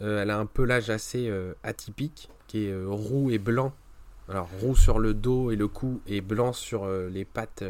Euh, 0.00 0.22
elle 0.22 0.30
a 0.30 0.38
un 0.38 0.46
pelage 0.46 0.90
assez 0.90 1.32
atypique, 1.62 2.28
qui 2.48 2.66
est 2.66 2.84
roux 2.84 3.30
et 3.30 3.38
blanc. 3.38 3.72
Alors 4.28 4.48
roux 4.60 4.76
sur 4.76 4.98
le 4.98 5.14
dos 5.14 5.50
et 5.50 5.56
le 5.56 5.68
cou, 5.68 6.00
et 6.06 6.20
blanc 6.20 6.52
sur 6.52 6.86
les 6.86 7.24
pattes 7.24 7.64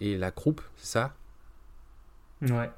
et 0.00 0.18
la 0.18 0.30
croupe, 0.30 0.60
c'est 0.76 0.86
ça? 0.86 1.14
Ouais. 2.42 2.70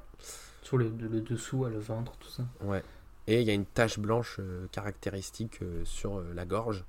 Sur 0.61 0.77
le, 0.77 0.91
le 0.99 1.21
dessous, 1.21 1.65
le 1.65 1.79
ventre, 1.79 2.11
tout 2.19 2.29
ça. 2.29 2.43
Ouais. 2.61 2.83
Et 3.27 3.41
il 3.41 3.47
y 3.47 3.49
a 3.49 3.53
une 3.53 3.65
tache 3.65 3.97
blanche 3.97 4.39
caractéristique 4.71 5.59
sur 5.83 6.21
la 6.21 6.45
gorge. 6.45 6.83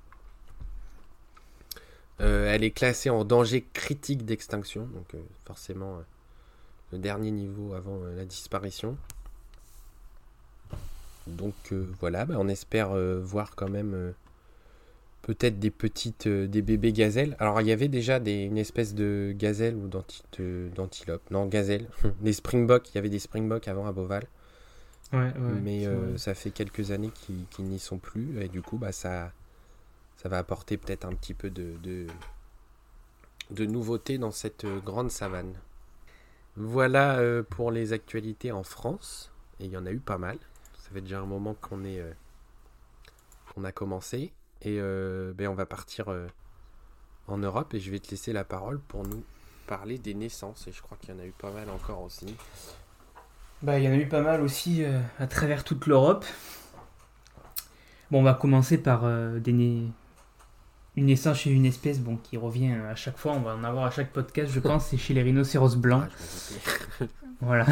elle 2.19 2.63
est 2.63 2.71
classée 2.71 3.09
en 3.09 3.23
danger 3.25 3.65
critique 3.73 4.23
d'extinction, 4.23 4.87
donc 4.93 5.15
forcément 5.45 5.99
le 6.91 6.99
dernier 6.99 7.31
niveau 7.31 7.73
avant 7.73 7.99
la 8.15 8.25
disparition. 8.25 8.97
Donc 11.25 11.55
voilà, 11.99 12.25
bah, 12.25 12.35
on 12.37 12.47
espère 12.47 12.95
voir 13.23 13.55
quand 13.55 13.69
même 13.69 14.13
peut-être 15.27 15.59
des 15.59 15.71
petites, 15.71 16.25
euh, 16.27 16.47
des 16.47 16.61
bébés 16.61 16.93
gazelles. 16.93 17.35
Alors 17.39 17.59
il 17.59 17.67
y 17.67 17.71
avait 17.73 17.89
déjà 17.89 18.17
une 18.17 18.57
espèce 18.57 18.95
de 18.95 19.35
gazelle 19.37 19.75
ou 19.75 19.87
d'antilope. 19.87 21.21
Non, 21.29 21.45
gazelle. 21.45 21.87
des 22.21 22.33
springboks, 22.33 22.89
il 22.89 22.95
y 22.95 22.97
avait 22.97 23.09
des 23.09 23.19
springboks 23.19 23.67
avant 23.67 23.85
à 23.85 23.91
Beauval. 23.91 24.25
Ouais, 25.13 25.33
Mais 25.61 25.85
euh, 25.85 26.17
ça 26.17 26.33
fait 26.33 26.51
quelques 26.51 26.91
années 26.91 27.11
qu'ils 27.11 27.65
n'y 27.65 27.79
sont 27.79 27.97
plus. 27.97 28.41
Et 28.41 28.49
du 28.49 28.61
coup, 28.61 28.77
bah, 28.77 28.91
ça, 28.91 29.31
ça 30.17 30.29
va 30.29 30.37
apporter 30.37 30.77
peut-être 30.77 31.05
un 31.05 31.13
petit 31.13 31.33
peu 31.33 31.49
de, 31.49 31.77
de, 31.83 32.07
de 33.51 33.65
nouveauté 33.65 34.17
dans 34.17 34.31
cette 34.31 34.65
euh, 34.65 34.79
grande 34.79 35.11
savane. 35.11 35.53
Voilà 36.55 37.21
pour 37.51 37.69
les 37.69 37.93
actualités 37.93 38.51
en 38.51 38.63
France. 38.63 39.31
Et 39.59 39.65
il 39.65 39.71
y 39.71 39.77
en 39.77 39.85
a 39.85 39.91
eu 39.91 39.99
pas 39.99 40.17
mal. 40.17 40.39
Ça 40.79 40.89
fait 40.91 41.01
déjà 41.01 41.19
un 41.19 41.25
moment 41.25 41.53
qu'on 41.53 41.83
est 41.85 42.01
qu'on 43.53 43.63
a 43.63 43.71
commencé. 43.71 44.31
Et 44.61 44.77
euh, 44.79 45.33
ben 45.33 45.47
on 45.47 45.53
va 45.53 45.65
partir 45.65 46.09
euh, 46.09 46.27
en 47.27 47.37
Europe 47.37 47.73
et 47.73 47.79
je 47.79 47.91
vais 47.91 47.99
te 47.99 48.09
laisser 48.09 48.33
la 48.33 48.43
parole 48.43 48.79
pour 48.79 49.03
nous 49.03 49.23
parler 49.67 49.97
des 49.97 50.13
naissances. 50.13 50.67
Et 50.67 50.71
je 50.71 50.81
crois 50.81 50.97
qu'il 50.99 51.13
y 51.13 51.17
en 51.17 51.19
a 51.19 51.25
eu 51.25 51.31
pas 51.31 51.51
mal 51.51 51.69
encore 51.69 52.01
aussi. 52.01 52.35
Bah, 53.61 53.79
il 53.79 53.85
y 53.85 53.87
en 53.87 53.91
a 53.91 53.95
eu 53.95 54.07
pas 54.07 54.21
mal 54.21 54.41
aussi 54.41 54.83
euh, 54.83 54.99
à 55.19 55.27
travers 55.27 55.63
toute 55.63 55.87
l'Europe. 55.87 56.25
Bon, 58.11 58.19
on 58.19 58.23
va 58.23 58.33
commencer 58.33 58.77
par 58.77 59.03
des 59.39 59.51
une 60.97 61.05
naissance 61.05 61.37
chez 61.37 61.51
une 61.51 61.65
espèce 61.65 61.99
bon, 61.99 62.17
qui 62.17 62.37
revient 62.37 62.73
à 62.89 62.95
chaque 62.95 63.17
fois. 63.17 63.33
On 63.33 63.41
va 63.41 63.55
en 63.55 63.63
avoir 63.63 63.85
à 63.85 63.91
chaque 63.91 64.11
podcast, 64.11 64.51
je 64.51 64.59
pense. 64.59 64.87
C'est 64.87 64.97
chez 64.97 65.13
les 65.13 65.21
rhinocéros 65.21 65.75
blancs. 65.75 66.05
Ah, 66.09 67.05
voilà. 67.41 67.65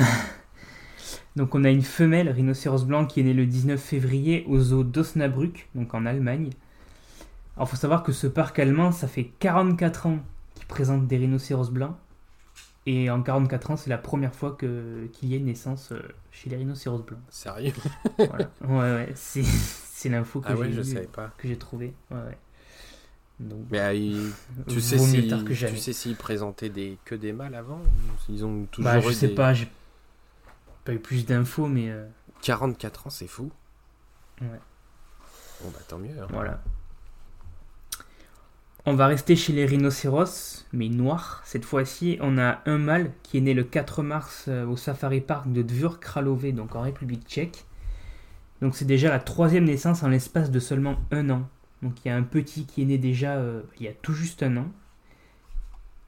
Donc 1.35 1.55
on 1.55 1.63
a 1.63 1.69
une 1.69 1.81
femelle 1.81 2.29
rhinocéros 2.29 2.85
blanc 2.85 3.05
qui 3.05 3.19
est 3.19 3.23
née 3.23 3.33
le 3.33 3.47
19 3.47 3.81
février 3.81 4.45
au 4.47 4.59
zoo 4.59 4.83
d'Osnabrück, 4.83 5.69
donc 5.73 5.93
en 5.93 6.05
Allemagne. 6.05 6.51
Alors, 7.57 7.67
faut 7.67 7.75
savoir 7.75 8.03
que 8.03 8.11
ce 8.11 8.27
parc 8.27 8.59
allemand, 8.59 8.91
ça 8.91 9.07
fait 9.07 9.31
44 9.39 10.07
ans 10.07 10.19
qu'il 10.53 10.65
présente 10.67 11.07
des 11.07 11.17
rhinocéros 11.17 11.71
blancs. 11.71 11.95
Et 12.87 13.09
en 13.09 13.21
44 13.21 13.71
ans, 13.71 13.77
c'est 13.77 13.89
la 13.89 13.97
première 13.97 14.35
fois 14.35 14.51
que, 14.51 15.07
qu'il 15.11 15.29
y 15.29 15.33
ait 15.33 15.37
une 15.37 15.45
naissance 15.45 15.91
euh, 15.91 15.99
chez 16.31 16.49
les 16.51 16.57
rhinocéros 16.57 16.99
blancs. 16.99 17.19
Sérieux? 17.29 17.73
Voilà. 18.17 18.49
Ouais, 18.61 18.75
ouais, 18.77 19.11
c'est, 19.15 19.43
c'est 19.43 20.09
l'info 20.09 20.39
que, 20.39 20.49
ah 20.49 20.55
j'ai, 20.55 20.71
je 20.71 20.81
savais 20.83 21.07
pas. 21.07 21.31
que 21.37 21.47
j'ai 21.47 21.57
trouvé. 21.57 21.93
Ouais, 22.11 22.17
ouais. 22.17 22.37
Donc, 23.39 23.65
Mais 23.69 23.79
euh, 23.79 24.29
tu, 24.67 24.79
sais 24.79 24.97
si, 24.97 25.27
tu 25.27 25.77
sais 25.77 25.93
s'ils 25.93 26.15
présentaient 26.15 26.69
des, 26.69 26.97
que 27.03 27.15
des 27.15 27.33
mâles 27.33 27.55
avant 27.55 27.81
Ils 28.29 28.45
ont 28.45 28.65
toujours 28.65 28.91
bah, 28.91 28.99
je 29.01 29.11
sais 29.11 29.29
pas, 29.29 29.53
j'ai 29.53 29.67
pas 30.85 30.93
eu 30.93 30.99
plus 30.99 31.25
d'infos, 31.25 31.67
mais. 31.67 31.91
44 32.43 32.99
euh, 33.05 33.07
ans, 33.07 33.09
c'est 33.09 33.27
fou. 33.27 33.51
Ouais. 34.41 34.47
Bon, 35.61 35.69
bah 35.69 35.79
tant 35.87 35.97
mieux. 35.97 36.17
Hein. 36.17 36.27
Voilà. 36.29 36.61
On 38.87 38.93
va 38.93 39.07
rester 39.07 39.35
chez 39.35 39.51
les 39.51 39.65
rhinocéros, 39.65 40.67
mais 40.71 40.89
noirs. 40.89 41.41
Cette 41.43 41.65
fois-ci, 41.65 42.19
on 42.21 42.37
a 42.37 42.61
un 42.67 42.77
mâle 42.77 43.11
qui 43.23 43.39
est 43.39 43.41
né 43.41 43.55
le 43.55 43.63
4 43.63 44.03
mars 44.03 44.45
euh, 44.47 44.67
au 44.67 44.77
Safari 44.77 45.21
Park 45.21 45.51
de 45.51 45.63
Dvur 45.63 45.99
Kralové, 45.99 46.51
donc 46.51 46.75
en 46.75 46.81
République 46.81 47.27
tchèque. 47.27 47.65
Donc 48.61 48.75
c'est 48.75 48.85
déjà 48.85 49.09
la 49.09 49.17
troisième 49.17 49.63
naissance 49.63 50.03
en 50.03 50.09
l'espace 50.09 50.51
de 50.51 50.59
seulement 50.59 50.97
un 51.09 51.31
an. 51.31 51.49
Donc 51.81 51.93
il 52.05 52.09
y 52.09 52.11
a 52.11 52.15
un 52.15 52.21
petit 52.21 52.67
qui 52.67 52.83
est 52.83 52.85
né 52.85 52.99
déjà 52.99 53.37
euh, 53.37 53.63
il 53.79 53.87
y 53.87 53.89
a 53.89 53.93
tout 53.93 54.13
juste 54.13 54.43
un 54.43 54.55
an. 54.57 54.67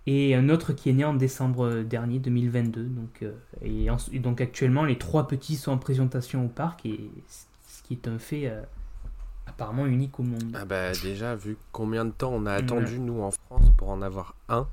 Et 0.05 0.35
un 0.35 0.47
autre 0.47 0.71
qui 0.71 0.91
est 0.91 0.93
né 0.93 1.03
en 1.03 1.15
décembre 1.15 1.81
dernier, 1.81 2.19
2022. 2.19 2.83
Donc, 2.83 3.23
euh, 3.23 4.19
donc 4.19 4.39
actuellement, 4.39 4.85
les 4.85 4.99
trois 4.99 5.27
petits 5.27 5.55
sont 5.55 5.71
en 5.71 5.77
présentation 5.79 6.45
au 6.45 6.47
parc, 6.47 6.85
et 6.85 7.09
ce 7.27 7.81
qui 7.83 7.95
est 7.95 8.07
un 8.07 8.19
fait 8.19 8.53
apparemment 9.57 9.87
unique 9.87 10.19
au 10.19 10.23
monde. 10.23 10.55
Ah 10.55 10.65
bah 10.65 10.91
déjà, 10.91 11.35
vu 11.35 11.57
combien 11.71 12.05
de 12.05 12.11
temps 12.11 12.31
on 12.31 12.45
a 12.45 12.53
attendu, 12.53 12.99
nous, 12.99 13.23
en 13.23 13.31
France, 13.31 13.65
pour 13.75 13.89
en 13.89 14.03
avoir 14.03 14.35
un. 14.49 14.67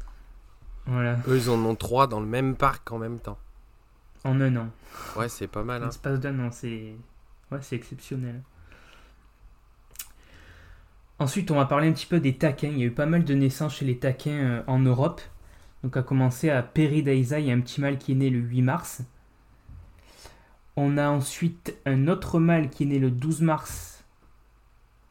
Voilà. 0.84 1.16
Eux, 1.26 1.38
ils 1.38 1.48
en 1.48 1.64
ont 1.64 1.74
trois 1.74 2.06
dans 2.06 2.20
le 2.20 2.26
même 2.26 2.54
parc 2.54 2.92
en 2.92 2.98
même 2.98 3.18
temps. 3.18 3.38
En 4.24 4.38
un 4.42 4.54
an. 4.56 4.68
Ouais, 5.16 5.30
c'est 5.30 5.46
pas 5.46 5.62
mal. 5.62 5.82
Hein. 5.82 5.86
L'espace 5.86 6.20
d'un 6.20 6.38
an, 6.38 6.50
c'est... 6.50 6.94
Ouais, 7.50 7.58
c'est 7.62 7.76
exceptionnel. 7.76 8.42
Ensuite, 11.18 11.50
on 11.50 11.54
va 11.54 11.64
parler 11.64 11.88
un 11.88 11.92
petit 11.92 12.06
peu 12.06 12.20
des 12.20 12.36
taquins. 12.36 12.68
Il 12.68 12.78
y 12.78 12.82
a 12.82 12.86
eu 12.86 12.90
pas 12.90 13.06
mal 13.06 13.24
de 13.24 13.32
naissances 13.32 13.76
chez 13.76 13.86
les 13.86 13.98
taquins 13.98 14.32
euh, 14.32 14.62
en 14.66 14.80
Europe. 14.80 15.22
Donc, 15.82 15.96
à 15.96 16.02
commencer 16.02 16.50
à 16.50 16.62
Peridaisa, 16.62 17.40
il 17.40 17.46
y 17.46 17.50
a 17.50 17.54
un 17.54 17.60
petit 17.60 17.80
mâle 17.80 17.96
qui 17.96 18.12
est 18.12 18.16
né 18.16 18.28
le 18.28 18.40
8 18.40 18.60
mars. 18.60 19.02
On 20.76 20.98
a 20.98 21.08
ensuite 21.08 21.74
un 21.86 22.06
autre 22.06 22.38
mâle 22.38 22.68
qui 22.68 22.82
est 22.82 22.86
né 22.86 22.98
le 22.98 23.10
12 23.10 23.40
mars 23.40 23.93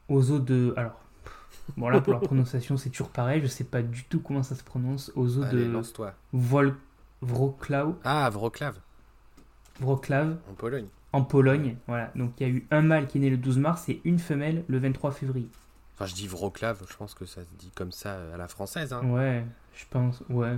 aux 0.10 0.22
zoo 0.22 0.40
de. 0.40 0.74
Alors, 0.78 1.00
bon 1.78 1.90
là 1.90 2.02
pour 2.02 2.14
la 2.14 2.20
prononciation 2.22 2.78
c'est 2.78 2.90
toujours 2.90 3.10
pareil, 3.10 3.42
je 3.42 3.48
sais 3.48 3.64
pas 3.64 3.82
du 3.82 4.04
tout 4.06 4.20
comment 4.20 4.44
ça 4.44 4.56
se 4.56 4.64
prononce. 4.64 5.12
Aux 5.16 5.38
eaux 5.38 5.46
de. 5.46 5.64
Lance-toi. 5.66 6.14
Vol... 6.32 6.76
Wroclaw. 7.22 7.96
Ah, 8.04 8.30
Wroclaw. 8.30 8.74
Wroclaw. 9.80 10.38
En 10.50 10.54
Pologne. 10.54 10.88
En 11.14 11.24
Pologne, 11.24 11.78
voilà. 11.88 12.12
Donc 12.16 12.34
il 12.40 12.48
y 12.48 12.50
a 12.50 12.54
eu 12.54 12.68
un 12.72 12.82
mâle 12.82 13.08
qui 13.08 13.18
est 13.18 13.22
né 13.22 13.30
le 13.30 13.38
12 13.38 13.60
mars 13.60 13.88
et 13.88 14.02
une 14.04 14.20
femelle 14.20 14.66
le 14.68 14.78
23 14.80 15.12
février. 15.12 15.50
Enfin, 15.96 16.08
je 16.08 16.16
dis 16.16 16.28
Wroclaw, 16.28 16.74
je 16.90 16.96
pense 16.96 17.14
que 17.14 17.26
ça 17.26 17.42
se 17.42 17.56
dit 17.60 17.72
comme 17.76 17.92
ça 17.92 18.18
à 18.34 18.38
la 18.38 18.48
française. 18.48 18.94
Hein. 18.94 19.06
Ouais, 19.06 19.46
je 19.76 19.86
pense, 19.90 20.24
ouais. 20.30 20.58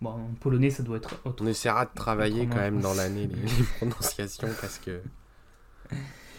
Bon, 0.00 0.10
en 0.10 0.34
polonais, 0.40 0.70
ça 0.70 0.82
doit 0.82 0.96
être 0.96 1.14
autre. 1.24 1.42
On 1.44 1.46
essaiera 1.46 1.84
de 1.84 1.90
travailler 1.94 2.46
quand 2.46 2.56
même 2.56 2.80
dans 2.80 2.94
l'année 2.94 3.28
les, 3.28 3.64
prononciations 3.76 4.48
parce 4.60 4.78
que 4.78 5.00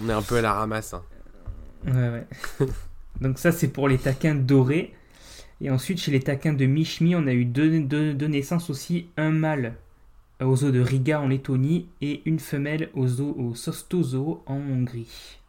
on 0.01 0.09
est 0.09 0.13
un 0.13 0.21
peu 0.21 0.37
à 0.37 0.41
la 0.41 0.53
ramasse. 0.53 0.93
Hein. 0.93 1.03
Ouais, 1.85 2.09
ouais. 2.09 2.27
Donc 3.21 3.39
ça, 3.39 3.51
c'est 3.51 3.67
pour 3.67 3.87
les 3.87 3.97
taquins 3.97 4.35
dorés. 4.35 4.93
Et 5.61 5.69
ensuite, 5.69 5.99
chez 5.99 6.11
les 6.11 6.19
taquins 6.19 6.53
de 6.53 6.65
Mishmi, 6.65 7.15
on 7.15 7.27
a 7.27 7.33
eu 7.33 7.45
deux, 7.45 7.79
deux, 7.81 8.27
naissances 8.27 8.69
aussi. 8.69 9.07
Un 9.17 9.31
mâle 9.31 9.75
au 10.41 10.55
zoo 10.55 10.71
de 10.71 10.79
Riga 10.79 11.21
en 11.21 11.27
Lettonie 11.27 11.87
et 12.01 12.21
une 12.25 12.39
femelle 12.39 12.89
au 12.93 13.07
zoo 13.07 13.33
au 13.37 13.55
Sosto 13.55 14.43
en 14.45 14.55
Hongrie. 14.55 15.39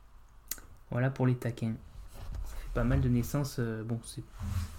Voilà 0.90 1.10
pour 1.10 1.26
les 1.26 1.34
taquins. 1.34 1.74
Ça 2.44 2.56
fait 2.56 2.74
pas 2.74 2.84
mal 2.84 3.00
de 3.00 3.08
naissances. 3.08 3.56
Euh, 3.58 3.82
bon, 3.82 3.98
c'est 4.04 4.22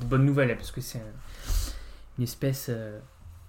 une 0.02 0.08
bonne 0.08 0.26
nouvelle 0.26 0.52
hein, 0.52 0.56
parce 0.56 0.72
que 0.72 0.80
c'est 0.80 1.02
une 2.18 2.24
espèce. 2.24 2.68
Euh, 2.70 3.00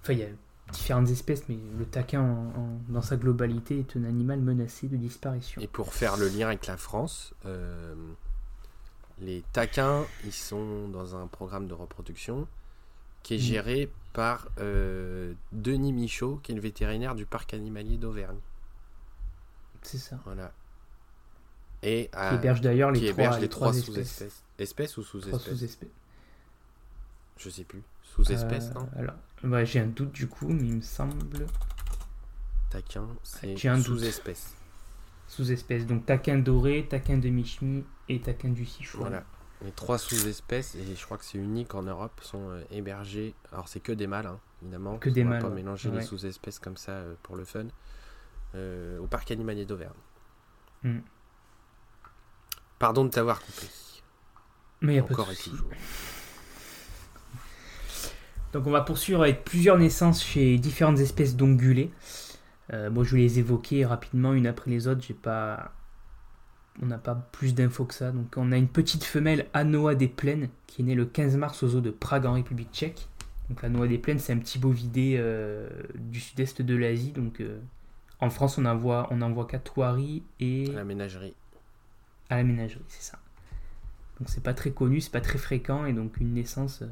enfin, 0.01 0.13
il 0.13 0.19
y 0.19 0.23
a 0.23 0.27
différentes 0.71 1.09
espèces, 1.09 1.47
mais 1.49 1.57
le 1.77 1.85
taquin 1.85 2.51
dans 2.89 3.01
sa 3.01 3.15
globalité 3.15 3.79
est 3.79 3.97
un 3.97 4.03
animal 4.03 4.39
menacé 4.39 4.87
de 4.87 4.97
disparition. 4.97 5.61
Et 5.61 5.67
pour 5.67 5.93
faire 5.93 6.17
le 6.17 6.27
lien 6.27 6.47
avec 6.47 6.67
la 6.67 6.77
France, 6.77 7.33
euh, 7.45 7.95
les 9.19 9.43
taquins, 9.53 10.03
ils 10.25 10.33
sont 10.33 10.87
dans 10.89 11.15
un 11.15 11.27
programme 11.27 11.67
de 11.67 11.73
reproduction 11.73 12.47
qui 13.23 13.35
est 13.35 13.37
mm. 13.37 13.41
géré 13.41 13.91
par 14.13 14.49
euh, 14.59 15.33
Denis 15.51 15.93
Michaud, 15.93 16.39
qui 16.43 16.51
est 16.51 16.55
le 16.55 16.61
vétérinaire 16.61 17.15
du 17.15 17.25
parc 17.25 17.53
animalier 17.53 17.97
d'Auvergne. 17.97 18.39
C'est 19.81 19.97
ça. 19.97 20.19
Voilà. 20.25 20.51
Et 21.83 22.09
qui 22.11 22.35
héberge 22.35 22.61
d'ailleurs 22.61 22.91
les, 22.91 22.99
les, 22.99 23.49
trois, 23.49 23.71
sous-espèces. 23.71 24.43
Espèces 24.57 24.97
ou 24.97 25.03
sous-espèces 25.03 25.77
sous 25.77 25.85
Je 27.37 27.49
sais 27.49 27.63
plus. 27.63 27.83
Sous-espèces, 28.03 28.73
non? 28.73 28.89
euh, 28.95 28.99
Alors, 28.99 29.15
bah, 29.43 29.63
j'ai 29.63 29.79
un 29.79 29.87
doute 29.87 30.11
du 30.11 30.27
coup, 30.27 30.47
mais 30.47 30.67
il 30.67 30.75
me 30.75 30.81
semble. 30.81 31.45
Taquin, 32.69 33.07
c'est 33.23 33.55
sous-espèce. 33.57 34.55
Sous-espèce. 35.27 35.85
Donc 35.85 36.05
taquin 36.05 36.37
doré, 36.37 36.87
taquin 36.89 37.17
de 37.17 37.29
Michmi 37.29 37.83
et 38.09 38.19
taquin 38.21 38.49
du 38.49 38.65
Sichuan. 38.65 39.01
Voilà. 39.09 39.23
Les 39.63 39.71
trois 39.71 39.97
sous-espèces, 39.97 40.75
et 40.75 40.95
je 40.95 41.03
crois 41.05 41.17
que 41.17 41.25
c'est 41.25 41.39
unique 41.39 41.73
en 41.73 41.81
Europe, 41.81 42.19
sont 42.21 42.49
euh, 42.49 42.61
hébergés. 42.69 43.33
Alors 43.51 43.67
c'est 43.67 43.79
que 43.79 43.91
des 43.91 44.05
mâles, 44.05 44.27
hein, 44.27 44.39
évidemment. 44.61 44.97
Que 44.97 45.09
des 45.09 45.23
mâles. 45.23 45.41
pas 45.41 45.49
mélanger 45.49 45.89
les 45.91 46.01
sous-espèces 46.01 46.59
comme 46.59 46.77
ça 46.77 46.91
euh, 46.91 47.15
pour 47.23 47.35
le 47.35 47.45
fun. 47.45 47.67
au 48.53 49.07
parc 49.07 49.31
animalier 49.31 49.65
d'Auvergne. 49.65 49.93
Hmm. 50.83 50.99
Pardon 52.79 53.05
de 53.05 53.09
t'avoir 53.09 53.39
coupé. 53.41 53.67
Mais 54.81 54.93
il 54.93 54.95
y 54.97 54.99
a 54.99 55.03
Encore 55.03 55.31
et 55.31 55.35
toujours. 55.35 55.69
Donc 58.57 58.65
on 58.65 58.71
va 58.71 58.81
poursuivre 58.81 59.21
avec 59.21 59.43
plusieurs 59.43 59.77
naissances 59.77 60.23
chez 60.23 60.57
différentes 60.57 60.97
espèces 60.97 61.35
d'ongulés. 61.35 61.91
Euh, 62.73 62.89
bon, 62.89 63.03
je 63.03 63.15
vais 63.15 63.21
les 63.21 63.37
évoquer 63.37 63.85
rapidement 63.85 64.33
une 64.33 64.47
après 64.47 64.71
les 64.71 64.87
autres. 64.87 65.03
J'ai 65.07 65.13
pas, 65.13 65.75
on 66.81 66.87
n'a 66.87 66.97
pas 66.97 67.13
plus 67.13 67.53
d'infos 67.53 67.85
que 67.85 67.93
ça. 67.93 68.09
Donc 68.09 68.33
on 68.35 68.51
a 68.51 68.57
une 68.57 68.67
petite 68.67 69.03
femelle 69.03 69.45
Anoa 69.53 69.93
des 69.93 70.07
Plaines 70.07 70.49
qui 70.65 70.81
est 70.81 70.85
née 70.85 70.95
le 70.95 71.05
15 71.05 71.37
mars 71.37 71.61
au 71.61 71.67
zoo 71.67 71.81
de 71.81 71.91
Prague 71.91 72.25
en 72.25 72.33
République 72.33 72.69
Tchèque. 72.73 73.07
Donc 73.49 73.61
la 73.61 73.69
des 73.69 73.99
Plaines, 73.99 74.17
c'est 74.17 74.33
un 74.33 74.39
petit 74.39 74.57
bovidé 74.57 75.17
euh, 75.19 75.69
du 75.93 76.19
sud-est 76.19 76.63
de 76.63 76.75
l'Asie, 76.75 77.11
donc 77.11 77.41
euh, 77.41 77.59
En 78.21 78.31
France, 78.31 78.57
on 78.57 78.65
en 78.65 78.75
voit, 78.75 79.07
on 79.11 79.21
en 79.21 79.29
voit 79.29 79.45
qu'à 79.45 79.59
Thoiry 79.59 80.23
et 80.39 80.71
À 80.71 80.77
la 80.77 80.83
ménagerie. 80.83 81.35
à 82.31 82.37
la 82.37 82.43
ménagerie, 82.43 82.81
c'est 82.87 83.03
ça. 83.03 83.19
Donc 84.19 84.29
c'est 84.29 84.41
pas 84.41 84.55
très 84.55 84.71
connu, 84.71 84.99
c'est 84.99 85.11
pas 85.11 85.21
très 85.21 85.37
fréquent 85.37 85.85
et 85.85 85.93
donc 85.93 86.17
une 86.17 86.33
naissance, 86.33 86.81
euh, 86.81 86.87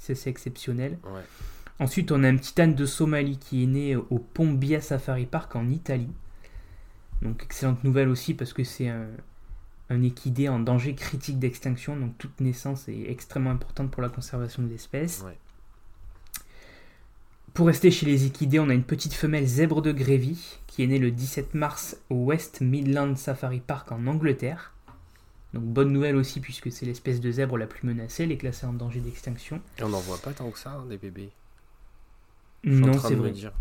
c'est 0.00 0.14
assez 0.14 0.30
exceptionnel. 0.30 0.98
Ouais. 1.04 1.20
Ensuite, 1.78 2.10
on 2.10 2.24
a 2.24 2.28
un 2.28 2.36
petit 2.36 2.60
âne 2.60 2.74
de 2.74 2.86
Somalie 2.86 3.38
qui 3.38 3.62
est 3.62 3.66
né 3.66 3.96
au 3.96 4.18
Pombia 4.18 4.80
Safari 4.80 5.26
Park 5.26 5.54
en 5.54 5.68
Italie. 5.68 6.10
Donc 7.22 7.42
excellente 7.44 7.84
nouvelle 7.84 8.08
aussi 8.08 8.34
parce 8.34 8.52
que 8.52 8.64
c'est 8.64 8.88
un, 8.88 9.06
un 9.90 10.02
équidé 10.02 10.48
en 10.48 10.58
danger 10.58 10.94
critique 10.94 11.38
d'extinction. 11.38 11.96
Donc 11.96 12.18
toute 12.18 12.40
naissance 12.40 12.88
est 12.88 13.10
extrêmement 13.10 13.50
importante 13.50 13.90
pour 13.90 14.02
la 14.02 14.08
conservation 14.08 14.62
de 14.62 14.68
l'espèce. 14.68 15.22
Ouais. 15.24 15.36
Pour 17.52 17.66
rester 17.66 17.90
chez 17.90 18.06
les 18.06 18.26
équidés, 18.26 18.58
on 18.58 18.70
a 18.70 18.74
une 18.74 18.84
petite 18.84 19.12
femelle 19.12 19.46
zèbre 19.46 19.82
de 19.82 19.92
Grévy 19.92 20.58
qui 20.66 20.82
est 20.82 20.86
née 20.86 20.98
le 20.98 21.10
17 21.10 21.54
mars 21.54 21.96
au 22.08 22.14
West 22.14 22.60
Midland 22.60 23.16
Safari 23.16 23.60
Park 23.60 23.92
en 23.92 24.06
Angleterre. 24.06 24.72
Donc 25.52 25.64
bonne 25.64 25.92
nouvelle 25.92 26.16
aussi 26.16 26.40
puisque 26.40 26.70
c'est 26.70 26.86
l'espèce 26.86 27.20
de 27.20 27.30
zèbre 27.30 27.56
la 27.58 27.66
plus 27.66 27.86
menacée, 27.86 28.22
elle 28.24 28.32
est 28.32 28.36
classée 28.36 28.66
en 28.66 28.72
danger 28.72 29.00
d'extinction. 29.00 29.60
Et 29.78 29.82
on 29.82 29.88
n'en 29.88 29.98
voit 30.00 30.18
pas 30.18 30.32
tant 30.32 30.50
que 30.50 30.58
ça, 30.58 30.70
hein, 30.72 30.86
des 30.86 30.96
bébés. 30.98 31.30
Je 32.62 32.70
Non, 32.72 32.92
c'est 32.98 33.14
vrai. 33.14 33.30
dire. 33.32 33.52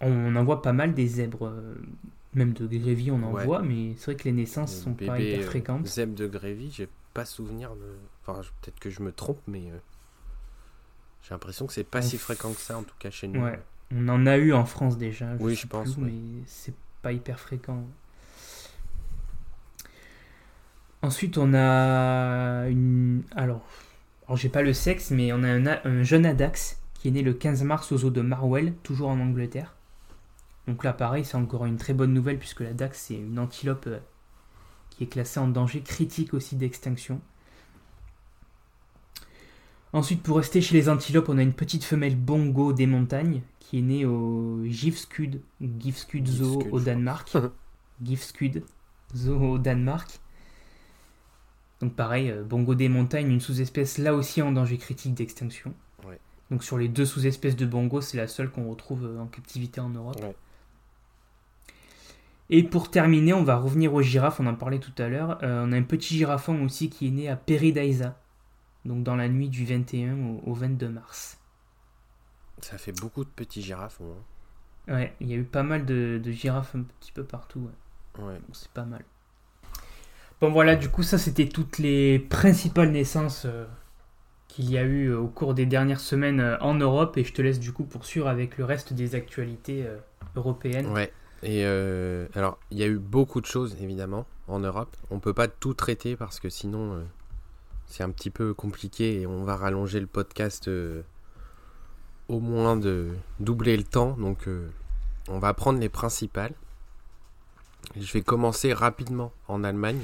On 0.00 0.36
en 0.36 0.44
voit 0.44 0.62
pas 0.62 0.72
mal 0.74 0.94
des 0.94 1.06
zèbres, 1.06 1.46
euh, 1.48 1.74
même 2.34 2.52
de 2.52 2.66
Grévy 2.66 3.10
on 3.10 3.22
en 3.22 3.32
Ouais. 3.32 3.44
voit, 3.44 3.62
mais 3.62 3.94
c'est 3.96 4.04
vrai 4.12 4.16
que 4.16 4.24
les 4.24 4.32
naissances 4.32 4.74
Les 4.76 4.82
sont 4.82 4.94
pas 4.94 5.18
hyper 5.18 5.40
euh, 5.40 5.46
fréquentes. 5.46 5.86
Zèbre 5.86 6.14
de 6.14 6.26
Grévy, 6.26 6.70
j'ai 6.70 6.88
pas 7.14 7.24
souvenir 7.24 7.74
de. 7.74 7.96
Enfin, 8.22 8.42
je- 8.42 8.50
peut-être 8.60 8.78
que 8.78 8.90
je 8.90 9.00
me 9.02 9.10
trompe, 9.10 9.40
mais 9.46 9.70
euh, 9.70 9.78
j'ai 11.22 11.30
l'impression 11.30 11.66
que 11.66 11.72
c'est 11.72 11.82
pas 11.84 12.00
On 12.00 12.02
si 12.02 12.18
fréquent 12.18 12.52
que 12.52 12.60
ça, 12.60 12.76
en 12.78 12.82
tout 12.82 12.94
cas 12.98 13.10
chez 13.10 13.26
nous. 13.26 13.42
Ouais. 13.42 13.58
On 13.90 14.06
en 14.08 14.26
a 14.26 14.36
eu 14.36 14.52
en 14.52 14.66
France 14.66 14.98
déjà. 14.98 15.34
Oui, 15.40 15.54
sais 15.56 15.62
je 15.62 15.66
pense, 15.68 15.94
plus, 15.94 16.02
ouais. 16.02 16.10
Mais 16.10 16.42
c'est 16.46 16.74
pas 17.02 17.12
hyper 17.12 17.40
fréquent. 17.40 17.84
Ensuite, 21.06 21.38
on 21.38 21.54
a 21.54 22.66
une. 22.66 23.22
Alors, 23.30 23.62
alors 24.26 24.36
j'ai 24.36 24.48
pas 24.48 24.62
le 24.62 24.72
sexe, 24.72 25.12
mais 25.12 25.32
on 25.32 25.44
a 25.44 25.78
un, 25.86 26.02
jeune 26.02 26.26
Adax 26.26 26.80
qui 26.94 27.06
est 27.06 27.10
né 27.12 27.22
le 27.22 27.32
15 27.32 27.62
mars 27.62 27.92
aux 27.92 28.04
eaux 28.04 28.10
de 28.10 28.22
Marwell, 28.22 28.74
toujours 28.82 29.10
en 29.10 29.20
Angleterre. 29.20 29.76
Donc 30.66 30.82
là, 30.82 30.92
pareil, 30.92 31.24
c'est 31.24 31.36
encore 31.36 31.64
une 31.64 31.76
très 31.76 31.94
bonne 31.94 32.12
nouvelle 32.12 32.40
puisque 32.40 32.62
la 32.62 32.72
Dax, 32.72 32.98
c'est 33.06 33.14
une 33.14 33.38
antilope 33.38 33.86
euh, 33.86 34.00
qui 34.90 35.04
est 35.04 35.06
classée 35.06 35.38
en 35.38 35.46
danger 35.46 35.80
critique 35.80 36.34
aussi 36.34 36.56
d'extinction. 36.56 37.20
Ensuite, 39.92 40.24
pour 40.24 40.38
rester 40.38 40.60
chez 40.60 40.74
les 40.74 40.88
antilopes, 40.88 41.28
on 41.28 41.38
a 41.38 41.42
une 41.42 41.52
petite 41.52 41.84
femelle 41.84 42.16
bongo 42.16 42.72
des 42.72 42.88
montagnes 42.88 43.42
qui 43.60 43.78
est 43.78 43.82
née 43.82 44.04
au 44.06 44.64
Gifskud, 44.64 45.40
Gifskud 45.60 46.26
Zoo 46.26 46.54
Gifskud, 46.54 46.72
au 46.72 46.80
Danemark. 46.80 47.36
Gifskud 48.02 48.64
Zoo 49.14 49.38
au 49.38 49.58
Danemark. 49.58 50.18
Donc 51.80 51.94
pareil, 51.94 52.30
euh, 52.30 52.42
bongo 52.42 52.74
des 52.74 52.88
montagnes, 52.88 53.30
une 53.30 53.40
sous-espèce 53.40 53.98
là 53.98 54.14
aussi 54.14 54.40
en 54.42 54.52
danger 54.52 54.78
critique 54.78 55.14
d'extinction. 55.14 55.74
Ouais. 56.06 56.18
Donc 56.50 56.64
sur 56.64 56.78
les 56.78 56.88
deux 56.88 57.04
sous-espèces 57.04 57.56
de 57.56 57.66
bongo, 57.66 58.00
c'est 58.00 58.16
la 58.16 58.28
seule 58.28 58.50
qu'on 58.50 58.68
retrouve 58.68 59.04
euh, 59.04 59.20
en 59.20 59.26
captivité 59.26 59.80
en 59.80 59.90
Europe. 59.90 60.18
Ouais. 60.22 60.34
Et 62.48 62.62
pour 62.62 62.90
terminer, 62.90 63.34
on 63.34 63.42
va 63.42 63.56
revenir 63.56 63.92
aux 63.92 64.02
girafes, 64.02 64.40
on 64.40 64.46
en 64.46 64.54
parlait 64.54 64.78
tout 64.78 64.94
à 64.98 65.08
l'heure. 65.08 65.38
Euh, 65.42 65.64
on 65.66 65.72
a 65.72 65.76
un 65.76 65.82
petit 65.82 66.16
girafon 66.16 66.64
aussi 66.64 66.88
qui 66.88 67.08
est 67.08 67.10
né 67.10 67.28
à 67.28 67.36
Peridaisa, 67.36 68.18
donc 68.84 69.02
dans 69.02 69.16
la 69.16 69.28
nuit 69.28 69.48
du 69.48 69.64
21 69.66 70.16
au, 70.16 70.42
au 70.50 70.54
22 70.54 70.88
mars. 70.88 71.38
Ça 72.62 72.78
fait 72.78 72.92
beaucoup 72.92 73.24
de 73.24 73.28
petits 73.28 73.62
girafes. 73.62 74.00
Ouais, 74.88 75.14
il 75.20 75.28
y 75.28 75.34
a 75.34 75.36
eu 75.36 75.44
pas 75.44 75.64
mal 75.64 75.84
de, 75.84 76.20
de 76.22 76.30
girafes 76.30 76.74
un 76.74 76.84
petit 76.84 77.12
peu 77.12 77.24
partout. 77.24 77.68
ouais. 78.18 78.40
C'est 78.52 78.70
pas 78.70 78.84
mal. 78.84 79.04
Bon 80.40 80.50
voilà, 80.50 80.76
du 80.76 80.90
coup 80.90 81.02
ça 81.02 81.16
c'était 81.16 81.48
toutes 81.48 81.78
les 81.78 82.18
principales 82.18 82.90
naissances 82.90 83.46
euh, 83.46 83.64
qu'il 84.48 84.70
y 84.70 84.76
a 84.76 84.82
eu 84.82 85.06
euh, 85.06 85.18
au 85.18 85.28
cours 85.28 85.54
des 85.54 85.64
dernières 85.64 86.00
semaines 86.00 86.40
euh, 86.40 86.58
en 86.60 86.74
Europe 86.74 87.16
et 87.16 87.24
je 87.24 87.32
te 87.32 87.40
laisse 87.40 87.58
du 87.58 87.72
coup 87.72 87.84
poursuivre 87.84 88.28
avec 88.28 88.58
le 88.58 88.66
reste 88.66 88.92
des 88.92 89.14
actualités 89.14 89.86
européennes. 90.34 90.88
Ouais. 90.88 91.10
Et 91.42 91.64
alors, 91.64 92.58
il 92.70 92.78
y 92.78 92.82
a 92.82 92.86
eu 92.86 92.98
beaucoup 92.98 93.40
de 93.40 93.46
choses, 93.46 93.76
évidemment, 93.80 94.26
en 94.48 94.58
Europe. 94.58 94.96
On 95.10 95.20
peut 95.20 95.34
pas 95.34 95.48
tout 95.48 95.74
traiter 95.74 96.16
parce 96.16 96.40
que 96.40 96.48
sinon, 96.48 97.04
c'est 97.86 98.02
un 98.02 98.10
petit 98.10 98.30
peu 98.30 98.52
compliqué 98.52 99.20
et 99.20 99.26
on 99.26 99.44
va 99.44 99.54
rallonger 99.54 100.00
le 100.00 100.06
podcast 100.06 100.68
au 102.28 102.40
moins 102.40 102.76
de 102.76 103.10
doubler 103.38 103.76
le 103.76 103.84
temps. 103.84 104.16
Donc, 104.18 104.48
on 105.28 105.38
va 105.38 105.54
prendre 105.54 105.78
les 105.78 105.90
principales. 105.90 106.54
Je 107.94 108.12
vais 108.12 108.22
commencer 108.22 108.72
rapidement 108.72 109.32
en 109.46 109.62
Allemagne. 109.62 110.00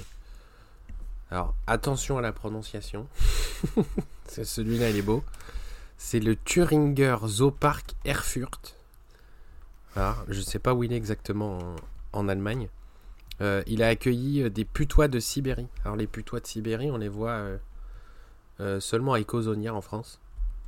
Alors, 1.32 1.54
attention 1.66 2.18
à 2.18 2.20
la 2.20 2.30
prononciation. 2.32 3.06
Celui-là, 4.28 4.90
il 4.90 4.96
est 4.98 5.02
beau. 5.02 5.24
C'est 5.96 6.20
le 6.20 6.36
Thüringer 6.36 7.16
Zoopark 7.26 7.94
Erfurt. 8.04 8.76
Alors, 9.96 10.24
je 10.28 10.38
ne 10.40 10.44
sais 10.44 10.58
pas 10.58 10.74
où 10.74 10.84
il 10.84 10.92
est 10.92 10.96
exactement 10.96 11.58
en, 11.58 11.76
en 12.20 12.28
Allemagne. 12.28 12.68
Euh, 13.40 13.62
il 13.66 13.82
a 13.82 13.88
accueilli 13.88 14.42
euh, 14.42 14.50
des 14.50 14.66
putois 14.66 15.08
de 15.08 15.18
Sibérie. 15.20 15.68
Alors, 15.86 15.96
les 15.96 16.06
putois 16.06 16.40
de 16.40 16.46
Sibérie, 16.46 16.90
on 16.90 16.98
les 16.98 17.08
voit 17.08 17.30
euh, 17.30 17.56
euh, 18.60 18.78
seulement 18.80 19.14
à 19.14 19.20
Ecosonia 19.20 19.72
en 19.74 19.80
France, 19.80 20.20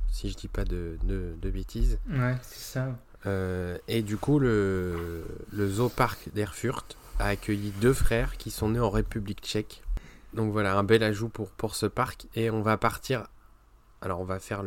si 0.09 0.31
je 0.31 0.35
dis 0.35 0.47
pas 0.47 0.63
de, 0.65 0.97
de- 1.03 1.35
de 1.39 1.49
bêtises. 1.51 1.99
Ouais, 2.09 2.35
c'est 2.41 2.59
ça. 2.59 2.97
Et 3.87 4.01
du 4.03 4.17
coup, 4.17 4.39
le, 4.39 5.25
le 5.51 5.69
zoopark 5.69 6.29
d'Erfurt 6.33 6.97
a 7.19 7.25
accueilli 7.27 7.71
deux 7.81 7.93
frères 7.93 8.37
qui 8.37 8.49
sont 8.51 8.69
nés 8.69 8.79
en 8.79 8.89
République 8.89 9.41
tchèque. 9.43 9.81
Donc 10.35 10.51
voilà, 10.51 10.77
un 10.77 10.83
bel 10.83 11.01
ajout 11.01 11.29
pour, 11.29 11.75
ce 11.75 11.85
parc. 11.85 12.27
Et 12.35 12.49
on 12.51 12.61
va 12.61 12.77
partir. 12.77 13.27
Alors, 14.01 14.19
on 14.19 14.25
va 14.25 14.39
faire 14.39 14.63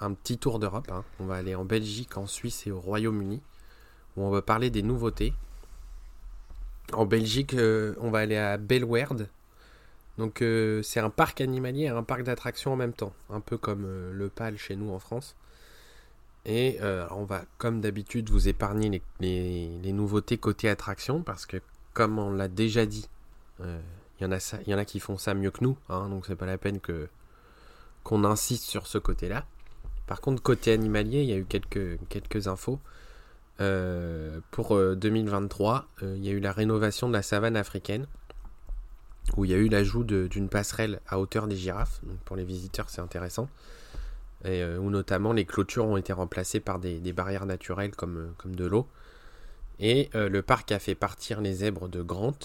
un 0.00 0.12
petit 0.12 0.36
tour 0.38 0.58
d'Europe. 0.58 0.90
hein. 0.92 1.04
On 1.18 1.24
va 1.24 1.36
aller 1.36 1.54
en 1.54 1.64
Belgique, 1.64 2.18
en 2.18 2.26
Suisse 2.26 2.66
et 2.66 2.70
au 2.70 2.78
Royaume-Uni, 2.78 3.40
où 4.16 4.22
on 4.22 4.30
va 4.30 4.42
parler 4.42 4.68
des 4.70 4.82
nouveautés. 4.82 5.32
En 6.92 7.06
Belgique, 7.06 7.54
euh, 7.54 7.94
on 7.98 8.10
va 8.10 8.18
aller 8.20 8.36
à 8.36 8.58
Belwerd. 8.58 9.28
Donc, 10.18 10.42
euh, 10.42 10.82
c'est 10.82 11.00
un 11.00 11.10
parc 11.10 11.40
animalier 11.40 11.84
et 11.84 11.88
un 11.88 12.02
parc 12.02 12.22
d'attractions 12.22 12.74
en 12.74 12.76
même 12.76 12.92
temps. 12.92 13.12
Un 13.30 13.40
peu 13.40 13.56
comme 13.56 13.84
euh, 13.86 14.12
le 14.12 14.28
PAL 14.28 14.56
chez 14.58 14.76
nous 14.76 14.92
en 14.92 14.98
France. 14.98 15.34
Et 16.44 16.78
on 17.10 17.24
va, 17.24 17.42
comme 17.58 17.80
d'habitude, 17.80 18.30
vous 18.30 18.46
épargner 18.46 19.02
les, 19.18 19.68
les- 19.82 19.92
nouveautés 19.92 20.38
côté 20.38 20.68
attraction 20.68 21.22
parce 21.24 21.44
que, 21.44 21.56
comme 21.92 22.20
on 22.20 22.30
l'a 22.30 22.46
déjà 22.46 22.86
dit, 22.86 23.08
il 24.18 24.24
y 24.24 24.26
en 24.26 24.32
a 24.32 24.38
y 24.66 24.74
en 24.74 24.78
a 24.78 24.84
qui 24.84 25.00
font 25.00 25.18
ça 25.18 25.34
mieux 25.34 25.50
que 25.50 25.62
nous, 25.62 25.76
hein, 25.88 26.08
donc 26.08 26.26
c'est 26.26 26.36
pas 26.36 26.46
la 26.46 26.58
peine 26.58 26.80
que 26.80 27.08
qu'on 28.02 28.24
insiste 28.24 28.64
sur 28.64 28.86
ce 28.86 28.98
côté-là. 28.98 29.46
Par 30.06 30.20
contre, 30.20 30.42
côté 30.42 30.72
animalier, 30.72 31.22
il 31.22 31.28
y 31.28 31.32
a 31.32 31.36
eu 31.36 31.44
quelques 31.44 31.98
quelques 32.08 32.48
infos. 32.48 32.78
Euh, 33.60 34.40
pour 34.50 34.76
euh, 34.76 34.94
2023, 34.94 35.86
euh, 36.02 36.14
il 36.16 36.24
y 36.24 36.28
a 36.28 36.32
eu 36.32 36.40
la 36.40 36.52
rénovation 36.52 37.08
de 37.08 37.14
la 37.14 37.22
savane 37.22 37.56
africaine, 37.56 38.06
où 39.36 39.44
il 39.44 39.50
y 39.50 39.54
a 39.54 39.56
eu 39.56 39.68
l'ajout 39.68 40.04
d'une 40.04 40.48
passerelle 40.48 41.00
à 41.08 41.18
hauteur 41.18 41.46
des 41.46 41.56
girafes. 41.56 42.00
Donc 42.04 42.18
pour 42.20 42.36
les 42.36 42.44
visiteurs, 42.44 42.90
c'est 42.90 43.00
intéressant 43.00 43.48
et 44.44 44.62
euh, 44.62 44.78
où 44.78 44.90
notamment 44.90 45.32
les 45.32 45.44
clôtures 45.44 45.86
ont 45.86 45.96
été 45.96 46.12
remplacées 46.12 46.60
par 46.60 46.78
des, 46.78 46.98
des 46.98 47.12
barrières 47.12 47.46
naturelles 47.46 47.94
comme, 47.94 48.16
euh, 48.16 48.28
comme 48.38 48.54
de 48.54 48.66
l'eau. 48.66 48.86
Et 49.78 50.08
euh, 50.14 50.28
le 50.28 50.42
parc 50.42 50.72
a 50.72 50.78
fait 50.78 50.94
partir 50.94 51.40
les 51.40 51.54
zèbres 51.54 51.88
de 51.88 52.02
Grant 52.02 52.38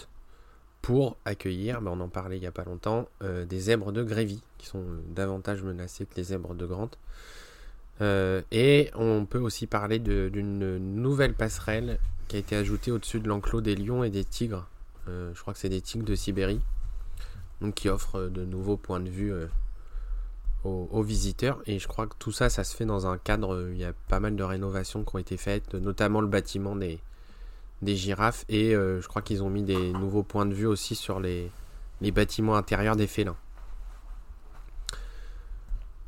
pour 0.81 1.17
accueillir, 1.25 1.81
ben, 1.81 1.91
on 1.91 1.99
en 1.99 2.09
parlait 2.09 2.37
il 2.37 2.41
n'y 2.41 2.47
a 2.47 2.51
pas 2.51 2.63
longtemps, 2.63 3.07
euh, 3.23 3.45
des 3.45 3.59
zèbres 3.59 3.91
de 3.91 4.03
Grévy, 4.03 4.41
qui 4.57 4.67
sont 4.67 4.83
davantage 5.09 5.61
menacés 5.63 6.05
que 6.05 6.15
les 6.15 6.23
zèbres 6.23 6.55
de 6.55 6.65
Grant. 6.65 6.89
Euh, 8.01 8.41
et 8.51 8.89
on 8.95 9.25
peut 9.25 9.39
aussi 9.39 9.67
parler 9.67 9.99
d'une 9.99 10.77
nouvelle 10.77 11.35
passerelle 11.35 11.99
qui 12.27 12.37
a 12.37 12.39
été 12.39 12.55
ajoutée 12.55 12.91
au-dessus 12.91 13.19
de 13.19 13.27
l'enclos 13.27 13.61
des 13.61 13.75
lions 13.75 14.03
et 14.03 14.09
des 14.09 14.23
tigres. 14.23 14.67
Euh, 15.07 15.31
je 15.35 15.41
crois 15.41 15.53
que 15.53 15.59
c'est 15.59 15.69
des 15.69 15.81
tigres 15.81 16.05
de 16.05 16.15
Sibérie. 16.15 16.61
Donc 17.59 17.75
qui 17.75 17.89
offre 17.89 18.23
de 18.23 18.43
nouveaux 18.43 18.77
points 18.77 18.99
de 18.99 19.09
vue 19.09 19.31
aux, 20.63 20.89
aux 20.91 21.03
visiteurs. 21.03 21.61
Et 21.67 21.77
je 21.77 21.87
crois 21.87 22.07
que 22.07 22.15
tout 22.17 22.31
ça, 22.31 22.49
ça 22.49 22.63
se 22.63 22.75
fait 22.75 22.85
dans 22.85 23.05
un 23.05 23.19
cadre. 23.19 23.69
Il 23.71 23.77
y 23.77 23.85
a 23.85 23.93
pas 24.07 24.19
mal 24.19 24.35
de 24.35 24.43
rénovations 24.43 25.03
qui 25.03 25.15
ont 25.15 25.19
été 25.19 25.37
faites, 25.37 25.75
notamment 25.75 26.21
le 26.21 26.27
bâtiment 26.27 26.75
des, 26.75 26.99
des 27.81 27.95
girafes. 27.95 28.45
Et 28.49 28.75
euh, 28.75 29.01
je 29.01 29.07
crois 29.07 29.21
qu'ils 29.21 29.43
ont 29.43 29.49
mis 29.49 29.63
des 29.63 29.93
nouveaux 29.93 30.23
points 30.23 30.45
de 30.45 30.53
vue 30.53 30.67
aussi 30.67 30.95
sur 30.95 31.19
les, 31.19 31.51
bâtiments 32.01 32.55
intérieurs 32.55 32.95
des 32.95 33.07
félins. 33.07 33.37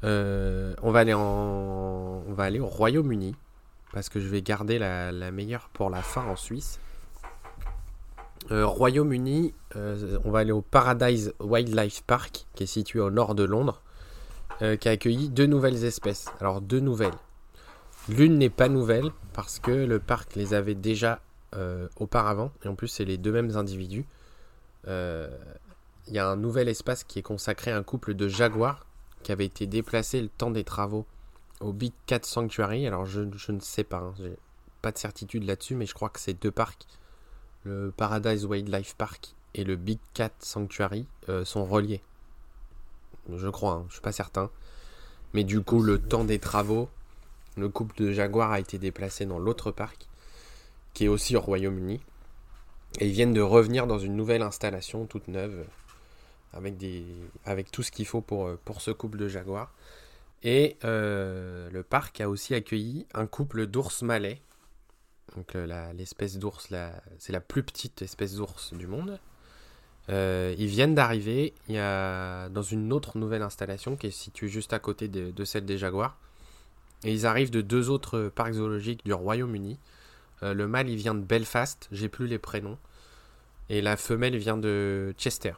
Euh, 0.04 0.76
on 0.82 0.92
va 0.92 1.00
aller 1.00 2.60
au 2.60 2.68
Royaume-Uni 2.68 3.36
parce 3.94 4.10
que 4.10 4.20
je 4.20 4.28
vais 4.28 4.42
garder 4.42 4.80
la, 4.80 5.32
meilleure 5.32 5.70
pour 5.70 5.90
la 5.90 6.02
fin 6.02 6.26
en 6.26 6.36
Suisse. 6.36 6.80
Euh, 8.52 8.66
Royaume-Uni, 8.66 9.54
on 9.76 10.32
va 10.32 10.40
aller 10.40 10.52
au 10.52 10.62
Paradise 10.62 11.34
Wildlife 11.40 12.04
Park 12.04 12.46
qui 12.56 12.64
est 12.64 12.68
situé 12.68 13.00
au 13.00 13.10
nord 13.10 13.36
de 13.36 13.44
Londres, 13.44 13.82
qui 14.60 14.90
a 14.90 14.92
accueilli 14.92 15.30
deux 15.30 15.46
nouvelles 15.46 15.86
espèces. 15.86 16.26
Alors 16.40 16.60
deux 16.62 16.80
nouvelles. 16.80 17.14
L'une 18.10 18.38
n'est 18.38 18.50
pas 18.50 18.68
nouvelle 18.68 19.12
parce 19.32 19.60
que 19.60 19.72
le 19.72 20.00
parc 20.00 20.36
les 20.36 20.54
avait 20.54 20.76
déjà 20.76 21.22
euh, 21.56 21.88
auparavant, 21.98 22.52
et 22.64 22.68
en 22.68 22.76
plus 22.76 22.88
c'est 22.88 23.06
les 23.06 23.18
deux 23.18 23.32
mêmes 23.32 23.56
individus. 23.56 24.06
Euh, 24.88 25.30
il 26.08 26.14
y 26.14 26.20
a 26.20 26.28
un 26.28 26.36
nouvel 26.36 26.68
espace 26.68 27.04
qui 27.04 27.20
est 27.20 27.24
consacré 27.24 27.72
à 27.72 27.78
un 27.78 27.84
couple 27.84 28.14
de 28.14 28.28
jaguars 28.28 28.86
qui 29.24 29.32
avait 29.32 29.46
été 29.46 29.68
déplacé 29.68 30.22
le 30.22 30.28
temps 30.28 30.52
des 30.52 30.64
travaux 30.64 31.06
au 31.62 31.72
Big 31.72 31.94
Cat 32.06 32.20
Sanctuary. 32.24 32.88
Alors 32.88 33.06
je, 33.06 33.22
ne 33.22 33.60
sais 33.60 33.84
pas, 33.84 33.98
hein, 33.98 34.14
j'ai 34.18 34.38
pas 34.82 34.92
de 34.92 34.98
certitude 34.98 35.46
là-dessus, 35.46 35.76
mais 35.76 35.86
je 35.86 35.94
crois 35.94 36.10
que 36.10 36.20
ces 36.20 36.34
deux 36.34 36.52
parcs, 36.52 36.86
le 37.64 37.94
Paradise 37.96 38.46
Wildlife 38.46 38.96
Park 38.96 39.34
et 39.54 39.64
le 39.64 39.76
Big 39.76 40.00
Cat 40.14 40.32
Sanctuary, 40.40 41.06
euh, 41.30 41.46
sont 41.46 41.64
reliés. 41.64 42.02
Je 43.34 43.48
crois, 43.48 43.74
hein, 43.74 43.86
je 43.88 43.94
suis 43.94 44.02
pas 44.02 44.12
certain. 44.12 44.50
Mais 45.34 45.44
du 45.44 45.62
coup, 45.62 45.82
le 45.82 46.00
temps 46.00 46.26
des 46.26 46.40
travaux, 46.40 46.90
le 47.56 47.70
couple 47.70 47.96
de 47.98 48.12
jaguars 48.12 48.52
a 48.52 48.60
été 48.60 48.78
déplacé 48.78 49.26
dans 49.26 49.40
l'autre 49.40 49.72
parc, 49.72 50.08
qui 50.94 51.06
est 51.06 51.10
aussi 51.10 51.36
au 51.36 51.42
Royaume-Uni. 51.42 52.00
Et 53.00 53.08
ils 53.08 53.14
viennent 53.14 53.34
de 53.34 53.42
revenir 53.42 53.88
dans 53.88 54.00
une 54.00 54.16
nouvelle 54.16 54.44
installation 54.44 55.06
toute 55.06 55.28
neuve, 55.28 55.66
avec, 56.54 56.78
des, 56.78 57.06
avec 57.46 57.72
tout 57.72 57.84
ce 57.84 57.92
qu'il 57.92 58.06
faut 58.06 58.22
pour, 58.22 58.58
pour 58.60 58.82
ce 58.82 58.92
couple 58.92 59.18
de 59.18 59.28
jaguars. 59.28 59.74
Et 60.44 60.78
euh, 60.84 61.70
le 61.72 61.84
parc 61.84 62.20
a 62.20 62.30
aussi 62.30 62.54
accueilli 62.54 63.08
un 63.14 63.28
couple 63.28 63.66
d'ours 63.66 64.02
malais. 64.02 64.42
Donc 65.36 65.56
euh, 65.56 65.94
l'espèce 65.94 66.38
d'ours, 66.38 66.70
c'est 67.18 67.34
la 67.34 67.40
plus 67.40 67.64
petite 67.64 68.02
espèce 68.02 68.36
d'ours 68.36 68.74
du 68.74 68.88
monde. 68.88 69.20
Euh, 70.10 70.54
ils 70.58 70.68
viennent 70.68 70.96
d'arriver 70.96 71.54
il 71.70 71.76
y 71.76 71.78
a 71.78 72.50
dans 72.50 72.62
une 72.62 72.92
autre 72.92 73.18
nouvelle 73.18 73.42
installation 73.42 73.96
qui 73.96 74.08
est 74.08 74.12
située 74.12 74.50
juste 74.50 74.74
à 74.74 74.80
côté 74.80 75.08
de, 75.08 75.46
celle 75.46 75.66
des 75.66 75.78
Jaguars. 75.78 76.18
Et 77.06 77.14
ils 77.14 77.26
arrivent 77.26 77.52
de 77.52 77.62
deux 77.62 77.90
autres 77.90 78.30
parcs 78.34 78.54
zoologiques 78.54 79.04
du 79.06 79.14
Royaume-Uni. 79.14 79.80
Le 80.44 80.68
mâle, 80.68 80.90
il 80.90 80.98
vient 80.98 81.16
de 81.16 81.22
Belfast, 81.22 81.88
j'ai 81.92 82.10
plus 82.10 82.28
les 82.28 82.40
prénoms. 82.40 82.78
Et 83.70 83.82
la 83.82 83.96
femelle 83.96 84.36
vient 84.36 84.58
de 84.58 85.14
Chester. 85.18 85.54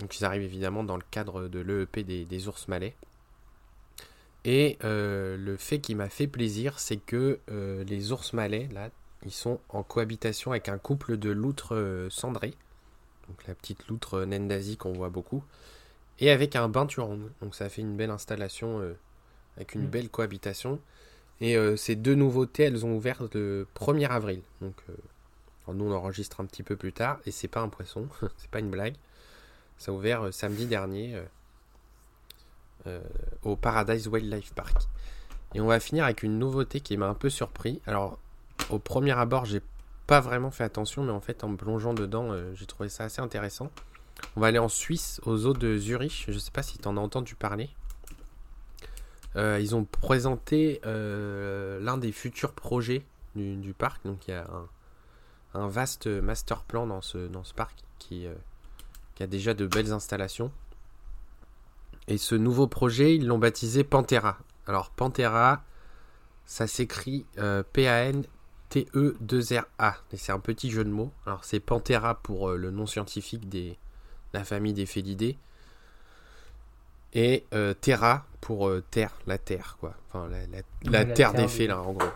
Donc 0.00 0.18
ils 0.18 0.24
arrivent 0.24 0.42
évidemment 0.42 0.82
dans 0.82 0.96
le 0.96 1.04
cadre 1.10 1.48
de 1.48 1.60
l'EEP 1.60 2.00
des 2.00 2.48
ours 2.48 2.68
malais. 2.68 2.94
Et 4.44 4.78
euh, 4.84 5.36
le 5.36 5.56
fait 5.56 5.78
qui 5.78 5.94
m'a 5.94 6.08
fait 6.08 6.26
plaisir, 6.26 6.78
c'est 6.78 6.98
que 6.98 7.38
euh, 7.50 7.82
les 7.84 8.12
ours 8.12 8.32
malais, 8.34 8.68
là, 8.72 8.90
ils 9.24 9.32
sont 9.32 9.58
en 9.70 9.82
cohabitation 9.82 10.50
avec 10.50 10.68
un 10.68 10.78
couple 10.78 11.16
de 11.16 11.30
loutres 11.30 11.74
euh, 11.74 12.10
cendrées. 12.10 12.54
Donc 13.28 13.46
la 13.46 13.54
petite 13.54 13.88
loutre 13.88 14.24
Nendazi 14.24 14.76
qu'on 14.76 14.92
voit 14.92 15.08
beaucoup. 15.08 15.42
Et 16.20 16.30
avec 16.30 16.56
un 16.56 16.68
binturong. 16.68 17.30
Donc 17.40 17.54
ça 17.54 17.70
fait 17.70 17.80
une 17.80 17.96
belle 17.96 18.10
installation 18.10 18.94
avec 19.56 19.74
une 19.74 19.84
mm. 19.84 19.90
belle 19.90 20.08
cohabitation. 20.10 20.78
Et 21.40 21.56
ces 21.76 21.96
deux 21.96 22.14
nouveautés, 22.14 22.64
elles 22.64 22.86
ont 22.86 22.94
ouvert 22.94 23.22
le 23.34 23.66
1er 23.76 24.08
avril. 24.08 24.40
Donc 24.60 24.74
nous 25.68 25.84
on 25.84 25.92
enregistre 25.92 26.40
un 26.40 26.46
petit 26.46 26.62
peu 26.62 26.76
plus 26.76 26.92
tard. 26.92 27.18
Et 27.26 27.30
c'est 27.32 27.48
pas 27.48 27.60
un 27.60 27.68
poisson, 27.68 28.08
c'est 28.38 28.50
pas 28.50 28.60
une 28.60 28.70
blague. 28.70 28.94
Ça 29.78 29.90
a 29.90 29.94
ouvert 29.94 30.32
samedi 30.32 30.66
dernier. 30.66 31.20
Euh, 32.86 33.00
au 33.44 33.56
Paradise 33.56 34.08
Wildlife 34.08 34.52
Park. 34.52 34.76
Et 35.54 35.60
on 35.62 35.66
va 35.66 35.80
finir 35.80 36.04
avec 36.04 36.22
une 36.22 36.38
nouveauté 36.38 36.80
qui 36.80 36.98
m'a 36.98 37.06
un 37.06 37.14
peu 37.14 37.30
surpris. 37.30 37.80
Alors, 37.86 38.18
au 38.68 38.78
premier 38.78 39.12
abord, 39.12 39.46
j'ai 39.46 39.62
pas 40.06 40.20
vraiment 40.20 40.50
fait 40.50 40.64
attention, 40.64 41.02
mais 41.02 41.12
en 41.12 41.20
fait, 41.20 41.44
en 41.44 41.56
plongeant 41.56 41.94
dedans, 41.94 42.30
euh, 42.30 42.52
j'ai 42.54 42.66
trouvé 42.66 42.90
ça 42.90 43.04
assez 43.04 43.22
intéressant. 43.22 43.70
On 44.36 44.40
va 44.42 44.48
aller 44.48 44.58
en 44.58 44.68
Suisse, 44.68 45.18
aux 45.24 45.46
eaux 45.46 45.54
de 45.54 45.78
Zurich. 45.78 46.26
Je 46.28 46.38
sais 46.38 46.50
pas 46.50 46.62
si 46.62 46.76
tu 46.76 46.86
en 46.86 46.98
as 46.98 47.00
entendu 47.00 47.34
parler. 47.36 47.70
Euh, 49.36 49.58
ils 49.60 49.74
ont 49.74 49.84
présenté 49.84 50.80
l'un 50.84 51.98
des 51.98 52.12
futurs 52.12 52.52
projets 52.52 53.04
du, 53.34 53.74
parc. 53.76 54.04
Donc, 54.04 54.28
il 54.28 54.32
y 54.32 54.34
a 54.34 54.48
un, 55.54 55.68
vaste 55.68 56.06
master 56.06 56.62
plan 56.62 56.86
dans 56.86 57.00
ce, 57.00 57.26
dans 57.28 57.44
ce 57.44 57.54
parc 57.54 57.78
qui, 57.98 58.26
qui 59.14 59.22
a 59.22 59.26
déjà 59.26 59.54
de 59.54 59.66
belles 59.66 59.92
installations. 59.92 60.50
Et 62.06 62.18
ce 62.18 62.34
nouveau 62.34 62.66
projet, 62.66 63.16
ils 63.16 63.26
l'ont 63.26 63.38
baptisé 63.38 63.82
Pantera. 63.82 64.36
Alors 64.66 64.90
Pantera, 64.90 65.62
ça 66.44 66.66
s'écrit 66.66 67.24
euh, 67.38 67.62
P-A-N-T-E-2-R-A. 67.72 68.26
Et 70.12 70.18
c'est 70.18 70.32
un 70.32 70.40
petit 70.40 70.70
jeu 70.70 70.84
de 70.84 70.90
mots. 70.90 71.12
Alors 71.26 71.44
c'est 71.44 71.60
Pantera 71.60 72.16
pour 72.16 72.50
euh, 72.50 72.56
le 72.56 72.70
nom 72.70 72.86
scientifique 72.86 73.48
de 73.48 73.74
la 74.32 74.44
famille 74.44 74.74
des 74.74 74.86
félidés. 74.86 75.38
Et 77.14 77.44
euh, 77.54 77.74
Terra 77.74 78.26
pour 78.40 78.70
terre, 78.90 79.12
la 79.26 79.38
terre, 79.38 79.76
quoi. 79.80 79.94
Enfin, 80.08 80.28
la, 80.84 81.04
terre, 81.04 81.32
des 81.32 81.48
félins, 81.48 81.78
en 81.78 81.92
gros. 81.92 82.08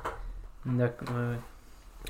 D'accord, 0.67 1.09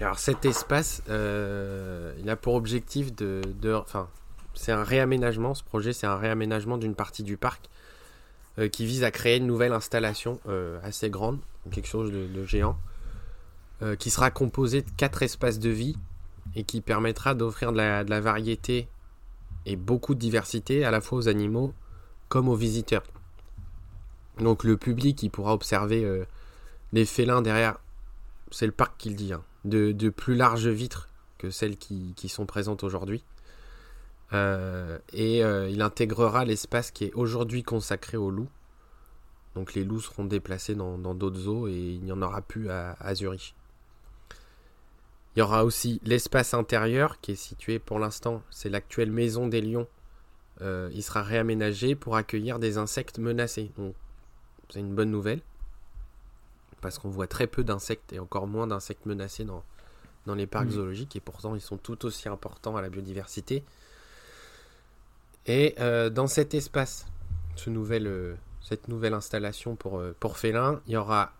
Alors 0.00 0.18
cet 0.18 0.44
espace, 0.44 1.02
il 1.06 2.28
a 2.28 2.36
pour 2.36 2.54
objectif 2.54 3.14
de, 3.14 3.42
enfin, 3.74 4.08
c'est 4.54 4.72
un 4.72 4.82
réaménagement, 4.82 5.54
ce 5.54 5.62
projet, 5.62 5.92
c'est 5.92 6.08
un 6.08 6.16
réaménagement 6.16 6.78
d'une 6.78 6.96
partie 6.96 7.22
du 7.22 7.36
parc 7.36 7.68
euh, 8.58 8.68
qui 8.68 8.86
vise 8.86 9.04
à 9.04 9.12
créer 9.12 9.36
une 9.36 9.46
nouvelle 9.46 9.72
installation 9.72 10.40
euh, 10.48 10.80
assez 10.82 11.10
grande, 11.10 11.38
quelque 11.70 11.86
chose 11.86 12.10
de, 12.10 12.44
géant, 12.44 12.76
euh, 13.82 13.94
qui 13.94 14.10
sera 14.10 14.32
composé 14.32 14.82
de 14.82 14.90
quatre 14.96 15.22
espaces 15.22 15.60
de 15.60 15.70
vie 15.70 15.96
et 16.56 16.64
qui 16.64 16.80
permettra 16.80 17.34
d'offrir 17.34 17.70
de 17.70 17.76
la, 17.76 18.20
variété 18.20 18.88
et 19.64 19.76
beaucoup 19.76 20.14
de 20.14 20.18
diversité 20.18 20.84
à 20.84 20.90
la 20.90 21.00
fois 21.00 21.18
aux 21.18 21.28
animaux 21.28 21.72
comme 22.28 22.48
aux 22.48 22.56
visiteurs. 22.56 23.04
Donc 24.38 24.64
le 24.64 24.76
public 24.76 25.22
il 25.22 25.30
pourra 25.30 25.52
observer 25.52 26.24
les 26.92 27.04
félins 27.04 27.42
derrière, 27.42 27.78
c'est 28.50 28.66
le 28.66 28.72
parc 28.72 28.96
qui 28.98 29.10
le 29.10 29.16
dit, 29.16 29.32
hein, 29.32 29.42
de, 29.64 30.08
plus 30.10 30.36
larges 30.36 30.68
vitres 30.68 31.08
que 31.38 31.50
celles 31.50 31.76
qui 31.76 32.28
sont 32.28 32.46
présentes 32.46 32.84
aujourd'hui. 32.84 33.24
Euh, 34.32 34.98
et 35.12 35.42
euh, 35.42 35.70
il 35.70 35.80
intégrera 35.80 36.44
l'espace 36.44 36.90
qui 36.90 37.04
est 37.04 37.14
aujourd'hui 37.14 37.62
consacré 37.62 38.16
aux 38.16 38.30
loups. 38.30 38.50
Donc 39.54 39.74
les 39.74 39.84
loups 39.84 40.00
seront 40.00 40.24
déplacés 40.24 40.74
dans 40.74 40.98
d'autres 41.14 41.38
zoos 41.38 41.68
et 41.68 41.72
il 41.72 42.04
n'y 42.04 42.12
en 42.12 42.22
aura 42.22 42.42
plus 42.42 42.70
à, 42.70 43.14
Zurich. 43.14 43.54
Il 45.34 45.40
y 45.40 45.42
aura 45.42 45.64
aussi 45.64 46.00
l'espace 46.04 46.54
intérieur 46.54 47.20
qui 47.20 47.32
est 47.32 47.36
situé 47.36 47.78
pour 47.78 47.98
l'instant, 47.98 48.42
c'est 48.50 48.68
l'actuelle 48.68 49.10
maison 49.10 49.48
des 49.48 49.60
lions. 49.60 49.88
Euh, 50.60 50.90
il 50.92 51.02
sera 51.02 51.22
réaménagé 51.22 51.94
pour 51.94 52.16
accueillir 52.16 52.58
des 52.58 52.78
insectes 52.78 53.18
menacés. 53.18 53.70
c'est 54.70 54.80
une 54.80 54.94
bonne 54.94 55.10
nouvelle. 55.10 55.40
Parce 56.80 56.98
qu'on 56.98 57.08
voit 57.08 57.26
très 57.26 57.46
peu 57.46 57.64
d'insectes 57.64 58.12
et 58.12 58.18
encore 58.18 58.46
moins 58.46 58.66
d'insectes 58.66 59.06
menacés 59.06 59.44
dans, 59.44 59.64
dans 60.26 60.34
les 60.34 60.46
parcs 60.46 60.66
mmh. 60.66 60.72
zoologiques 60.72 61.16
et 61.16 61.20
pourtant 61.20 61.54
ils 61.56 61.60
sont 61.60 61.76
tout 61.76 62.06
aussi 62.06 62.28
importants 62.28 62.76
à 62.76 62.82
la 62.82 62.88
biodiversité. 62.88 63.64
Et 65.46 65.74
euh, 65.80 66.10
dans 66.10 66.26
cet 66.26 66.54
espace, 66.54 67.06
ce 67.56 67.70
euh, 67.70 68.36
cette 68.60 68.86
nouvelle 68.88 69.14
installation 69.14 69.76
pour, 69.76 70.02
pour 70.20 70.36
félins, 70.36 70.80
il 70.86 70.92
y 70.92 70.96
aura 70.96 71.32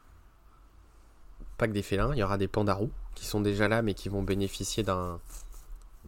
pas 1.56 1.68
que 1.68 1.72
des 1.72 1.82
félins, 1.82 2.12
il 2.14 2.18
y 2.18 2.22
aura 2.22 2.38
des 2.38 2.48
pandarous 2.48 2.90
qui 3.14 3.26
sont 3.26 3.40
déjà 3.40 3.68
là 3.68 3.82
mais 3.82 3.94
qui 3.94 4.08
vont 4.08 4.22
bénéficier 4.22 4.82
d'un 4.82 5.20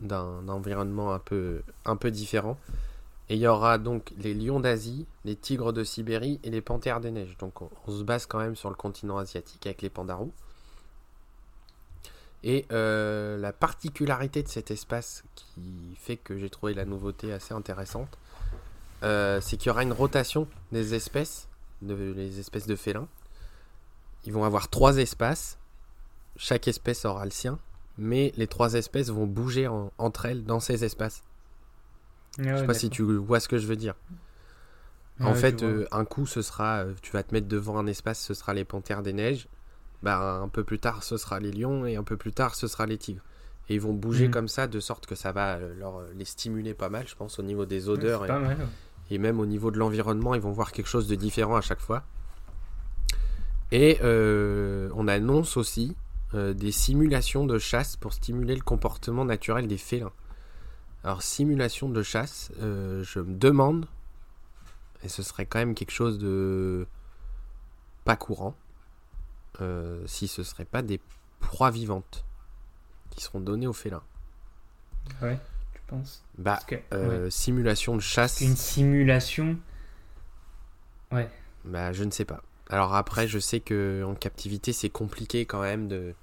d'un 0.00 0.48
environnement 0.48 1.12
un 1.12 1.18
peu, 1.18 1.62
un 1.84 1.96
peu 1.96 2.11
différent. 2.11 2.58
Et 3.30 3.36
il 3.36 3.40
y 3.40 3.46
aura 3.46 3.78
donc 3.78 4.12
les 4.18 4.34
lions 4.34 4.58
d'Asie, 4.58 5.06
les 5.24 5.36
tigres 5.36 5.72
de 5.72 5.84
Sibérie 5.84 6.40
et 6.42 6.50
les 6.50 6.60
panthères 6.60 7.00
des 7.00 7.12
neiges. 7.12 7.36
Donc 7.38 7.62
on, 7.62 7.70
se 7.86 8.02
base 8.02 8.26
quand 8.26 8.40
même 8.40 8.56
sur 8.56 8.70
le 8.70 8.74
continent 8.74 9.18
asiatique 9.18 9.64
avec 9.66 9.82
les 9.82 9.88
pandarous. 9.88 10.32
Et 12.42 12.66
euh, 12.72 13.38
la 13.38 13.52
particularité 13.52 14.42
de 14.42 14.48
cet 14.48 14.72
espace 14.72 15.22
qui 15.36 15.94
fait 15.96 16.16
que 16.16 16.36
j'ai 16.38 16.50
trouvé 16.50 16.74
la 16.74 16.84
nouveauté 16.84 17.32
assez 17.32 17.54
intéressante, 17.54 18.18
euh, 19.04 19.40
c'est 19.40 19.56
qu'il 19.56 19.68
y 19.68 19.70
aura 19.70 19.84
une 19.84 19.92
rotation 19.92 20.48
des 20.72 20.94
espèces, 20.94 21.46
de, 21.82 21.94
les 21.94 22.40
espèces 22.40 22.66
de 22.66 22.74
félins. 22.74 23.06
Ils 24.24 24.32
vont 24.32 24.42
avoir 24.42 24.68
trois 24.68 24.96
espaces, 24.96 25.56
chaque 26.36 26.66
espèce 26.66 27.04
aura 27.04 27.26
le 27.26 27.30
sien, 27.30 27.60
mais 27.96 28.32
les 28.36 28.48
trois 28.48 28.74
espèces 28.74 29.10
vont 29.10 29.28
bouger 29.28 29.68
entre 29.98 30.26
elles 30.26 30.44
dans 30.44 30.58
ces 30.58 30.84
espaces. 30.84 31.22
Je 32.38 32.48
ah 32.48 32.56
je 32.56 32.60
sais 32.60 32.66
pas 32.66 32.74
si 32.74 32.90
tu 32.90 33.02
vois 33.02 33.40
ce 33.40 33.48
que 33.48 33.58
je 33.58 33.66
veux 33.66 33.76
dire. 33.76 33.94
Ah 35.20 35.26
en 35.26 35.34
fait, 35.34 35.62
euh, 35.62 35.86
un 35.92 36.04
coup, 36.04 36.26
ce 36.26 36.40
sera, 36.40 36.84
tu 37.02 37.12
vas 37.12 37.22
te 37.22 37.34
mettre 37.34 37.48
devant 37.48 37.78
un 37.78 37.86
espace, 37.86 38.20
ce 38.20 38.32
sera 38.32 38.54
les 38.54 38.64
panthères 38.64 39.02
des 39.02 39.12
neiges 39.12 39.48
bah, 40.02 40.40
un 40.42 40.48
peu 40.48 40.64
plus 40.64 40.78
tard 40.78 41.02
ce 41.02 41.16
sera 41.16 41.40
les 41.40 41.52
lions 41.52 41.84
et 41.86 41.96
un 41.96 42.02
peu 42.02 42.16
plus 42.16 42.32
tard 42.32 42.54
ce 42.54 42.66
sera 42.66 42.86
les 42.86 42.98
tigres. 42.98 43.22
Et 43.68 43.74
ils 43.74 43.80
vont 43.80 43.92
bouger 43.92 44.28
mm. 44.28 44.30
comme 44.30 44.48
ça 44.48 44.66
de 44.66 44.80
sorte 44.80 45.06
que 45.06 45.14
ça 45.14 45.32
va 45.32 45.56
euh, 45.56 45.74
leur, 45.78 46.02
les 46.16 46.24
stimuler 46.24 46.74
pas 46.74 46.88
mal, 46.88 47.06
je 47.06 47.14
pense, 47.14 47.38
au 47.38 47.42
niveau 47.42 47.66
des 47.66 47.88
odeurs. 47.88 48.26
et, 49.10 49.18
même 49.18 49.40
au 49.40 49.46
niveau 49.46 49.70
de 49.70 49.78
l'environnement, 49.78 50.34
ils 50.34 50.40
vont 50.40 50.52
voir 50.52 50.72
quelque 50.72 50.88
chose 50.88 51.06
de 51.06 51.14
différent 51.14 51.56
à 51.56 51.60
chaque 51.60 51.80
fois. 51.80 52.04
Et 53.72 53.98
euh, 54.02 54.90
on 54.94 55.06
annonce 55.06 55.56
aussi 55.56 55.96
euh, 56.34 56.52
des 56.54 56.72
simulations 56.72 57.44
de 57.44 57.58
chasse 57.58 57.96
pour 57.96 58.12
stimuler 58.12 58.56
le 58.56 58.62
comportement 58.62 59.24
naturel 59.24 59.68
des 59.68 59.76
félins. 59.76 60.12
Alors, 61.05 61.22
simulation 61.22 61.88
de 61.88 62.03
chasse, 62.03 62.51
je 62.59 63.20
me 63.20 63.34
demande, 63.34 63.86
et 65.03 65.09
ce 65.09 65.22
serait 65.22 65.46
quand 65.46 65.59
même 65.59 65.74
quelque 65.74 65.92
chose 65.92 66.18
de 66.18 66.86
pas 68.05 68.16
courant, 68.16 68.55
euh, 69.61 70.03
si 70.07 70.28
ce 70.28 70.42
serait 70.42 70.64
pas 70.64 70.82
des 70.82 71.01
proies 71.40 71.70
vivantes 71.70 72.24
qui 73.11 73.22
seront 73.22 73.40
données 73.40 73.66
aux 73.66 73.72
félins. 73.72 74.03
Ouais, 75.22 75.38
tu 75.74 75.80
penses? 75.86 76.22
Bah, 76.38 76.59
que, 76.66 76.76
euh, 76.92 77.24
ouais. 77.24 77.30
simulation 77.30 77.96
de 77.96 78.01
chasse, 78.01 78.40
Une 78.40 78.57
simulation. 78.57 79.59
Ouais. 81.12 81.28
bah, 81.64 81.92
je 81.92 82.05
ne 82.05 82.11
sais 82.11 82.24
pas. 82.24 82.42
Alors 82.68 82.94
après, 82.94 83.26
je 83.26 83.38
sais 83.38 83.61
que 83.61 84.05
en 84.07 84.14
captivité, 84.14 84.72
c'est 84.72 84.90
compliqué 84.90 85.44
quand 85.44 85.61
même 85.61 85.88
de, 85.88 86.14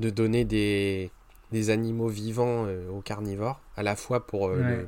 de 0.00 0.10
donner 0.10 0.44
des, 0.44 1.12
des 1.52 1.70
animaux 1.70 2.08
vivants 2.08 2.66
euh, 2.66 2.88
aux 2.90 3.00
carnivores, 3.00 3.60
à 3.76 3.82
la 3.82 3.96
fois 3.96 4.26
pour 4.26 4.48
euh, 4.48 4.56
Ouais. 4.62 4.86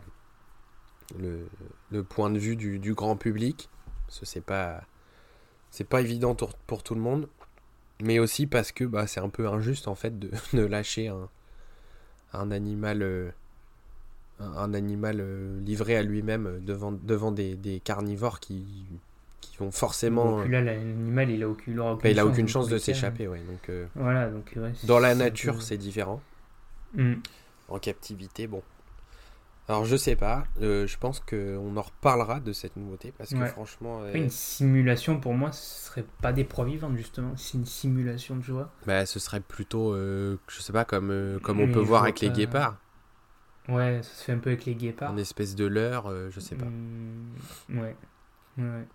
le, 1.18 1.20
le, 1.28 1.46
le 1.90 2.04
point 2.04 2.30
de 2.30 2.38
vue 2.38 2.56
du, 2.56 2.78
du 2.78 2.94
grand 2.94 3.16
public, 3.16 3.68
parce 4.06 4.20
que 4.20 4.26
c'est 4.26 4.40
pas, 4.44 4.82
c'est 5.70 5.88
pas 5.88 6.00
évident 6.00 6.34
pour, 6.34 6.54
pour 6.54 6.82
tout 6.82 6.94
le 6.94 7.00
monde, 7.00 7.28
mais 8.02 8.18
aussi 8.18 8.46
parce 8.46 8.72
que 8.72 8.84
bah, 8.84 9.06
c'est 9.06 9.20
un 9.20 9.28
peu 9.28 9.48
injuste 9.48 9.88
en 9.88 9.94
fait 9.94 10.18
de, 10.18 10.30
de 10.54 10.62
lâcher 10.64 11.08
un, 11.08 11.28
un 12.32 12.50
animal, 12.50 13.02
euh, 13.02 13.30
un, 14.38 14.52
un 14.56 14.74
animal 14.74 15.18
euh, 15.20 15.60
livré 15.60 15.96
à 15.96 16.02
lui-même 16.02 16.60
devant, 16.64 16.92
devant 16.92 17.32
des, 17.32 17.56
des 17.56 17.80
carnivores 17.80 18.40
qui, 18.40 18.64
qui 19.40 19.56
vont 19.58 19.70
forcément. 19.70 20.38
Donc 20.40 20.48
là, 20.50 20.60
l'animal, 20.60 21.30
il 21.30 21.42
a 21.42 21.48
aucune, 21.48 21.74
il 21.74 21.80
aura 21.80 21.92
aucune 21.94 22.02
bah, 22.04 22.10
il 22.10 22.18
a 22.18 22.22
chance, 22.22 22.64
aucune 22.66 22.74
de 22.74 22.78
s'échapper, 22.78 23.28
ouais. 23.28 23.38
Donc, 23.40 23.68
euh, 23.68 23.86
Voilà, 23.96 24.30
donc 24.30 24.52
ouais, 24.56 24.72
dans 24.84 24.98
la 24.98 25.14
nature, 25.14 25.62
c'est 25.62 25.76
différent. 25.76 26.20
Hmm. 26.94 27.14
En 27.68 27.78
captivité, 27.78 28.46
bon. 28.46 28.62
Alors, 29.68 29.84
je 29.84 29.94
sais 29.96 30.16
pas. 30.16 30.44
euh, 30.60 30.88
je 30.88 30.98
pense 30.98 31.20
qu'on 31.20 31.76
en 31.76 31.82
reparlera 31.82 32.40
de 32.40 32.52
cette 32.52 32.76
nouveauté 32.76 33.12
parce 33.16 33.30
que 33.30 33.36
Ouais. 33.36 33.46
franchement, 33.46 34.00
euh, 34.02 34.12
une 34.14 34.28
simulation, 34.30 35.20
pour 35.20 35.34
moi, 35.34 35.52
ce 35.52 35.86
serait 35.86 36.04
pas 36.20 36.32
des 36.32 36.42
proies 36.42 36.64
vivantes, 36.64 36.96
justement. 36.96 37.36
C'est 37.36 37.56
une 37.58 37.66
simulation, 37.66 38.40
tu 38.40 38.50
vois. 38.50 38.72
bah, 38.86 39.06
ce 39.06 39.20
serait 39.20 39.38
plutôt, 39.40 39.94
euh, 39.94 40.38
je 40.48 40.60
sais 40.60 40.72
pas, 40.72 40.84
comme, 40.84 41.38
comme 41.44 41.60
on 41.60 41.66
Mais 41.68 41.72
peut 41.72 41.78
voir 41.80 42.02
avec 42.02 42.18
les 42.20 42.30
guépards. 42.30 42.78
Ouais, 43.68 44.00
ça 44.02 44.10
se 44.14 44.24
fait 44.24 44.32
un 44.32 44.38
peu 44.38 44.50
avec 44.50 44.64
les 44.64 44.74
guépards. 44.74 45.12
Une 45.12 45.20
espèce 45.20 45.54
de 45.54 45.66
leurre, 45.66 46.12
je 46.30 46.40
sais 46.40 46.56
pas. 46.56 46.64
Hmm, 46.66 47.34
Ouais. 47.78 47.96
Ouais. 48.58 48.86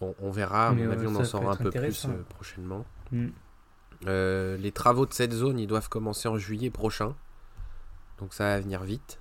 Bon, 0.00 0.14
on 0.20 0.30
verra. 0.30 0.68
À 0.68 0.72
mon 0.72 0.90
avis, 0.90 1.06
on 1.06 1.14
en 1.16 1.24
saura 1.24 1.52
un 1.52 1.56
peu 1.56 1.70
plus 1.70 2.06
prochainement. 2.30 2.86
Hmm. 3.12 3.28
Les 4.06 4.72
travaux 4.72 5.04
de 5.04 5.12
cette 5.12 5.32
zone, 5.32 5.58
ils 5.58 5.66
doivent 5.66 5.90
commencer 5.90 6.28
en 6.28 6.38
juillet 6.38 6.70
prochain. 6.70 7.14
Donc 8.18 8.34
ça 8.34 8.44
va 8.44 8.60
venir 8.60 8.82
vite. 8.82 9.18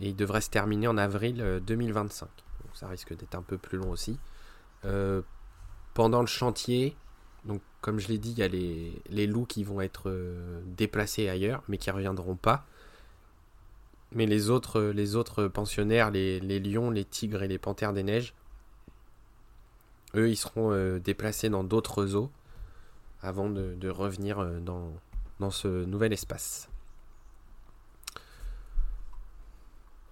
Et 0.00 0.08
ils 0.08 0.16
devraient 0.16 0.40
se 0.40 0.50
terminer 0.50 0.86
en 0.88 0.96
avril 0.96 1.40
euh, 1.40 1.60
2025. 1.60 2.26
Donc 2.64 2.76
ça 2.76 2.88
risque 2.88 3.16
d'être 3.16 3.34
un 3.34 3.42
peu 3.42 3.58
plus 3.58 3.78
long 3.78 3.90
aussi. 3.90 4.18
Euh, 4.84 5.22
pendant 5.94 6.20
le 6.20 6.26
chantier, 6.26 6.96
donc 7.44 7.60
comme 7.80 7.98
je 7.98 8.08
l'ai 8.08 8.18
dit, 8.18 8.32
il 8.32 8.38
y 8.38 8.42
a 8.42 8.48
les, 8.48 9.26
loups 9.26 9.46
qui 9.46 9.64
vont 9.64 9.80
être 9.80 10.10
euh, 10.10 10.60
déplacés 10.66 11.28
ailleurs, 11.28 11.62
mais 11.68 11.78
qui 11.78 11.90
reviendront 11.90 12.36
pas. 12.36 12.66
Mais 14.12 14.26
les 14.26 14.50
autres, 14.50 15.48
pensionnaires, 15.48 16.10
les, 16.10 16.40
lions, 16.60 16.90
les 16.90 17.04
tigres 17.04 17.42
et 17.42 17.48
les 17.48 17.58
panthères 17.58 17.92
des 17.92 18.02
neiges, 18.02 18.34
eux, 20.14 20.30
ils 20.30 20.36
seront 20.36 20.72
euh, 20.72 20.98
déplacés 20.98 21.50
dans 21.50 21.62
d'autres 21.62 22.06
zoos 22.06 22.30
avant 23.20 23.50
de, 23.50 23.88
revenir 23.88 24.38
euh, 24.38 24.60
dans 24.60 25.50
ce 25.50 25.84
nouvel 25.84 26.12
espace. 26.12 26.70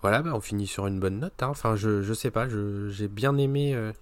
Voilà, 0.09 0.23
bah, 0.23 0.31
on 0.35 0.41
finit 0.41 0.69
sur 0.69 0.87
une 0.87 1.01
bonne 1.01 1.19
note. 1.19 1.43
hein. 1.43 1.49
Enfin, 1.49 1.75
je, 1.75 2.01
je 2.03 2.15
sais 2.15 2.31
pas, 2.31 2.47
j'ai 2.49 3.09
bien 3.09 3.37
aimé. 3.39 3.75
euh, 3.75 3.93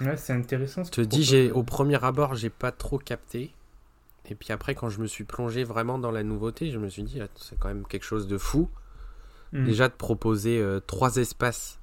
Ouais, 0.00 0.16
c'est 0.16 0.32
intéressant. 0.32 0.84
je 0.84 0.90
te 0.92 1.00
dis, 1.00 1.24
j'ai, 1.24 1.50
au 1.50 1.64
premier 1.64 2.02
abord, 2.04 2.36
j'ai 2.36 2.48
pas 2.50 2.70
trop 2.70 2.98
capté. 2.98 3.52
Et 4.30 4.36
puis 4.36 4.52
après, 4.52 4.76
quand 4.76 4.88
je 4.88 5.00
me 5.00 5.08
suis 5.08 5.24
plongé 5.24 5.64
vraiment 5.64 5.98
dans 5.98 6.12
la 6.12 6.22
nouveauté, 6.22 6.70
je 6.70 6.78
me 6.78 6.88
suis 6.88 7.02
dit, 7.02 7.20
ah, 7.20 7.26
c'est 7.34 7.58
quand 7.58 7.66
même 7.66 7.84
quelque 7.84 8.04
chose 8.04 8.28
de 8.28 8.38
fou. 8.38 8.68
Hmm. 9.52 9.64
Déjà 9.64 9.88
de 9.88 9.94
proposer 9.94 10.60
euh, 10.60 10.78
trois 10.78 11.16
espaces 11.16 11.80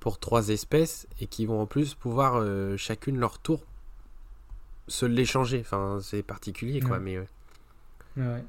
pour 0.00 0.18
trois 0.18 0.48
espèces 0.48 1.06
et 1.20 1.28
qui 1.28 1.46
vont 1.46 1.60
en 1.60 1.66
plus 1.66 1.94
pouvoir 1.94 2.34
euh, 2.38 2.76
chacune 2.76 3.18
leur 3.20 3.38
tour 3.38 3.60
se 4.88 5.06
l'échanger. 5.06 5.60
Enfin, 5.60 5.98
c'est 6.02 6.24
particulier 6.24 6.80
quoi, 6.80 6.96
Ouais. 6.98 7.24
mais 8.16 8.22
Ouais. 8.22 8.44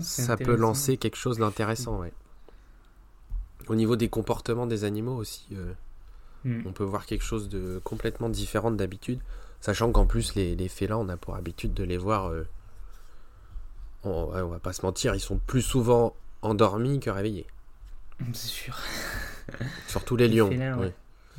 Ça 0.00 0.36
peut 0.36 0.56
lancer 0.56 0.96
quelque 0.96 1.16
chose 1.16 1.38
d'intéressant, 1.38 2.00
ouais. 2.00 2.12
Au 3.68 3.74
niveau 3.74 3.96
des 3.96 4.08
comportements 4.08 4.66
des 4.66 4.84
animaux 4.84 5.16
aussi, 5.16 5.46
euh, 5.52 5.72
Hmm. 6.44 6.62
on 6.66 6.72
peut 6.72 6.82
voir 6.82 7.06
quelque 7.06 7.22
chose 7.22 7.48
de 7.48 7.80
complètement 7.84 8.28
différent 8.28 8.72
de 8.72 8.76
d'habitude, 8.76 9.20
sachant 9.60 9.92
qu'en 9.92 10.06
plus 10.06 10.34
les, 10.34 10.56
les 10.56 10.66
félins, 10.68 10.96
on 10.96 11.08
a 11.08 11.16
pour 11.16 11.36
habitude 11.36 11.72
de 11.72 11.84
les 11.84 11.96
voir, 11.96 12.30
euh, 12.30 12.42
on, 14.02 14.26
va 14.26 14.58
pas 14.58 14.72
se 14.72 14.84
mentir, 14.84 15.14
ils 15.14 15.20
sont 15.20 15.38
plus 15.38 15.62
souvent 15.62 16.16
endormis 16.42 16.98
que 16.98 17.10
réveillés. 17.10 17.46
C'est 18.32 18.48
sûr. 18.48 18.76
Surtout 19.86 20.16
les 20.16 20.26
Les 20.26 20.38
lions. 20.38 20.48
félins, 20.48 20.78
oui. 20.78 20.86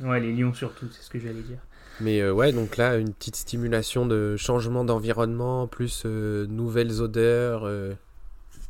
ouais. 0.00 0.08
Ouais, 0.08 0.20
les 0.20 0.32
lions 0.32 0.54
surtout, 0.54 0.88
c'est 0.90 1.02
ce 1.02 1.10
que 1.10 1.20
j'allais 1.20 1.42
dire. 1.42 1.58
Mais 2.00 2.20
euh, 2.20 2.32
ouais, 2.32 2.52
donc 2.52 2.76
là, 2.78 2.96
une 2.96 3.12
petite 3.12 3.36
stimulation 3.36 4.06
de 4.06 4.36
changement 4.36 4.84
d'environnement, 4.84 5.66
plus 5.68 6.04
nouvelles 6.06 7.00
odeurs, 7.00 7.64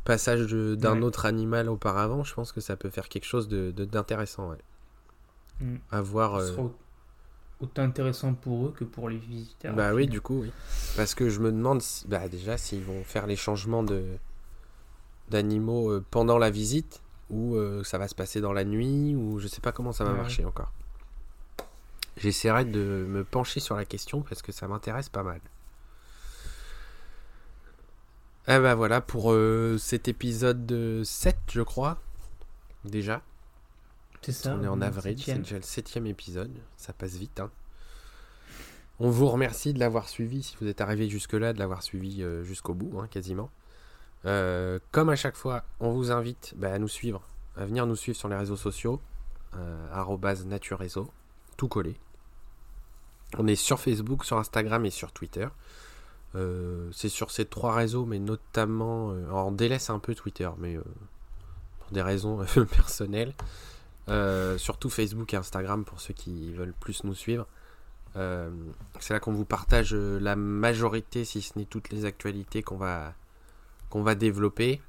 passage 0.05 0.47
de- 0.47 0.75
d'un 0.75 0.99
Ouais. 0.99 1.03
autre 1.03 1.25
animal 1.25 1.67
auparavant, 1.69 2.23
je 2.23 2.33
pense 2.33 2.51
que 2.53 2.61
ça 2.61 2.77
peut 2.77 2.89
faire 2.89 3.09
quelque 3.09 3.25
chose 3.25 3.47
de 3.49 3.71
de- 3.71 3.83
d'intéressant, 3.85 4.49
ouais. 4.51 5.71
À 5.91 6.01
voir. 6.01 6.41
Ce 6.41 6.51
euh, 6.53 6.67
autant 7.59 7.81
intéressant 7.83 8.33
pour 8.33 8.67
eux 8.67 8.71
que 8.71 8.83
pour 8.85 9.09
les 9.09 9.17
visiteurs. 9.17 9.75
Bah 9.75 9.93
oui, 9.93 10.07
du 10.07 10.21
coup, 10.21 10.41
oui. 10.43 10.51
Parce 10.95 11.13
que 11.15 11.29
je 11.29 11.39
me 11.39 11.51
demande, 11.51 11.81
si- 11.81 12.07
bah 12.07 12.27
déjà, 12.29 12.57
s'ils 12.57 12.83
vont 12.83 13.03
faire 13.03 13.27
les 13.27 13.35
changements 13.35 13.83
de 13.83 14.03
d'animaux 15.29 15.89
euh, 15.91 16.05
pendant 16.11 16.37
la 16.37 16.49
visite, 16.51 17.01
ou 17.31 17.55
euh, 17.55 17.83
ça 17.83 17.97
va 17.97 18.07
se 18.07 18.13
passer 18.15 18.39
dans 18.41 18.53
la 18.53 18.63
nuit, 18.63 19.15
ou 19.15 19.39
je 19.39 19.47
sais 19.47 19.61
pas 19.61 19.71
comment 19.71 19.91
ça 19.91 20.03
va 20.03 20.11
Ouais. 20.11 20.17
marcher 20.17 20.45
encore. 20.45 20.71
J'essaierai 22.17 22.63
de 22.65 23.05
me 23.09 23.23
pencher 23.23 23.59
sur 23.59 23.75
la 23.75 23.83
question 23.85 24.21
parce 24.21 24.41
que 24.41 24.51
ça 24.51 24.67
m'intéresse 24.67 25.09
pas 25.09 25.23
mal. 25.23 25.41
Eh 28.47 28.59
bah 28.59 28.75
voilà 28.75 29.01
pour 29.01 29.31
euh, 29.31 29.77
cet 29.79 30.07
épisode 30.07 30.65
de 30.65 31.01
7, 31.03 31.37
je 31.51 31.61
crois. 31.61 31.97
Déjà. 32.83 33.21
C'est 34.21 34.31
ça. 34.31 34.55
On 34.55 34.63
est 34.63 34.67
en 34.67 34.81
avril, 34.81 35.19
c'est 35.21 35.37
déjà 35.39 35.55
le 35.57 35.61
septième 35.63 36.05
épisode. 36.05 36.51
Ça 36.77 36.93
passe 36.93 37.15
vite. 37.15 37.39
hein. 37.39 37.49
On 38.99 39.09
vous 39.09 39.27
remercie 39.27 39.73
de 39.73 39.79
l'avoir 39.79 40.07
suivi, 40.07 40.43
si 40.43 40.55
vous 40.61 40.67
êtes 40.67 40.79
arrivé 40.81 41.09
jusque-là, 41.09 41.53
de 41.53 41.59
l'avoir 41.59 41.83
suivi 41.83 42.23
euh, 42.23 42.43
jusqu'au 42.43 42.73
bout, 42.73 42.99
hein, 42.99 43.07
quasiment. 43.09 43.49
Euh, 44.25 44.79
comme 44.91 45.09
à 45.09 45.15
chaque 45.15 45.35
fois, 45.35 45.63
on 45.79 45.91
vous 45.91 46.11
invite 46.11 46.53
bah, 46.55 46.71
à 46.71 46.79
nous 46.79 46.87
suivre, 46.87 47.21
à 47.57 47.65
venir 47.65 47.85
nous 47.85 47.95
suivre 47.95 48.17
sur 48.17 48.29
les 48.29 48.35
réseaux 48.35 48.55
sociaux, 48.55 49.01
naturereseau, 50.45 51.11
tout 51.57 51.67
collé. 51.67 51.95
On 53.37 53.47
est 53.47 53.55
sur 53.55 53.79
Facebook, 53.79 54.23
sur 54.25 54.37
Instagram 54.37 54.85
et 54.85 54.89
sur 54.89 55.11
Twitter. 55.11 55.47
Euh, 56.35 56.89
c'est 56.91 57.09
sur 57.09 57.31
ces 57.31 57.45
trois 57.45 57.73
réseaux, 57.73 58.05
mais 58.05 58.19
notamment, 58.19 59.11
euh, 59.11 59.25
on 59.31 59.51
délaisse 59.51 59.89
un 59.89 59.99
peu 59.99 60.13
Twitter, 60.15 60.49
mais 60.57 60.75
euh, 60.75 60.83
pour 61.79 61.91
des 61.91 62.01
raisons 62.01 62.43
personnelles. 62.71 63.33
Surtout 64.57 64.89
Facebook 64.89 65.33
et 65.33 65.37
Instagram 65.37 65.85
pour 65.85 65.99
ceux 65.99 66.13
qui 66.13 66.51
veulent 66.53 66.75
plus 66.79 67.03
nous 67.03 67.15
suivre. 67.15 67.47
C'est 68.99 69.13
là 69.13 69.19
qu'on 69.19 69.33
vous 69.33 69.45
partage 69.45 69.93
la 69.93 70.35
majorité, 70.35 71.25
si 71.25 71.41
ce 71.41 71.57
n'est 71.57 71.65
toutes 71.65 71.89
les 71.89 72.05
actualités 72.05 72.63
qu'on 72.63 72.77
va, 72.77 73.13
qu'on 73.89 74.03
va 74.03 74.15
développer. 74.15 74.81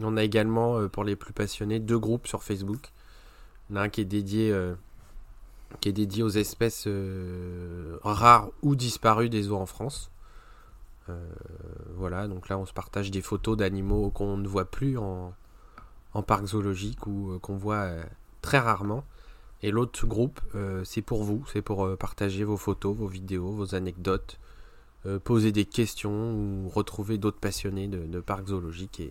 On 0.00 0.16
a 0.16 0.22
également, 0.22 0.86
pour 0.88 1.02
les 1.02 1.16
plus 1.16 1.32
passionnés, 1.32 1.80
deux 1.80 1.98
groupes 1.98 2.28
sur 2.28 2.44
Facebook. 2.44 2.92
Il 3.70 3.90
qui 3.90 4.02
est 4.02 4.04
dédié, 4.04 4.52
aux 6.22 6.28
espèces 6.28 6.86
rares 8.02 8.50
ou 8.62 8.76
disparues 8.76 9.30
des 9.30 9.44
zoos 9.44 9.56
en 9.56 9.66
France. 9.66 10.10
Euh, 11.10 11.28
voilà, 11.94 12.28
donc 12.28 12.48
là 12.48 12.58
on 12.58 12.66
se 12.66 12.72
partage 12.72 13.10
des 13.10 13.22
photos 13.22 13.56
d'animaux 13.56 14.10
qu'on 14.10 14.36
ne 14.36 14.48
voit 14.48 14.70
plus 14.70 14.98
en, 14.98 15.34
parc 16.26 16.46
zoologique 16.46 17.06
ou 17.06 17.32
euh, 17.32 17.38
qu'on 17.38 17.56
voit 17.56 17.84
euh, 17.84 18.04
très 18.42 18.58
rarement. 18.58 19.04
Et 19.62 19.72
l'autre 19.72 20.06
groupe, 20.06 20.40
c'est 20.84 21.02
pour 21.02 21.24
vous, 21.24 21.44
c'est 21.52 21.62
pour 21.62 21.96
partager 21.96 22.44
vos 22.44 22.56
photos, 22.56 22.94
vos 22.94 23.08
vidéos, 23.08 23.50
vos 23.50 23.74
anecdotes, 23.74 24.38
poser 25.24 25.50
des 25.50 25.64
questions 25.64 26.32
ou 26.32 26.68
retrouver 26.68 27.18
d'autres 27.18 27.40
passionnés 27.40 27.88
de, 27.88 28.20
parcs 28.20 28.46
zoologiques 28.46 29.02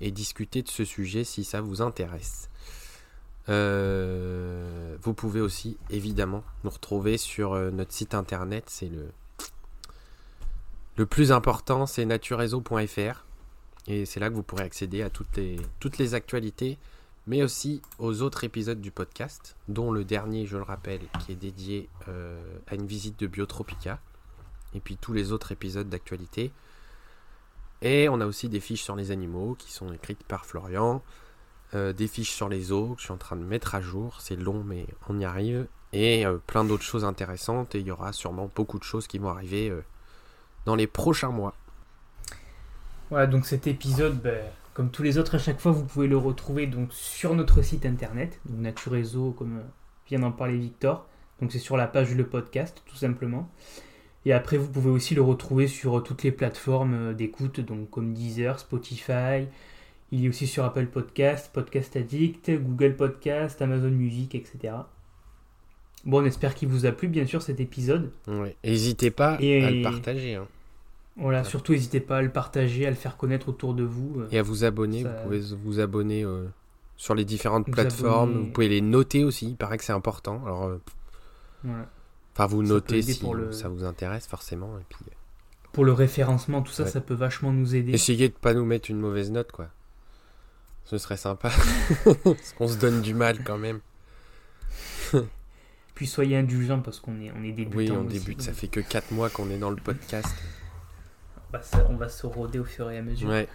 et, 0.00 0.10
discuter 0.12 0.62
de 0.62 0.68
ce 0.68 0.84
sujet 0.84 1.24
si 1.24 1.42
ça 1.42 1.60
vous 1.60 1.82
intéresse. 1.82 2.48
Vous 3.48 5.14
pouvez 5.14 5.40
aussi 5.40 5.78
évidemment 5.90 6.44
nous 6.62 6.70
retrouver 6.70 7.18
sur 7.18 7.56
notre 7.72 7.92
site 7.92 8.14
internet, 8.14 8.66
c'est 8.68 8.88
le 8.88 9.08
le 11.02 11.06
plus 11.06 11.32
important, 11.32 11.86
c'est 11.86 12.04
naturereseau.fr 12.04 13.24
et 13.88 14.06
c'est 14.06 14.20
là 14.20 14.30
que 14.30 14.34
vous 14.34 14.44
pourrez 14.44 14.62
accéder 14.62 15.02
à 15.02 15.10
toutes 15.10 15.98
les 15.98 16.14
actualités 16.14 16.78
mais 17.26 17.42
aussi 17.42 17.82
aux 17.98 18.22
autres 18.22 18.44
épisodes 18.44 18.80
du 18.80 18.92
podcast, 18.92 19.56
dont 19.66 19.90
le 19.90 20.04
dernier, 20.04 20.46
je 20.46 20.56
le 20.56 20.62
rappelle, 20.62 21.00
qui 21.20 21.32
est 21.32 21.36
dédié 21.36 21.88
euh, 22.08 22.40
à 22.68 22.76
une 22.76 22.86
visite 22.86 23.18
de 23.18 23.26
Biotropica, 23.26 24.00
et 24.74 24.80
puis 24.80 24.96
tous 24.96 25.12
les 25.12 25.32
autres 25.32 25.50
épisodes 25.50 25.88
d'actualité. 25.88 26.52
Et 27.80 28.08
on 28.08 28.20
a 28.20 28.26
aussi 28.26 28.48
des 28.48 28.60
fiches 28.60 28.82
sur 28.82 28.94
les 28.94 29.10
animaux 29.10 29.56
qui 29.58 29.72
sont 29.72 29.92
écrites 29.92 30.22
par 30.22 30.46
Florian, 30.46 31.02
euh, 31.74 31.92
des 31.92 32.06
fiches 32.06 32.32
sur 32.32 32.48
les 32.48 32.70
eaux 32.70 32.94
que 32.94 33.00
je 33.00 33.06
suis 33.06 33.12
en 33.12 33.18
train 33.18 33.36
de 33.36 33.44
mettre 33.44 33.74
à 33.74 33.80
jour, 33.80 34.20
c'est 34.20 34.36
long 34.36 34.62
mais 34.64 34.86
on 35.08 35.18
y 35.18 35.24
arrive, 35.24 35.66
et 35.92 36.26
euh, 36.26 36.38
plein 36.38 36.64
d'autres 36.64 36.84
choses 36.84 37.04
intéressantes, 37.04 37.74
et 37.74 37.80
il 37.80 37.86
y 37.86 37.90
aura 37.90 38.12
sûrement 38.12 38.50
beaucoup 38.54 38.78
de 38.78 38.84
choses 38.84 39.08
qui 39.08 39.18
vont 39.18 39.30
arriver 39.30 39.72
dans 40.64 40.74
les 40.74 40.86
prochains 40.86 41.30
mois. 41.30 41.54
Voilà, 43.10 43.26
donc 43.26 43.46
cet 43.46 43.66
épisode, 43.66 44.20
ben, 44.20 44.42
comme 44.74 44.90
tous 44.90 45.02
les 45.02 45.18
autres 45.18 45.34
à 45.34 45.38
chaque 45.38 45.60
fois, 45.60 45.72
vous 45.72 45.84
pouvez 45.84 46.06
le 46.06 46.16
retrouver 46.16 46.66
donc 46.66 46.92
sur 46.92 47.34
notre 47.34 47.62
site 47.62 47.84
internet, 47.84 48.40
donc 48.46 48.60
Naturezo, 48.60 49.32
comme 49.32 49.62
vient 50.08 50.20
d'en 50.20 50.32
parler 50.32 50.56
Victor. 50.56 51.06
Donc 51.40 51.52
c'est 51.52 51.58
sur 51.58 51.76
la 51.76 51.86
page 51.86 52.14
Le 52.14 52.26
Podcast, 52.26 52.82
tout 52.86 52.96
simplement. 52.96 53.50
Et 54.24 54.32
après, 54.32 54.56
vous 54.56 54.68
pouvez 54.68 54.90
aussi 54.90 55.14
le 55.14 55.22
retrouver 55.22 55.66
sur 55.66 56.02
toutes 56.02 56.22
les 56.22 56.30
plateformes 56.30 57.14
d'écoute, 57.14 57.60
donc 57.60 57.90
comme 57.90 58.14
Deezer, 58.14 58.58
Spotify. 58.58 59.48
Il 60.12 60.24
est 60.24 60.28
aussi 60.28 60.46
sur 60.46 60.64
Apple 60.64 60.86
Podcast, 60.86 61.50
Podcast 61.52 61.96
Addict, 61.96 62.50
Google 62.50 62.94
Podcast, 62.96 63.60
Amazon 63.60 63.90
Music, 63.90 64.34
etc. 64.34 64.74
Bon, 66.04 66.20
on 66.22 66.24
espère 66.24 66.54
qu'il 66.54 66.68
vous 66.68 66.84
a 66.86 66.92
plu, 66.92 67.08
bien 67.08 67.26
sûr, 67.26 67.42
cet 67.42 67.60
épisode. 67.60 68.10
Ouais. 68.26 68.56
N'hésitez 68.64 69.10
pas 69.10 69.34
à 69.34 69.38
le 69.40 69.82
partager. 69.82 70.34
hein. 70.34 70.46
Voilà, 71.16 71.44
surtout 71.44 71.72
n'hésitez 71.72 72.00
pas 72.00 72.16
à 72.18 72.22
le 72.22 72.30
partager, 72.30 72.86
à 72.86 72.90
le 72.90 72.96
faire 72.96 73.16
connaître 73.16 73.48
autour 73.50 73.74
de 73.74 73.82
vous. 73.84 74.22
Et 74.30 74.38
à 74.38 74.42
vous 74.42 74.64
abonner. 74.64 75.02
Ça- 75.02 75.10
Vous 75.10 75.22
pouvez 75.24 75.40
vous 75.62 75.78
abonner 75.80 76.24
euh, 76.24 76.46
sur 76.96 77.14
les 77.14 77.24
différentes 77.26 77.66
Vous 77.66 77.72
plateformes. 77.72 78.30
abonner. 78.30 78.46
Vous 78.46 78.52
pouvez 78.52 78.68
les 78.68 78.80
noter 78.80 79.22
aussi. 79.22 79.48
Il 79.50 79.56
paraît 79.56 79.76
que 79.78 79.84
c'est 79.84 79.92
important. 79.92 80.42
Alors, 80.44 80.64
euh, 80.64 80.80
Voilà. 81.62 81.86
enfin, 82.34 82.46
vous 82.46 82.62
notez 82.62 83.02
si 83.02 83.24
le- 83.32 83.52
ça 83.52 83.68
vous 83.68 83.84
intéresse 83.84 84.26
forcément. 84.26 84.78
Et 84.78 84.84
puis, 84.88 85.04
euh, 85.08 85.12
Pour 85.72 85.84
le 85.84 85.92
référencement, 85.92 86.62
tout 86.62 86.72
ça, 86.72 86.84
Ouais. 86.84 86.90
ça 86.90 87.00
peut 87.00 87.14
vachement 87.14 87.52
nous 87.52 87.74
aider. 87.76 87.92
essayez 87.92 88.28
de 88.28 88.34
pas 88.34 88.54
nous 88.54 88.64
mettre 88.64 88.90
une 88.90 88.98
mauvaise 88.98 89.30
note, 89.30 89.52
quoi. 89.52 89.68
Ce 90.84 90.96
serait 90.98 91.16
sympa. 91.18 91.50
Parce 92.24 92.52
qu'on 92.58 92.68
se 92.68 92.76
donne 92.78 93.02
du 93.02 93.14
mal 93.14 93.44
quand 93.44 93.58
même. 93.58 93.80
Puis 95.94 96.06
soyez 96.06 96.36
indulgents 96.36 96.80
parce 96.80 97.00
qu'on 97.00 97.20
est, 97.20 97.30
on 97.32 97.42
est 97.44 97.52
débutants. 97.52 97.76
Oui, 97.78 97.90
on 97.90 98.06
aussi, 98.06 98.18
débute. 98.18 98.38
donc 98.38 98.46
Ça 98.46 98.52
fait 98.52 98.68
que 98.68 98.80
4 98.80 99.10
mois 99.12 99.28
qu'on 99.30 99.50
est 99.50 99.58
dans 99.58 99.70
le 99.70 99.76
podcast. 99.76 100.34
On 101.48 101.52
va, 101.58 101.62
se, 101.62 101.76
on 101.90 101.96
va 101.96 102.08
se 102.08 102.26
roder 102.26 102.58
au 102.58 102.64
fur 102.64 102.90
et 102.90 102.96
à 102.98 103.02
mesure. 103.02 103.28
Ouais. 103.28 103.46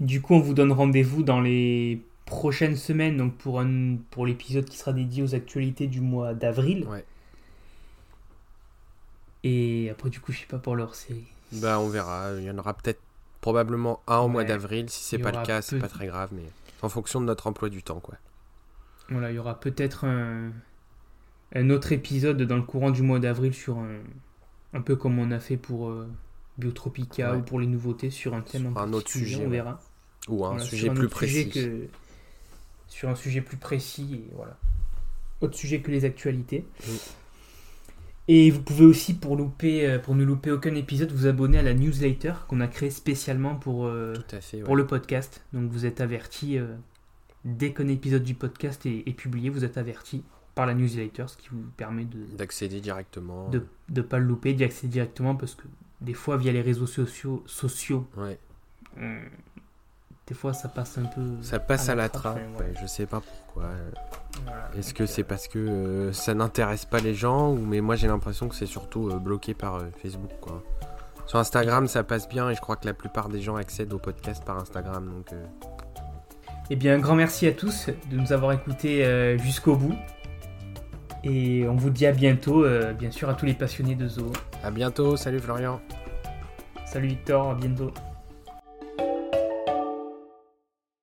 Du 0.00 0.20
coup, 0.22 0.34
on 0.34 0.40
vous 0.40 0.54
donne 0.54 0.72
rendez-vous 0.72 1.22
dans 1.22 1.40
les 1.40 2.02
prochaines 2.24 2.76
semaines 2.76 3.18
donc 3.18 3.36
pour, 3.36 3.60
un, 3.60 3.96
pour 4.10 4.26
l'épisode 4.26 4.64
qui 4.64 4.76
sera 4.78 4.92
dédié 4.92 5.22
aux 5.22 5.34
actualités 5.34 5.86
du 5.86 6.00
mois 6.00 6.32
d'avril. 6.34 6.86
Ouais. 6.88 7.04
Et 9.44 9.90
après, 9.90 10.08
du 10.08 10.20
coup, 10.20 10.32
je 10.32 10.40
sais 10.40 10.46
pas 10.46 10.58
pour 10.58 10.76
leur 10.76 10.94
série. 10.94 11.26
Bah, 11.52 11.78
on 11.78 11.88
verra. 11.88 12.30
Il 12.38 12.44
y 12.44 12.50
en 12.50 12.56
aura 12.58 12.74
peut-être 12.74 13.00
probablement 13.40 14.00
un 14.06 14.18
au 14.18 14.28
mois 14.28 14.44
d'avril. 14.44 14.88
Si 14.88 15.04
c'est 15.04 15.18
pas 15.18 15.32
le 15.32 15.44
cas, 15.44 15.60
c'est 15.62 15.76
peu- 15.76 15.82
pas 15.82 15.88
très 15.88 16.06
grave. 16.06 16.30
Mais 16.32 16.44
en 16.80 16.88
fonction 16.88 17.20
de 17.20 17.26
notre 17.26 17.46
emploi 17.48 17.68
du 17.68 17.82
temps, 17.82 18.00
quoi. 18.00 18.14
Voilà, 19.10 19.30
il 19.30 19.34
y 19.34 19.38
aura 19.38 19.58
peut-être 19.60 20.04
un, 20.04 20.50
un 21.54 21.70
autre 21.70 21.92
épisode 21.92 22.40
dans 22.42 22.56
le 22.56 22.62
courant 22.62 22.90
du 22.90 23.02
mois 23.02 23.18
d'avril 23.18 23.52
sur 23.52 23.78
un, 23.78 23.98
un 24.72 24.80
peu 24.80 24.96
comme 24.96 25.18
on 25.18 25.30
a 25.30 25.38
fait 25.40 25.56
pour 25.56 25.88
euh, 25.90 26.08
Biotropica 26.58 27.32
Ouais. 27.32 27.38
ou 27.38 27.42
pour 27.42 27.60
les 27.60 27.66
nouveautés 27.66 28.10
sur 28.10 28.34
un 28.34 28.40
thème 28.40 28.70
Sur 28.72 28.78
un 28.78 28.92
autre 28.92 29.10
sujet, 29.10 29.44
on 29.44 29.50
verra. 29.50 29.80
Ou 30.28 30.44
un 30.46 30.50
Voilà, 30.50 30.64
sujet 30.64 30.90
plus 30.90 31.08
précis. 31.08 31.50
que- 31.50 31.86
sur 32.88 33.08
un 33.08 33.14
sujet 33.14 33.40
plus 33.40 33.56
précis 33.56 34.22
et 34.26 34.30
voilà. 34.34 34.56
Autre 35.40 35.56
sujet 35.56 35.80
que 35.80 35.90
les 35.90 36.04
actualités. 36.04 36.64
Mm. 36.86 36.90
Et 38.28 38.50
vous 38.50 38.62
pouvez 38.62 38.84
aussi, 38.84 39.14
pour, 39.14 39.34
louper, 39.36 39.84
euh, 39.88 39.98
pour 39.98 40.14
ne 40.14 40.22
louper 40.24 40.52
aucun 40.52 40.74
épisode, 40.76 41.10
vous 41.10 41.26
abonner 41.26 41.58
à 41.58 41.62
la 41.62 41.74
newsletter 41.74 42.34
qu'on 42.48 42.60
a 42.60 42.68
créée 42.68 42.90
spécialement 42.90 43.56
pour, 43.56 43.86
euh, 43.86 44.14
fait. 44.40 44.58
ouais. 44.58 44.62
pour 44.62 44.76
le 44.76 44.86
podcast. 44.86 45.42
Donc 45.52 45.70
vous 45.72 45.86
êtes 45.86 46.00
averti 46.00 46.56
euh, 46.58 46.74
dès 47.44 47.72
qu'un 47.72 47.88
épisode 47.88 48.22
du 48.22 48.34
podcast 48.34 48.84
est, 48.86 49.02
est 49.06 49.12
publié, 49.14 49.50
vous 49.50 49.64
êtes 49.64 49.78
averti 49.78 50.22
par 50.54 50.66
la 50.66 50.74
newsletter, 50.74 51.24
ce 51.28 51.36
qui 51.36 51.48
vous 51.50 51.62
permet 51.76 52.04
de 52.04 52.24
D'accéder 52.36 52.80
directement. 52.80 53.48
de 53.48 53.64
ne 53.90 54.02
pas 54.02 54.18
le 54.18 54.24
louper, 54.26 54.52
d'y 54.52 54.64
accéder 54.64 54.92
directement 54.92 55.34
parce 55.34 55.54
que 55.54 55.64
des 56.00 56.14
fois 56.14 56.36
via 56.36 56.52
les 56.52 56.60
réseaux 56.62 56.86
sociaux, 56.86 57.42
sociaux 57.46 58.06
Ouais. 58.16 58.38
on- 59.00 59.18
des 60.26 60.34
fois 60.34 60.52
ça 60.52 60.68
passe 60.68 60.98
un 60.98 61.04
peu. 61.06 61.20
Ça 61.42 61.58
passe 61.58 61.88
à 61.88 61.94
la 61.94 62.08
trappe, 62.08 62.36
trappe. 62.36 62.60
ouais. 62.60 62.66
ouais, 62.66 62.74
Je 62.80 62.86
sais 62.86 63.06
pas 63.06 63.20
pourquoi. 63.20 63.70
Voilà, 64.44 64.70
Est-ce 64.76 64.94
que 64.94 65.02
euh, 65.02 65.06
c'est 65.06 65.24
parce 65.24 65.48
que 65.48 65.58
euh, 65.58 66.12
ça 66.12 66.32
n'intéresse 66.34 66.84
pas 66.84 67.00
les 67.00 67.14
gens 67.14 67.50
ou 67.52 67.58
mais 67.58 67.80
moi 67.80 67.96
j'ai 67.96 68.06
l'impression 68.06 68.48
que 68.48 68.54
c'est 68.54 68.66
surtout 68.66 69.08
euh, 69.10 69.18
bloqué 69.18 69.52
par 69.54 69.76
euh, 69.76 69.90
Facebook 70.02 70.30
quoi. 70.40 70.62
Sur 71.26 71.38
Instagram 71.38 71.86
ça 71.88 72.04
passe 72.04 72.28
bien 72.28 72.50
et 72.50 72.54
je 72.54 72.60
crois 72.60 72.76
que 72.76 72.86
la 72.86 72.94
plupart 72.94 73.28
des 73.28 73.40
gens 73.42 73.56
accèdent 73.56 73.92
au 73.92 73.98
podcast 73.98 74.44
par 74.44 74.58
Instagram 74.58 75.06
donc 75.08 75.32
euh, 75.32 75.44
Eh 76.70 76.76
bien, 76.76 76.94
un 76.94 76.98
grand 76.98 77.16
merci 77.16 77.46
à 77.46 77.52
tous 77.52 77.88
de 78.10 78.16
nous 78.16 78.32
avoir 78.32 78.52
écoutés 78.52 79.04
euh, 79.04 79.36
jusqu'au 79.38 79.76
bout. 79.76 79.94
Et 81.24 81.66
on 81.68 81.76
vous 81.76 81.90
dit 81.90 82.06
à 82.06 82.12
bientôt, 82.12 82.64
euh, 82.64 82.92
bien 82.92 83.10
sûr, 83.10 83.28
à 83.28 83.34
tous 83.34 83.46
les 83.46 83.54
passionnés 83.54 83.94
de 83.94 84.08
zoo. 84.08 84.32
à 84.62 84.70
bientôt. 84.70 85.16
Salut 85.16 85.40
Florian. 85.40 85.80
Salut 86.84 87.08
Victor, 87.08 87.50
à 87.50 87.54
bientôt. 87.54 87.92